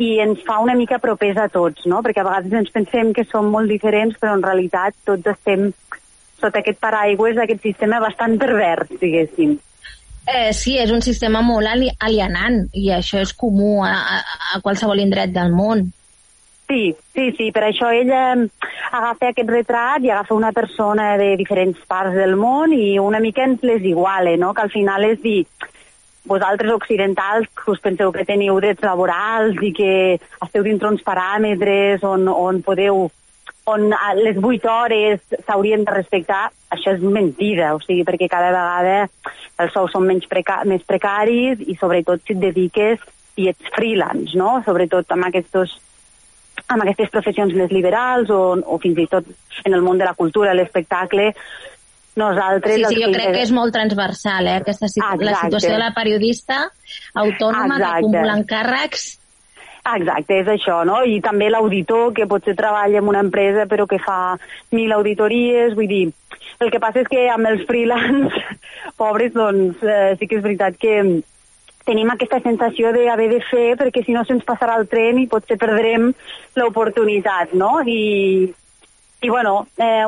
i 0.00 0.16
ens 0.22 0.42
fa 0.46 0.58
una 0.62 0.74
mica 0.74 0.98
propers 0.98 1.38
a 1.38 1.48
tots, 1.52 1.84
no? 1.86 2.00
Perquè 2.02 2.22
a 2.22 2.26
vegades 2.26 2.54
ens 2.56 2.72
pensem 2.74 3.12
que 3.14 3.26
som 3.28 3.50
molt 3.52 3.70
diferents, 3.70 4.16
però 4.18 4.34
en 4.34 4.42
realitat 4.42 4.96
tots 5.06 5.28
estem 5.34 5.70
sota 6.40 6.60
aquest 6.60 6.80
paraigües 6.82 7.36
d'aquest 7.38 7.62
sistema 7.62 8.00
bastant 8.02 8.38
pervers, 8.40 8.90
diguéssim. 9.00 9.58
Eh, 10.30 10.52
sí, 10.52 10.76
és 10.78 10.90
un 10.92 11.00
sistema 11.02 11.40
molt 11.42 11.66
ali 11.66 11.88
alienant 11.98 12.62
i 12.76 12.90
això 12.94 13.22
és 13.22 13.32
comú 13.34 13.80
a, 13.84 13.94
a, 13.94 14.20
a 14.54 14.60
qualsevol 14.62 15.00
indret 15.02 15.32
del 15.34 15.50
món. 15.54 15.88
Sí, 16.70 16.94
sí, 17.16 17.32
sí, 17.34 17.48
per 17.50 17.64
això 17.66 17.88
ella 17.90 18.36
agafa 18.36 19.32
aquest 19.32 19.48
retrat 19.50 20.04
i 20.06 20.12
agafa 20.12 20.36
una 20.36 20.52
persona 20.54 21.16
de 21.18 21.32
diferents 21.40 21.80
parts 21.88 22.14
del 22.14 22.36
món 22.38 22.70
i 22.76 22.94
una 23.02 23.18
mica 23.18 23.42
ens 23.42 23.64
les 23.66 23.82
iguala, 23.82 24.36
no? 24.38 24.52
Que 24.54 24.62
al 24.68 24.70
final 24.70 25.08
és 25.08 25.18
dir, 25.24 25.40
vosaltres 26.30 26.70
occidentals 26.70 27.48
us 27.66 27.82
penseu 27.82 28.12
que 28.14 28.26
teniu 28.28 28.60
drets 28.62 28.86
laborals 28.86 29.58
i 29.66 29.72
que 29.74 29.94
esteu 30.44 30.62
dintre 30.62 30.92
uns 30.92 31.02
paràmetres 31.02 32.04
on, 32.06 32.28
on 32.30 32.62
podeu 32.62 33.08
on 33.66 33.92
a 33.92 34.14
les 34.16 34.38
8 34.40 34.70
hores 34.70 35.20
s'haurien 35.46 35.84
de 35.84 35.92
respectar, 35.92 36.48
això 36.72 36.94
és 36.96 37.02
mentida, 37.02 37.74
o 37.76 37.80
sigui, 37.84 38.04
perquè 38.08 38.28
cada 38.30 38.50
vegada 38.54 39.08
els 39.60 39.72
sous 39.74 39.92
són 39.92 40.06
menys 40.08 40.26
preca 40.30 40.62
més 40.64 40.82
precaris 40.86 41.60
i 41.60 41.76
sobretot 41.78 42.22
si 42.24 42.36
et 42.36 42.42
dediques 42.42 43.02
i 43.40 43.48
ets 43.52 43.72
freelance, 43.74 44.36
no? 44.38 44.58
Sobretot 44.66 45.12
amb 45.14 45.28
aquests 45.28 45.78
amb 46.70 46.84
aquestes 46.84 47.10
professions 47.10 47.54
més 47.56 47.72
liberals 47.72 48.30
o, 48.30 48.54
o 48.60 48.78
fins 48.82 48.98
i 49.00 49.06
tot 49.10 49.26
en 49.64 49.74
el 49.74 49.82
món 49.82 49.98
de 49.98 50.06
la 50.06 50.14
cultura, 50.14 50.54
l'espectacle, 50.54 51.32
nosaltres... 52.20 52.76
Sí, 52.76 52.84
sí, 52.94 53.00
jo 53.02 53.10
crec 53.12 53.32
que 53.34 53.42
és 53.42 53.52
molt 53.54 53.74
transversal, 53.74 54.46
eh? 54.46 54.58
Aquesta, 54.60 54.90
situ 54.90 55.06
la 55.06 55.32
Exacte. 55.32 55.46
situació 55.46 55.72
de 55.74 55.80
la 55.82 55.90
periodista 55.96 56.60
autònoma 57.14 57.76
que 57.76 57.82
Exacte. 57.82 58.04
acumula 58.04 58.36
encàrrecs 58.38 59.08
Exacte, 59.80 60.36
és 60.42 60.48
això, 60.52 60.82
no? 60.84 61.00
I 61.08 61.20
també 61.24 61.48
l'auditor, 61.50 62.12
que 62.14 62.28
potser 62.28 62.54
treballa 62.56 63.00
en 63.00 63.08
una 63.08 63.22
empresa 63.24 63.66
però 63.66 63.86
que 63.88 63.98
fa 64.02 64.36
mil 64.76 64.92
auditories, 64.92 65.74
vull 65.74 65.88
dir, 65.88 66.04
el 66.60 66.70
que 66.70 66.80
passa 66.82 67.00
és 67.00 67.08
que 67.08 67.24
amb 67.32 67.48
els 67.48 67.64
freelance, 67.68 68.44
pobres, 69.00 69.32
doncs 69.32 69.80
eh, 69.82 70.14
sí 70.20 70.28
que 70.28 70.38
és 70.38 70.44
veritat 70.44 70.76
que 70.80 71.00
tenim 71.88 72.12
aquesta 72.12 72.42
sensació 72.44 72.92
d'haver 72.92 73.30
de 73.32 73.40
fer 73.48 73.72
perquè 73.80 74.04
si 74.04 74.12
no 74.14 74.22
se'ns 74.28 74.44
passarà 74.46 74.76
el 74.78 74.86
tren 74.90 75.18
i 75.18 75.28
potser 75.30 75.56
perdrem 75.58 76.10
l'oportunitat, 76.60 77.56
no? 77.56 77.78
I, 77.80 78.52
i 79.22 79.28
bueno, 79.28 79.66
eh, 79.76 80.04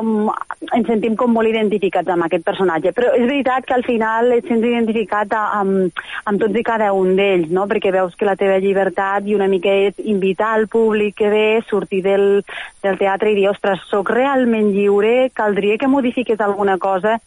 ens 0.73 0.87
sentim 0.89 1.13
com 1.15 1.29
molt 1.35 1.45
identificats 1.49 2.09
amb 2.09 2.25
aquest 2.25 2.43
personatge, 2.47 2.93
però 2.97 3.11
és 3.13 3.27
veritat 3.27 3.65
que 3.67 3.75
al 3.75 3.83
final 3.85 4.31
et 4.33 4.47
sents 4.49 4.65
identificat 4.65 5.33
a- 5.37 5.59
amb, 5.59 5.91
amb 6.25 6.41
tots 6.41 6.57
i 6.57 6.63
cada 6.65 6.87
un 6.97 7.11
d'ells, 7.15 7.51
no? 7.53 7.67
perquè 7.69 7.91
veus 7.93 8.15
que 8.17 8.25
la 8.25 8.35
teva 8.35 8.57
llibertat 8.57 9.27
i 9.29 9.35
una 9.35 9.47
mica 9.47 9.69
és 9.69 9.99
invitar 9.99 10.55
al 10.55 10.65
públic 10.67 11.13
que 11.19 11.29
ve, 11.29 11.61
sortir 11.69 12.01
del, 12.01 12.43
del 12.81 12.97
teatre 12.97 13.29
i 13.31 13.35
dir, 13.37 13.49
ostres, 13.51 13.83
sóc 13.91 14.09
realment 14.09 14.71
lliure, 14.73 15.29
caldria 15.33 15.77
que 15.77 15.87
modifiqués 15.87 16.41
alguna 16.41 16.79
cosa, 16.81 17.19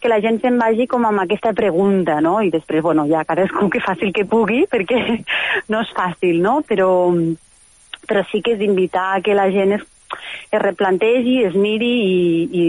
que 0.00 0.08
la 0.08 0.18
gent 0.20 0.40
se'n 0.42 0.58
vagi 0.58 0.88
com 0.90 1.04
amb 1.06 1.20
aquesta 1.22 1.52
pregunta, 1.52 2.20
no? 2.20 2.40
I 2.42 2.50
després, 2.50 2.82
bueno, 2.82 3.06
ja 3.06 3.22
cadascú 3.28 3.68
que 3.70 3.80
faci 3.84 4.08
el 4.08 4.12
que 4.16 4.24
pugui, 4.26 4.64
perquè 4.66 5.22
no 5.70 5.84
és 5.86 5.94
fàcil, 5.94 6.42
no? 6.42 6.62
Però, 6.66 6.90
però 8.08 8.24
sí 8.32 8.42
que 8.42 8.56
és 8.56 8.64
invitar 8.66 9.20
que 9.22 9.36
la 9.38 9.46
gent 9.54 9.76
es, 9.78 9.86
es 10.50 10.62
replantegi, 10.62 11.42
es 11.44 11.56
miri 11.58 11.92
i, 12.04 12.60
i, 12.60 12.64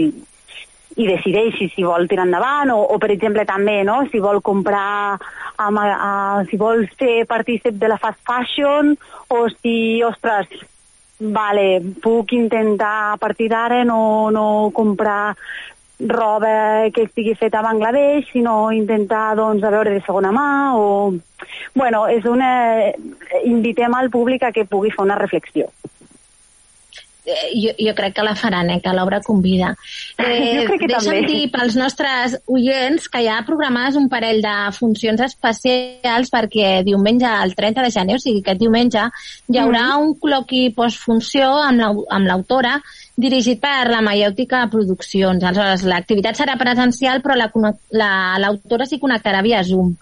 i 1.00 1.06
decideixi 1.08 1.70
si 1.74 1.86
vol 1.86 2.08
tirar 2.10 2.26
endavant 2.28 2.72
o, 2.74 2.80
o 2.94 2.98
per 3.02 3.12
exemple 3.14 3.46
també 3.48 3.80
no? 3.86 4.02
si 4.10 4.20
vol 4.20 4.42
comprar 4.42 5.16
amb, 5.60 5.80
a, 5.80 6.44
si 6.50 6.60
vol 6.60 6.86
ser 6.98 7.24
partícip 7.30 7.78
de 7.80 7.88
la 7.92 7.98
fast 8.00 8.20
fashion 8.26 8.94
o 9.28 9.46
si, 9.54 10.02
ostres 10.06 10.50
vale, 11.20 11.80
puc 12.02 12.32
intentar 12.32 13.12
a 13.12 13.18
partir 13.20 13.50
d'ara 13.52 13.84
no, 13.84 14.30
no 14.32 14.70
comprar 14.74 15.36
roba 16.00 16.88
que 16.94 17.02
estigui 17.02 17.34
feta 17.34 17.58
a 17.58 17.62
Bangladesh, 17.62 18.32
sinó 18.32 18.72
intentar 18.72 19.36
doncs, 19.36 19.62
a 19.62 19.70
veure 19.70 19.92
de 19.92 20.00
segona 20.00 20.32
mà 20.32 20.76
o... 20.76 21.12
Bueno, 21.74 22.06
és 22.08 22.24
una... 22.24 22.90
invitem 23.44 23.94
al 23.94 24.10
públic 24.10 24.42
a 24.42 24.52
que 24.52 24.64
pugui 24.64 24.90
fer 24.90 25.04
una 25.04 25.18
reflexió. 25.20 25.68
Eh, 27.26 27.50
jo, 27.54 27.72
jo 27.78 27.94
crec 27.94 28.14
que 28.14 28.22
la 28.22 28.34
faran, 28.34 28.70
eh, 28.70 28.80
que 28.80 28.92
l'obra 28.92 29.20
convida. 29.20 29.74
Eh, 30.20 30.60
Jo 30.60 30.66
crec 30.68 30.80
que 30.80 30.86
deixa'm 30.90 31.14
també. 31.14 31.26
dir 31.32 31.50
pels 31.50 31.76
nostres 31.76 32.34
oients 32.46 33.08
que 33.08 33.22
hi 33.22 33.28
ha 33.28 33.38
programades 33.46 33.96
un 33.96 34.08
parell 34.12 34.42
de 34.44 34.54
funcions 34.76 35.20
especials 35.24 36.30
perquè 36.30 36.82
diumenge, 36.84 37.24
el 37.42 37.54
30 37.56 37.82
de 37.82 37.90
gener, 37.90 38.16
o 38.16 38.18
sigui 38.20 38.40
aquest 38.44 38.60
diumenge, 38.60 39.00
hi 39.48 39.58
haurà 39.58 39.86
Mhm. 39.96 40.02
un 40.02 40.14
col·loqui 40.20 40.74
postfunció 40.74 41.48
amb 41.62 41.80
l'au- 41.80 42.06
amb 42.10 42.26
l'autora 42.26 42.80
dirigit 43.16 43.60
per 43.60 43.88
la 43.90 44.00
Maièutica 44.00 44.68
Produccions. 44.70 45.42
Aleshores, 45.44 45.82
l'activitat 45.84 46.36
serà 46.36 46.56
presencial, 46.56 47.20
però 47.22 47.34
la 47.36 47.50
conec- 47.52 47.80
la- 47.90 48.38
l'autora 48.38 48.86
s'hi 48.86 48.98
connectarà 48.98 49.42
via 49.42 49.62
Zoom. 49.62 49.96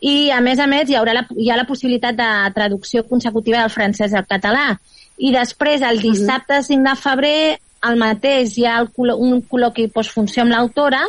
I, 0.00 0.30
a 0.30 0.40
més 0.40 0.58
a 0.58 0.66
més, 0.66 0.88
hi 0.88 0.94
haurà 0.96 1.12
la, 1.14 1.26
hi 1.36 1.50
ha 1.50 1.56
la 1.56 1.64
possibilitat 1.66 2.14
de 2.16 2.52
traducció 2.54 3.04
consecutiva 3.06 3.60
del 3.60 3.70
francès 3.70 4.12
al 4.14 4.26
català. 4.26 4.78
I 5.22 5.30
després, 5.34 5.84
el 5.86 6.00
dissabte 6.02 6.58
5 6.66 6.82
de 6.88 6.96
febrer, 6.98 7.38
el 7.88 7.98
mateix 7.98 8.56
hi 8.58 8.66
ha 8.66 8.76
el, 8.82 8.90
un 9.14 9.40
col·loqui 9.50 9.88
postfunció 9.94 10.44
amb 10.44 10.54
l'autora, 10.54 11.02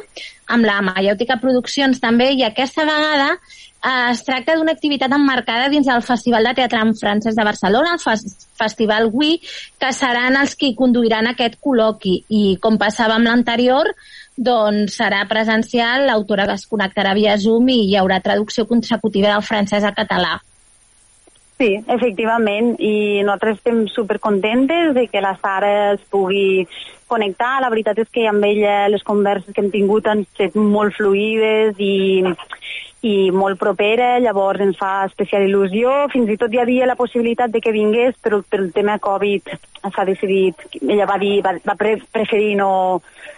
amb 0.54 0.66
la 0.68 0.80
Maièutica 0.86 1.40
Produccions 1.42 2.02
també, 2.02 2.32
i 2.38 2.44
aquesta 2.46 2.86
vegada 2.90 3.30
eh, 3.34 4.12
es 4.12 4.24
tracta 4.26 4.56
d'una 4.58 4.74
activitat 4.78 5.14
emmarcada 5.18 5.70
dins 5.74 5.90
del 5.90 6.06
Festival 6.06 6.50
de 6.50 6.56
Teatre 6.60 6.82
en 6.86 6.94
Francès 6.98 7.38
de 7.38 7.46
Barcelona, 7.50 7.96
el 7.98 8.04
Fes 8.04 8.48
Festival 8.60 9.10
WI, 9.14 9.38
que 9.82 9.94
seran 9.98 10.38
els 10.42 10.56
que 10.60 10.74
conduiran 10.78 11.30
aquest 11.30 11.60
col·loqui. 11.62 12.20
I 12.30 12.44
com 12.62 12.78
passava 12.82 13.18
amb 13.18 13.30
l'anterior, 13.30 13.90
doncs 14.38 14.98
serà 15.02 15.26
presencial, 15.30 16.08
l'autora 16.10 16.48
es 16.54 16.66
connectarà 16.70 17.14
via 17.18 17.38
Zoom 17.38 17.70
i 17.70 17.84
hi 17.90 18.00
haurà 18.00 18.22
traducció 18.22 18.66
consecutiva 18.70 19.34
del 19.34 19.46
francès 19.46 19.86
al 19.86 19.98
català. 19.98 20.40
Sí, 21.60 21.78
efectivament, 21.88 22.74
i 22.82 23.22
nosaltres 23.22 23.60
estem 23.60 23.86
supercontentes 23.88 24.94
de 24.96 25.08
que 25.08 25.22
la 25.22 25.36
Sara 25.38 25.94
es 25.94 26.02
pugui 26.12 26.66
connectar. 27.08 27.60
La 27.62 27.70
veritat 27.70 28.00
és 28.02 28.10
que 28.12 28.26
amb 28.28 28.44
ella 28.48 28.90
les 28.90 29.06
converses 29.06 29.54
que 29.54 29.62
hem 29.62 29.70
tingut 29.72 30.10
han 30.10 30.26
estat 30.26 30.58
molt 30.58 30.98
fluïdes 30.98 31.78
i, 31.78 32.24
i 33.06 33.14
molt 33.36 33.60
propera, 33.62 34.16
llavors 34.24 34.64
ens 34.66 34.80
fa 34.80 35.06
especial 35.06 35.46
il·lusió. 35.46 35.94
Fins 36.14 36.32
i 36.34 36.40
tot 36.42 36.54
hi 36.54 36.62
havia 36.64 36.90
la 36.90 36.98
possibilitat 37.00 37.54
de 37.54 37.62
que 37.62 37.76
vingués, 37.76 38.18
però 38.24 38.42
pel 38.50 38.72
tema 38.74 38.98
Covid 39.04 39.54
s'ha 39.84 40.08
decidit, 40.10 40.64
ella 40.82 41.08
va 41.10 41.20
dir, 41.22 41.36
va, 41.46 41.54
va 41.68 41.78
pre 41.80 41.98
preferir 42.12 42.56
no, 42.58 42.72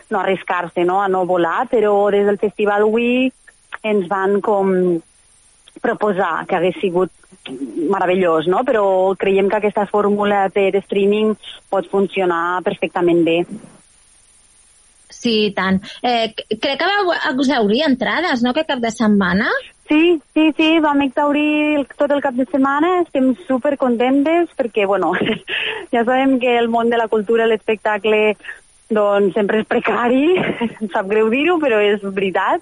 no 0.09 0.21
arriscar-se, 0.21 0.85
no? 0.87 1.01
a 1.01 1.09
no 1.11 1.25
volar, 1.25 1.65
però 1.71 1.97
des 2.15 2.29
del 2.29 2.39
Festival 2.39 2.87
Wii 2.87 3.27
ens 3.91 4.07
van 4.07 4.39
com 4.45 4.71
proposar 5.81 6.45
que 6.47 6.55
hagués 6.55 6.75
sigut 6.81 7.11
meravellós, 7.91 8.47
no? 8.47 8.63
però 8.65 9.15
creiem 9.19 9.49
que 9.49 9.57
aquesta 9.59 9.85
fórmula 9.85 10.47
per 10.49 10.71
streaming 10.81 11.35
pot 11.69 11.87
funcionar 11.91 12.61
perfectament 12.65 13.23
bé. 13.27 13.39
Sí, 15.09 15.53
tant. 15.55 15.79
Eh, 16.03 16.33
crec 16.59 16.79
que 16.81 16.87
vau 16.89 17.13
exaurir 17.31 17.83
entrades, 17.85 18.41
no?, 18.43 18.51
aquest 18.51 18.67
cap 18.73 18.81
de 18.83 18.91
setmana. 18.91 19.47
Sí, 19.87 20.19
sí, 20.33 20.49
sí, 20.57 20.67
vam 20.81 21.01
exaurir 21.05 21.77
el- 21.79 21.87
tot 21.97 22.11
el 22.11 22.21
cap 22.21 22.33
de 22.33 22.45
setmana, 22.49 23.01
estem 23.03 23.35
super 23.47 23.75
contentes 23.77 24.49
perquè, 24.57 24.85
bueno, 24.89 25.11
ja 25.93 26.03
sabem 26.03 26.39
que 26.41 26.57
el 26.57 26.67
món 26.73 26.89
de 26.89 26.97
la 26.97 27.07
cultura, 27.07 27.45
l'espectacle, 27.47 28.35
doncs 28.89 29.33
sempre 29.33 29.61
és 29.61 29.67
precari, 29.67 30.35
em 30.81 30.91
sap 30.93 31.09
greu 31.09 31.29
dir-ho, 31.33 31.57
però 31.61 31.79
és 31.81 32.03
veritat. 32.05 32.61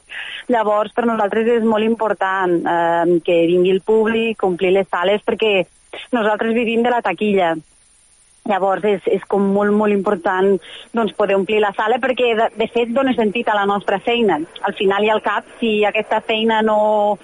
Llavors, 0.51 0.93
per 0.95 1.05
nosaltres 1.09 1.49
és 1.59 1.67
molt 1.67 1.85
important 1.85 2.55
eh, 2.63 3.19
que 3.25 3.43
vingui 3.49 3.75
el 3.75 3.83
públic, 3.85 4.43
omplir 4.43 4.73
les 4.77 4.89
sales, 4.89 5.23
perquè 5.25 5.61
nosaltres 6.15 6.55
vivim 6.55 6.83
de 6.83 6.93
la 6.93 7.03
taquilla. 7.05 7.53
Llavors 8.43 8.83
és, 8.83 9.05
és 9.07 9.21
com 9.31 9.43
molt, 9.55 9.71
molt 9.71 9.95
important 9.95 10.57
doncs, 10.91 11.13
poder 11.15 11.37
omplir 11.37 11.61
la 11.63 11.71
sala 11.77 11.95
perquè 12.03 12.33
de, 12.35 12.49
de 12.59 12.67
fet 12.67 12.91
dona 12.91 13.13
sentit 13.15 13.47
a 13.47 13.55
la 13.55 13.67
nostra 13.69 14.01
feina. 14.03 14.41
Al 14.67 14.75
final 14.75 15.05
i 15.07 15.11
al 15.13 15.23
cap, 15.23 15.47
si 15.61 15.77
aquesta 15.87 16.19
feina 16.27 16.59
no, 16.61 17.15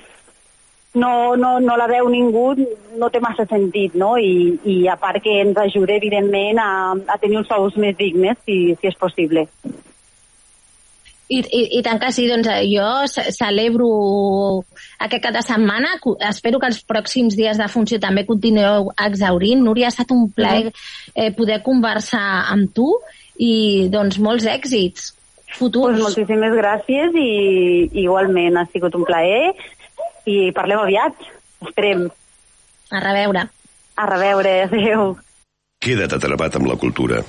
no, 0.95 1.35
no, 1.35 1.59
no 1.59 1.75
la 1.77 1.87
veu 1.87 2.07
ningú, 2.09 2.55
no 2.97 3.09
té 3.13 3.19
massa 3.21 3.45
sentit, 3.49 3.93
no? 3.93 4.15
I, 4.17 4.57
i 4.65 4.79
a 4.89 4.95
part 4.97 5.21
que 5.23 5.39
ens 5.43 5.57
ajuda, 5.57 5.97
evidentment, 5.99 6.57
a, 6.63 6.95
a 7.13 7.19
tenir 7.21 7.37
uns 7.41 7.51
sous 7.51 7.77
més 7.77 7.97
dignes, 7.99 8.39
si, 8.45 8.75
si 8.79 8.89
és 8.89 8.97
possible. 8.97 9.45
I, 11.29 11.43
i, 11.45 11.61
I 11.77 11.83
tant 11.85 11.99
que 12.01 12.09
sí, 12.09 12.23
doncs 12.25 12.47
eh, 12.49 12.63
jo 12.71 12.87
ce- 13.05 13.29
celebro 13.35 13.89
aquest 14.97 15.21
cap 15.27 15.35
de 15.35 15.43
setmana. 15.45 15.91
Espero 16.25 16.57
que 16.57 16.71
els 16.71 16.81
pròxims 16.89 17.37
dies 17.37 17.59
de 17.61 17.67
funció 17.69 17.99
també 18.01 18.23
continueu 18.25 18.89
exaurint. 19.05 19.61
Núria, 19.61 19.91
ha 19.91 19.93
estat 19.93 20.09
un 20.15 20.25
plaer 20.33 20.71
eh, 21.13 21.29
poder 21.37 21.59
conversar 21.61 22.25
amb 22.49 22.73
tu 22.73 22.95
i 23.37 23.85
doncs 23.93 24.17
molts 24.17 24.49
èxits 24.49 25.11
futurs. 25.53 25.99
Pues 25.99 26.07
moltíssimes 26.07 26.57
gràcies 26.57 27.13
i 27.21 27.29
igualment 28.07 28.57
ha 28.57 28.65
sigut 28.73 28.97
un 28.97 29.05
plaer 29.05 29.53
i 30.25 30.51
parlem 30.55 30.79
aviat. 30.79 31.13
Esperem. 31.61 32.09
A 32.91 32.99
reveure. 32.99 33.49
A 33.95 34.05
reveure, 34.05 34.61
adéu. 34.63 35.17
Queda't 35.79 36.15
atrapat 36.15 36.55
amb 36.55 36.67
la 36.67 36.75
cultura. 36.75 37.23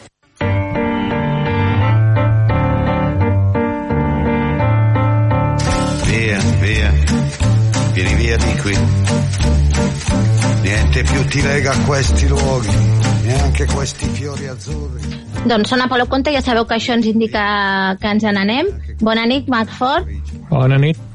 Via, 6.07 6.38
via, 6.62 6.91
vieni 7.95 8.14
via 8.14 8.36
di 8.36 8.55
qui. 8.62 8.76
Niente 10.62 11.03
più 11.03 11.24
ti 11.26 11.43
lega 11.43 11.72
a 11.72 11.84
questi 11.84 12.28
luoghi, 12.28 12.76
neanche 13.24 13.66
questi 13.66 14.07
fiori 14.07 14.47
azzurri. 14.47 15.03
Doncs 15.45 15.68
sona 15.68 15.88
Polo 15.88 16.07
Conte, 16.07 16.30
ja 16.30 16.43
sabeu 16.43 16.66
que 16.66 16.76
això 16.76 16.93
ens 16.95 17.07
indica 17.07 17.97
que 18.01 18.11
ens 18.11 18.26
n'anem. 18.26 18.66
Bona 19.01 19.24
nit, 19.26 19.49
Macfort. 19.49 20.07
Bona 20.51 20.76
nit. 20.78 21.10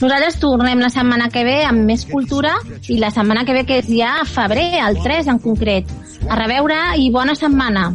Nosaltres 0.00 0.40
tornem 0.42 0.80
la 0.82 0.90
setmana 0.92 1.30
que 1.32 1.44
ve 1.46 1.60
amb 1.66 1.86
més 1.88 2.06
cultura 2.08 2.56
i 2.88 2.98
la 3.02 3.10
setmana 3.14 3.44
que 3.44 3.56
ve 3.56 3.64
que 3.68 3.80
és 3.82 3.90
ja 3.90 4.20
a 4.20 4.26
febrer, 4.28 4.70
el 4.86 5.00
3 5.02 5.32
en 5.34 5.40
concret. 5.42 5.90
A 6.28 6.38
reveure 6.38 6.78
i 6.98 7.10
bona 7.14 7.34
setmana. 7.38 7.90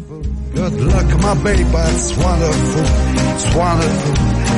Good 0.54 0.82
luck, 0.82 1.08
my 1.24 1.34
baby, 1.44 1.64
it's 1.64 2.18
wonderful, 2.18 2.84
it's 3.32 3.56
wonderful, 3.56 4.14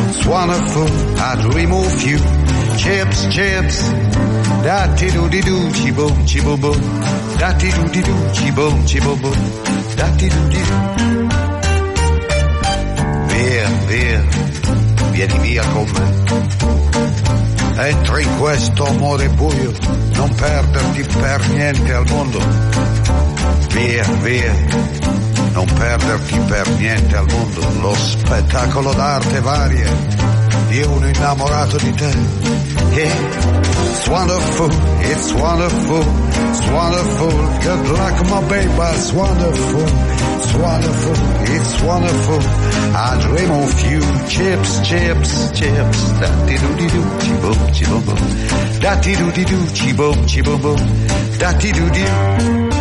it's 0.09 0.25
wonderful. 0.25 0.87
I 1.21 1.35
dream 1.41 1.71
of 1.71 2.03
you. 2.03 2.17
Chips, 2.77 3.27
chips. 3.29 3.77
Da 4.63 4.87
ti 4.95 5.11
do 5.11 5.27
di 5.27 5.41
do, 5.41 5.69
chi 5.71 5.91
boom, 5.91 6.25
chi 6.25 6.41
boom 6.41 6.59
boom. 6.59 6.79
Da 7.37 7.53
ti 7.53 7.69
do 7.69 7.83
di 7.91 8.01
do, 8.01 8.15
chi 8.31 8.51
boom, 8.51 8.83
chi 8.85 8.99
boom 8.99 9.21
boom. 9.21 9.37
Da 9.95 10.09
ti 10.17 10.27
do 10.27 10.47
di 10.47 10.61
do. 10.63 11.22
Vieni 15.13 15.37
via 15.37 15.63
con 15.67 15.89
me. 15.91 17.87
Entra 17.87 18.19
in 18.19 18.37
questo 18.37 18.85
amore 18.85 19.29
buio, 19.29 19.71
non 20.15 20.33
perderti 20.35 21.03
per 21.19 21.49
niente 21.49 21.93
al 21.93 22.05
mondo. 22.09 22.39
Via, 23.73 24.03
via, 24.21 24.53
non 25.51 25.65
perderti 25.65 26.37
per 26.47 26.67
niente 26.77 27.15
al 27.15 27.27
mondo. 27.27 27.61
Lo 27.79 27.95
spettacolo 27.95 28.93
d'arte 28.93 29.39
varia 29.39 30.42
di 30.73 30.81
uno 30.81 31.07
innamorato 31.07 31.77
di 31.77 31.93
te. 31.93 32.11
It's 32.95 34.07
wonderful, 34.07 34.71
it's 35.01 35.31
wonderful, 35.33 36.03
it's 36.49 36.67
wonderful. 36.67 37.31
Good 37.61 37.89
luck, 37.89 38.29
my 38.29 38.41
baby, 38.47 38.71
it's 38.95 39.11
wonderful, 39.13 39.85
it's 40.33 40.53
wonderful, 40.55 41.15
it's 41.43 41.81
wonderful. 41.83 42.41
I 42.95 43.17
dream 43.21 43.51
of 43.51 43.81
you, 43.91 44.01
chips, 44.27 44.79
chips, 44.81 45.51
chips. 45.51 46.11
Da 46.19 46.29
di 46.45 46.57
do 46.57 46.75
di 46.75 46.87
do, 46.87 47.03
chi 47.19 47.33
boom, 47.39 47.71
chi 47.71 47.85
boom 47.85 48.03
boom. 48.05 48.79
Da 48.79 48.95
di 48.95 49.15
do 49.15 49.31
di 49.31 49.43
do, 49.43 49.57
chi 49.73 49.93
boom, 49.93 50.25
chi 50.25 50.41
boom 50.41 50.61
boom. 50.61 50.81
Da 51.37 51.53
di 51.53 51.71
do 51.71 51.89
di. 51.89 52.72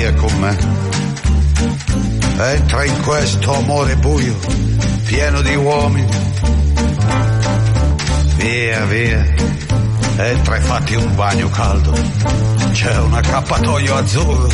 Via 0.00 0.14
con 0.14 0.32
me. 0.38 0.56
Entra 2.54 2.84
in 2.86 3.02
questo 3.02 3.54
amore 3.54 3.96
buio, 3.96 4.34
pieno 5.04 5.42
di 5.42 5.54
uomini. 5.54 6.08
Via, 8.36 8.84
via, 8.86 9.34
entra 10.16 10.56
e 10.56 10.60
fatti 10.60 10.94
un 10.94 11.14
bagno 11.14 11.50
caldo. 11.50 11.92
C'è 12.72 12.96
un 12.96 13.12
accappatoio 13.12 13.94
azzurro, 13.94 14.48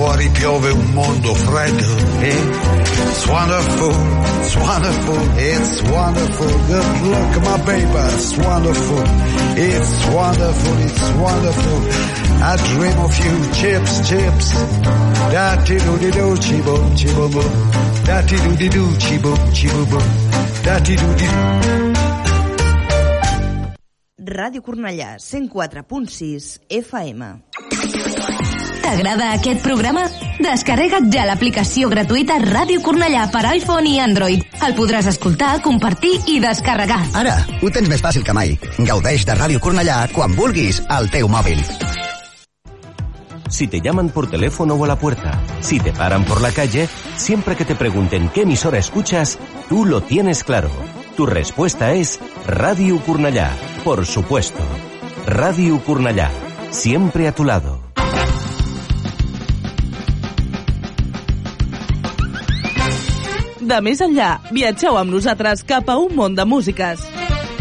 fuori 0.00 0.30
piove 0.30 0.70
un 0.70 0.92
mondo 0.94 1.34
freddo. 1.34 1.96
E 2.22 2.28
it's 2.30 3.26
wonderful, 3.26 3.92
it's 4.40 4.56
wonderful, 4.56 5.18
it's 5.36 5.82
wonderful. 5.82 6.46
Good 6.68 7.00
luck, 7.12 7.42
my 7.42 7.56
baby, 7.64 7.98
it's 8.14 8.36
wonderful. 8.38 9.02
It's 9.56 10.06
wonderful, 10.06 10.78
it's 10.80 11.10
wonderful. 11.20 11.78
I 12.42 12.56
dream 12.56 12.98
of 12.98 13.18
you, 13.24 13.52
chips, 13.52 14.08
chips. 14.08 14.52
Da 15.32 15.56
ti 15.64 15.76
do 15.76 15.98
di 15.98 16.10
do, 16.10 16.34
chi 16.36 16.60
boom 16.62 17.30
boom. 17.30 17.50
Da 18.04 18.22
ti 18.22 18.36
do 18.36 18.56
di 18.56 18.68
do, 18.68 18.96
chi 18.96 19.18
boom 19.18 19.52
boom. 19.84 20.08
Da 20.62 20.80
ti 20.80 20.94
do 20.96 21.14
di. 21.14 21.28
Ràdio 24.22 24.60
Cornellà, 24.62 25.16
104.6 25.16 26.60
FM. 26.68 27.69
T'agrada 28.90 29.28
aquest 29.36 29.60
programa? 29.62 30.00
Descarrega't 30.42 31.12
ja 31.14 31.22
l'aplicació 31.22 31.86
gratuïta 31.92 32.40
Ràdio 32.42 32.80
Cornellà 32.82 33.28
per 33.30 33.44
iPhone 33.52 33.86
i 33.86 34.00
Android. 34.02 34.40
El 34.66 34.72
podràs 34.74 35.06
escoltar, 35.06 35.60
compartir 35.62 36.16
i 36.26 36.40
descarregar. 36.42 36.98
Ara, 37.20 37.36
ho 37.62 37.68
tens 37.70 37.86
més 37.86 38.02
fàcil 38.02 38.24
que 38.26 38.34
mai. 38.34 38.56
Gaudeix 38.88 39.22
de 39.28 39.36
Ràdio 39.38 39.60
Cornellà 39.62 40.00
quan 40.10 40.34
vulguis 40.34 40.80
al 40.90 41.06
teu 41.12 41.30
mòbil. 41.30 41.62
Si 43.46 43.68
te 43.70 43.78
llaman 43.78 44.08
por 44.10 44.26
teléfono 44.26 44.74
o 44.74 44.82
a 44.84 44.88
la 44.90 44.96
puerta, 44.98 45.36
si 45.60 45.78
te 45.78 45.92
paran 45.92 46.24
por 46.24 46.40
la 46.42 46.50
calle, 46.50 46.88
siempre 47.14 47.54
que 47.54 47.64
te 47.64 47.76
pregunten 47.76 48.28
qué 48.34 48.42
emisora 48.42 48.78
escuchas, 48.78 49.38
tú 49.68 49.84
lo 49.84 50.00
tienes 50.00 50.42
claro. 50.42 50.72
Tu 51.16 51.26
respuesta 51.26 51.92
es 51.92 52.18
Radio 52.44 52.98
Curnallá, 53.06 53.52
por 53.84 54.04
supuesto. 54.04 54.66
Radio 55.26 55.78
Curnallá, 55.84 56.32
siempre 56.72 57.28
a 57.28 57.32
tu 57.32 57.44
lado. 57.44 57.79
De 63.70 63.76
més 63.86 64.00
enllà, 64.02 64.28
viatgeu 64.50 64.96
amb 64.98 65.12
nosaltres 65.14 65.60
cap 65.62 65.86
a 65.92 65.94
un 66.02 66.16
món 66.18 66.34
de 66.34 66.42
músiques. 66.42 67.04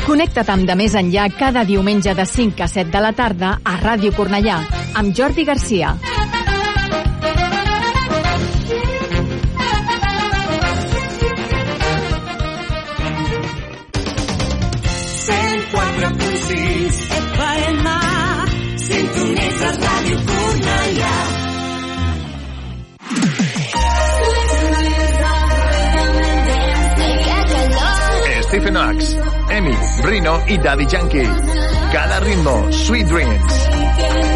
Connecta't 0.08 0.50
amb 0.50 0.66
De 0.66 0.74
Més 0.80 0.96
Enllà 0.98 1.28
cada 1.38 1.62
diumenge 1.70 2.16
de 2.18 2.26
5 2.26 2.66
a 2.66 2.68
7 2.72 2.90
de 2.96 3.04
la 3.06 3.12
tarda 3.14 3.52
a 3.62 3.76
Ràdio 3.78 4.10
Cornellà 4.18 4.58
amb 4.98 5.14
Jordi 5.14 5.46
Garcia. 5.46 5.94
FM, 17.20 17.88
sintonitza 18.90 19.72
Ràdio 19.78 19.99
Stephen 28.50 28.78
Axe, 28.78 29.16
Emi, 29.52 29.76
Rino 30.02 30.42
y 30.48 30.58
Daddy 30.58 30.88
Yankee. 30.88 31.30
Cada 31.92 32.20
ritmo, 32.20 32.72
Sweet 32.72 33.06
Dreams. 33.06 34.29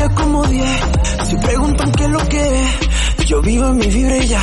Brilla 0.00 0.14
como 0.14 0.42
10. 0.46 0.80
Si 1.28 1.36
preguntan 1.36 1.92
qué 1.92 2.04
es 2.04 2.10
lo 2.10 2.28
que 2.28 2.62
es, 2.62 3.26
yo 3.26 3.42
vivo 3.42 3.66
en 3.66 3.76
mi 3.76 3.86
vibra 3.86 4.16
y 4.16 4.28
ya. 4.28 4.42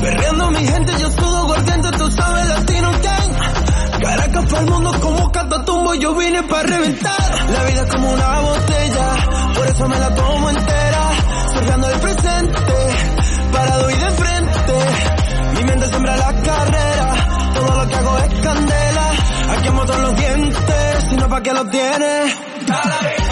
Perreando 0.00 0.50
mi 0.50 0.66
gente, 0.66 0.92
yo 0.98 1.10
sudo 1.10 1.46
guardiente, 1.46 1.90
tú 1.92 2.10
sabes, 2.10 2.48
latino 2.48 2.90
gang. 2.90 4.02
Caracas 4.02 4.46
para 4.46 4.60
el 4.62 4.70
mundo 4.70 4.92
como 5.00 5.30
catatumbo, 5.30 5.94
yo 5.94 6.14
vine 6.16 6.42
para 6.42 6.62
reventar. 6.64 7.50
La 7.50 7.64
vida 7.64 7.82
es 7.84 7.90
como 7.90 8.12
una 8.12 8.40
botella, 8.40 9.16
por 9.54 9.66
eso 9.68 9.88
me 9.88 9.98
la 9.98 10.14
tomo 10.14 10.50
entera. 10.50 11.10
Surfeando 11.54 11.90
el 11.90 12.00
presente, 12.00 12.74
parado 13.52 13.90
y 13.90 13.94
de 13.94 14.10
frente. 14.10 14.74
Mi 15.54 15.64
mente 15.64 15.86
siembra 15.86 16.16
la 16.16 16.42
carrera, 16.42 17.52
todo 17.54 17.76
lo 17.76 17.88
que 17.88 17.94
hago 17.94 18.18
es 18.18 18.40
candela. 18.40 19.10
Aquí 19.50 19.68
todos 19.68 20.00
los 20.00 20.16
dientes, 20.16 21.04
si 21.10 21.16
no 21.16 21.28
pa' 21.28 21.42
qué 21.42 21.52
lo 21.52 21.64
tienes. 21.66 23.23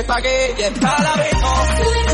Está 0.00 0.16
aquí 0.16 0.28
y 0.58 0.62
está 0.62 1.02
la 1.02 1.16
misma. 1.16 2.07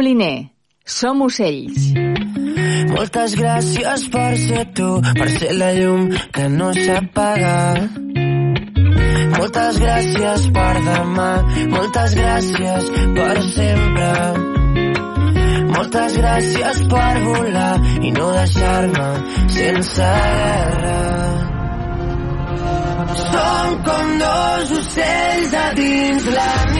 Moliner. 0.00 0.48
Som 0.88 1.18
ocells. 1.26 1.90
Moltes 2.88 3.34
gràcies 3.36 4.04
per 4.14 4.30
ser 4.40 4.62
tu, 4.78 4.86
per 5.18 5.26
ser 5.34 5.50
la 5.58 5.68
llum 5.76 6.06
que 6.32 6.46
no 6.54 6.70
s'apaga. 6.78 7.58
Moltes 9.34 9.82
gràcies 9.84 10.46
per 10.56 10.72
demà, 10.86 11.28
moltes 11.74 12.16
gràcies 12.16 12.88
per 13.18 13.36
sempre. 13.50 14.10
Moltes 15.76 16.18
gràcies 16.22 16.82
per 16.96 17.12
volar 17.28 17.76
i 18.00 18.16
no 18.16 18.32
deixar-me 18.40 19.08
sense 19.58 20.12
guerra. 20.40 21.00
Som 23.20 23.80
com 23.90 24.14
dos 24.24 24.78
ocells 24.80 25.58
a 25.66 25.72
dins 25.84 26.36
la 26.40 26.52
nit 26.72 26.79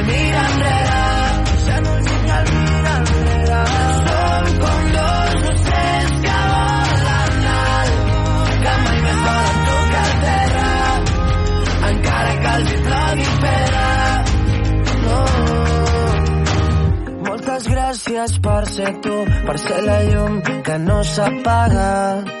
gràcies 18.21 18.39
per 18.45 18.65
ser 18.69 18.91
tu 19.01 19.15
per 19.47 19.57
ser 19.57 19.79
la 19.85 19.97
llum 20.05 20.41
que 20.65 20.77
no 20.77 21.01
s'apaga 21.03 22.40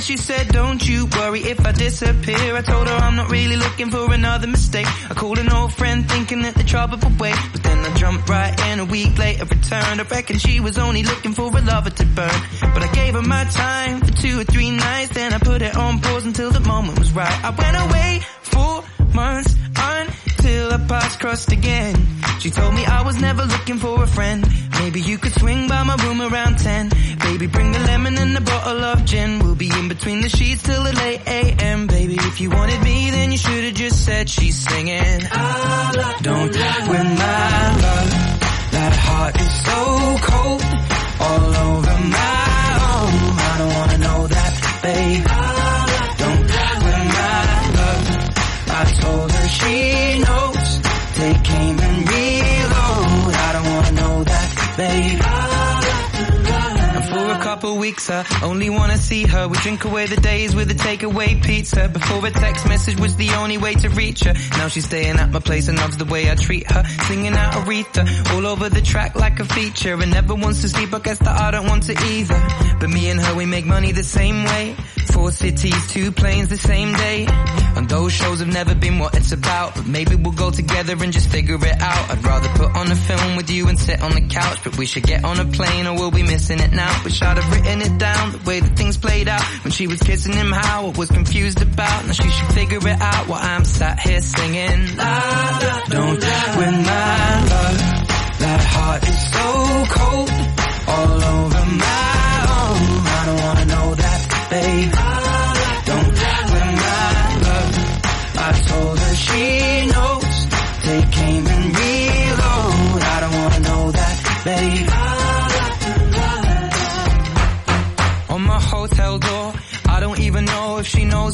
she 0.00 0.16
said, 0.16 0.48
don't 0.48 0.86
you 0.86 1.06
worry 1.06 1.40
if 1.40 1.64
I 1.64 1.72
disappear. 1.72 2.56
I 2.56 2.62
told 2.62 2.86
her 2.88 2.94
I'm 2.94 3.16
not 3.16 3.30
really 3.30 3.56
looking 3.56 3.90
for 3.90 4.12
another 4.12 4.46
mistake. 4.46 4.86
I 5.10 5.14
called 5.14 5.38
an 5.38 5.50
old 5.50 5.72
friend 5.72 6.08
thinking 6.08 6.42
that 6.42 6.54
the 6.54 6.62
trouble 6.62 6.98
would 6.98 7.20
wait. 7.20 7.36
But 7.52 7.62
then 7.62 7.78
I 7.78 7.94
jumped 7.94 8.28
right 8.28 8.54
in 8.68 8.80
a 8.80 8.84
week 8.84 9.18
later, 9.18 9.44
returned. 9.44 10.00
I 10.00 10.04
reckon 10.04 10.38
she 10.38 10.60
was 10.60 10.78
only 10.78 11.02
looking 11.02 11.32
for 11.32 11.46
a 11.48 11.60
lover 11.60 11.90
to 11.90 12.04
burn. 12.04 12.40
But 12.60 12.82
I 12.82 12.92
gave 12.92 13.14
her 13.14 13.22
my 13.22 13.44
time 13.44 14.00
for 14.00 14.12
two 14.12 14.40
or 14.40 14.44
three 14.44 14.70
nights. 14.70 15.14
Then 15.14 15.32
I 15.32 15.38
put 15.38 15.62
it 15.62 15.76
on 15.76 16.00
pause 16.00 16.26
until 16.26 16.50
the 16.50 16.60
moment 16.60 16.98
was 16.98 17.12
right. 17.12 17.44
I 17.44 17.50
went 17.50 17.76
away 17.76 18.20
for 18.42 18.84
months 19.14 19.56
until 19.76 20.72
our 20.72 20.86
paths 20.86 21.16
crossed 21.16 21.52
again. 21.52 21.96
She 22.40 22.50
told 22.50 22.74
me 22.74 22.84
I 22.84 23.02
was 23.02 23.20
never 23.20 23.44
looking 23.44 23.78
for 23.78 24.02
a 24.02 24.06
friend. 24.06 24.46
Maybe 24.78 25.00
you 25.00 25.18
could 25.18 25.32
swing 25.32 25.68
by 25.68 25.82
my 25.82 25.96
room 26.04 26.20
around 26.22 26.58
10. 26.58 26.90
Baby, 27.18 27.46
bring 27.46 27.72
the 27.72 27.80
lemon 27.80 28.16
and 28.16 28.36
a 28.36 28.40
bottle 28.40 28.84
of 28.84 29.04
gin. 29.04 29.38
We'll 29.40 29.54
be 29.54 29.70
in 29.70 29.88
between 29.88 30.20
the 30.20 30.28
sheets 30.28 30.62
till 30.62 30.82
the 30.82 30.92
late 30.92 31.20
AM. 31.26 31.86
Baby, 31.86 32.14
if 32.14 32.40
you 32.40 32.50
wanted 32.50 32.82
me, 32.82 33.10
then 33.10 33.32
you 33.32 33.38
should 33.38 33.64
have 33.64 33.74
just 33.74 34.04
said 34.04 34.28
she's 34.28 34.56
singing. 34.56 35.20
Don't 36.22 36.54
win 36.92 37.08
my 37.24 37.76
love. 37.84 38.10
That 38.70 38.94
heart 39.06 39.40
is 39.40 39.64
so 39.68 40.16
cold. 40.30 40.62
All 41.20 41.56
over 41.66 41.98
my 42.16 42.68
home. 42.82 43.38
I 43.38 43.54
don't 43.58 43.74
wanna 43.74 43.98
know 43.98 44.26
that, 44.28 44.52
babe. 44.82 45.26
Don't 46.22 46.48
win 46.84 47.04
my 47.18 47.42
love. 47.78 48.04
I 48.70 48.84
told 49.00 49.32
her 49.32 49.48
she 49.48 50.07
weeks, 57.88 58.10
I 58.10 58.24
only 58.42 58.68
wanna 58.68 58.98
see 58.98 59.22
her. 59.24 59.48
We 59.48 59.56
drink 59.58 59.84
away 59.84 60.04
the 60.06 60.20
days 60.20 60.54
with 60.54 60.70
a 60.70 60.74
takeaway 60.74 61.42
pizza. 61.42 61.88
Before 61.88 62.24
a 62.26 62.30
text 62.30 62.68
message 62.68 63.00
was 63.00 63.16
the 63.16 63.30
only 63.30 63.56
way 63.56 63.72
to 63.74 63.88
reach 63.88 64.24
her. 64.24 64.34
Now 64.58 64.68
she's 64.68 64.84
staying 64.84 65.16
at 65.16 65.30
my 65.30 65.40
place 65.40 65.68
and 65.68 65.78
loves 65.78 65.96
the 65.96 66.04
way 66.04 66.30
I 66.30 66.34
treat 66.34 66.70
her. 66.70 66.82
Singing 67.08 67.34
out 67.34 67.54
Aretha 67.54 68.02
all 68.34 68.46
over 68.46 68.68
the 68.68 68.82
track 68.82 69.14
like 69.14 69.40
a 69.40 69.46
feature. 69.46 69.94
And 70.02 70.10
never 70.10 70.34
wants 70.34 70.60
to 70.62 70.68
sleep, 70.68 70.92
I 70.92 70.98
guess 70.98 71.18
that 71.20 71.36
I 71.46 71.50
don't 71.50 71.66
want 71.66 71.84
to 71.84 71.94
either. 72.12 72.40
But 72.78 72.90
me 72.90 73.08
and 73.08 73.20
her, 73.20 73.34
we 73.34 73.46
make 73.46 73.64
money 73.64 73.92
the 73.92 74.04
same 74.04 74.44
way. 74.44 74.76
Four 75.14 75.30
cities, 75.30 75.80
two 75.88 76.12
planes 76.12 76.48
the 76.50 76.58
same 76.58 76.92
day. 76.92 77.26
And 77.76 77.88
those 77.88 78.12
shows 78.12 78.40
have 78.40 78.52
never 78.52 78.74
been 78.74 78.98
what 78.98 79.14
it's 79.14 79.32
about. 79.32 79.76
But 79.76 79.86
maybe 79.86 80.14
we'll 80.14 80.32
go 80.44 80.50
together 80.50 80.94
and 81.02 81.10
just 81.10 81.30
figure 81.30 81.54
it 81.54 81.80
out. 81.80 82.10
I'd 82.10 82.22
rather 82.22 82.48
put 82.50 82.76
on 82.76 82.92
a 82.92 82.96
film 82.96 83.36
with 83.36 83.48
you 83.50 83.68
and 83.68 83.78
sit 83.78 84.02
on 84.02 84.12
the 84.12 84.26
couch. 84.28 84.58
But 84.62 84.76
we 84.76 84.84
should 84.84 85.04
get 85.04 85.24
on 85.24 85.40
a 85.40 85.46
plane 85.46 85.86
or 85.86 85.94
we'll 85.94 86.10
be 86.10 86.22
missing 86.22 86.60
it 86.60 86.72
now. 86.72 86.92
Wish 87.02 87.22
I'd 87.22 87.38
have 87.38 87.50
written 87.50 87.77
it 87.82 87.98
down 87.98 88.32
the 88.32 88.38
way 88.46 88.60
that 88.60 88.76
things 88.76 88.96
played 88.96 89.28
out. 89.28 89.42
When 89.64 89.72
she 89.72 89.86
was 89.86 90.00
kissing 90.00 90.32
him, 90.32 90.52
how 90.52 90.86
I 90.86 90.90
was 90.98 91.10
confused 91.10 91.60
about. 91.62 92.06
Now 92.06 92.12
she 92.12 92.28
should 92.28 92.52
figure 92.52 92.78
it 92.78 93.00
out 93.00 93.28
while 93.28 93.42
I'm 93.42 93.64
sat 93.64 94.00
here 94.00 94.20
singing. 94.20 94.96
La, 94.96 95.04
la, 95.04 95.84
don't 95.88 96.20
win 96.58 96.74
my 96.82 97.44
love. 97.52 97.78
That 98.38 98.60
heart 98.72 99.02
is 99.08 99.20
so 99.32 99.48
cold. 99.96 100.30
All 100.88 101.22
over 101.22 101.64
my 101.84 102.28
home. 102.50 103.06
I 103.06 103.22
don't 103.26 103.42
wanna 103.42 103.64
know 103.64 103.94
that, 103.94 104.48
babe. 104.50 105.07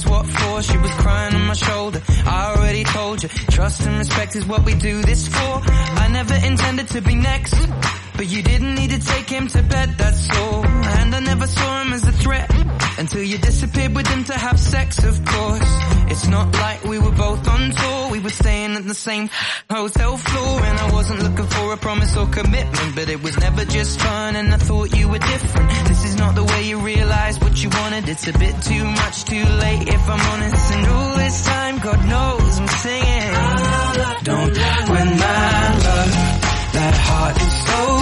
What 0.07 0.27
for. 0.27 0.63
She 0.63 0.77
was 0.79 0.91
crying 0.93 1.35
on 1.35 1.47
my 1.47 1.55
shoulder. 1.55 2.01
I 2.27 2.55
already 2.57 2.85
told 2.85 3.23
you, 3.23 3.29
trust 3.29 3.87
and 3.87 3.99
respect 3.99 4.37
is 4.37 4.47
what 4.47 4.65
we 4.65 4.75
do 4.75 5.03
this 5.03 5.29
for. 5.29 5.61
I 6.05 6.09
never 6.11 6.35
intended 6.35 6.89
to 6.89 7.01
be 7.01 7.15
next. 7.15 7.55
But 8.17 8.27
you 8.29 8.43
didn't 8.43 8.77
need 8.77 8.91
to 8.91 9.01
take 9.01 9.29
him 9.29 9.49
to 9.49 9.63
bed, 9.63 9.97
that's 9.99 10.31
all. 10.39 10.65
And 10.65 11.15
I 11.15 11.21
never 11.21 11.47
saw 11.47 11.83
him 11.83 11.93
as 11.93 12.07
a 12.07 12.13
threat. 12.13 12.49
Until 12.97 13.23
you 13.23 13.39
disappeared 13.39 13.95
with 13.95 14.07
him 14.07 14.23
to 14.25 14.35
have 14.35 14.59
sex, 14.59 15.03
of 15.03 15.25
course. 15.25 15.73
It's 16.13 16.29
not 16.29 16.53
like 16.55 16.85
we 16.85 16.99
were 17.01 17.11
both 17.11 17.49
on 17.49 17.71
tour. 17.73 17.94
Were 18.75 18.81
at 18.81 18.87
the 18.87 18.95
same 18.95 19.31
hotel 19.71 20.17
floor. 20.17 20.61
And 20.65 20.79
I 20.79 20.93
wasn't 20.93 21.23
looking 21.23 21.47
for 21.47 21.73
a 21.73 21.77
promise 21.77 22.17
or 22.17 22.27
commitment. 22.27 22.95
But 22.95 23.09
it 23.09 23.23
was 23.23 23.39
never 23.39 23.65
just 23.65 24.01
fun 24.01 24.37
and 24.37 24.53
I 24.53 24.57
thought 24.57 24.97
you 24.97 25.09
were 25.09 25.19
different. 25.19 25.71
This 25.89 26.05
is 26.05 26.17
not 26.17 26.35
the 26.35 26.45
way 26.45 26.63
you 26.65 26.79
realize 26.81 27.39
what 27.41 27.63
you 27.63 27.71
wanted. 27.71 28.09
It's 28.09 28.27
a 28.27 28.33
bit 28.33 28.55
too 28.63 28.85
much 28.85 29.25
too 29.25 29.45
late 29.45 29.89
if 29.89 30.09
I'm 30.09 30.21
honest. 30.33 30.73
And 30.73 30.87
all 30.87 31.17
this 31.17 31.45
time, 31.47 31.79
God 31.79 32.05
knows 32.05 32.59
I'm 32.59 32.69
singing. 32.69 33.33
Don't 34.25 34.55
win 34.95 35.11
my 35.23 35.61
love. 35.87 36.13
That 36.75 36.95
heart 37.07 37.37
is 37.41 37.53
so 37.69 37.94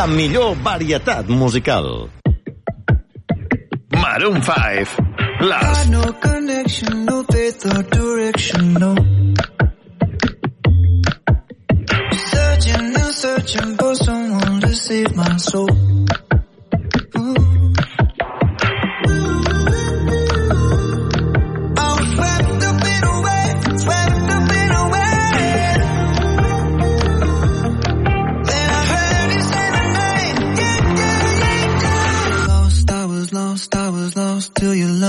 La 0.00 0.06
millor 0.06 0.56
varietat 0.64 1.28
musical. 1.28 2.08
Maroon 3.92 4.40
5. 4.40 4.96
Les 5.40 5.90
no 5.90 6.02
connection, 6.22 7.04
no 7.04 7.22
faith 7.30 7.66
or 7.66 7.82
direction, 7.82 8.72
no. 8.80 8.94
Searching 12.32 12.96
and 12.96 13.12
searching 13.12 13.76
for 13.76 13.94
someone 13.94 14.60
to 14.62 14.74
save 14.74 15.14
my 15.14 15.36
soul. 15.36 15.68
Ooh. 17.18 17.69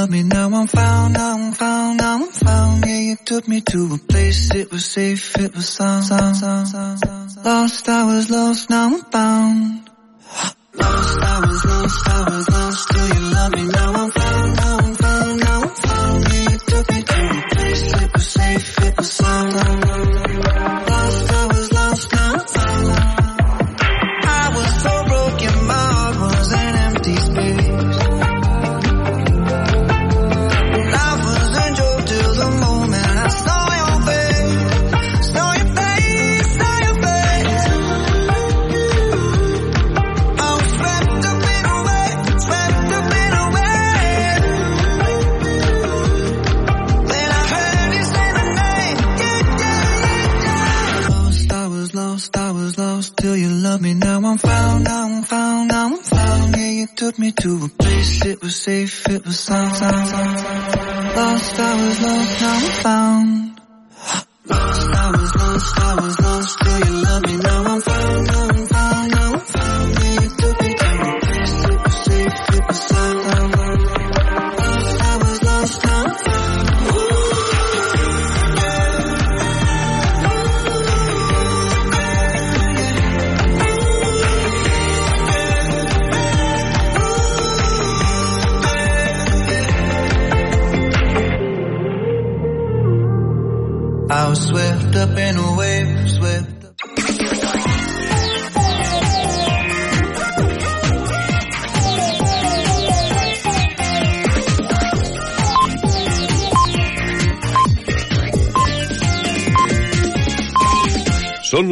Me. 0.10 0.24
Now 0.24 0.50
I'm 0.54 0.68
found, 0.68 1.14
now 1.14 1.34
I'm 1.38 1.52
found, 1.52 1.98
now 1.98 2.16
I'm 2.16 2.32
found. 2.32 2.86
Yeah, 2.86 3.00
you 3.00 3.16
took 3.18 3.48
me 3.48 3.62
to 3.62 3.94
a 3.94 3.98
place, 3.98 4.54
it 4.56 4.72
was 4.72 4.86
safe, 4.86 5.38
it 5.38 5.54
was 5.54 5.70
sound. 5.70 6.10
Lost, 7.44 7.90
I 7.90 8.06
was 8.06 8.30
lost, 8.30 8.70
now 8.70 8.88
I'm 8.88 9.02
found. 9.12 9.91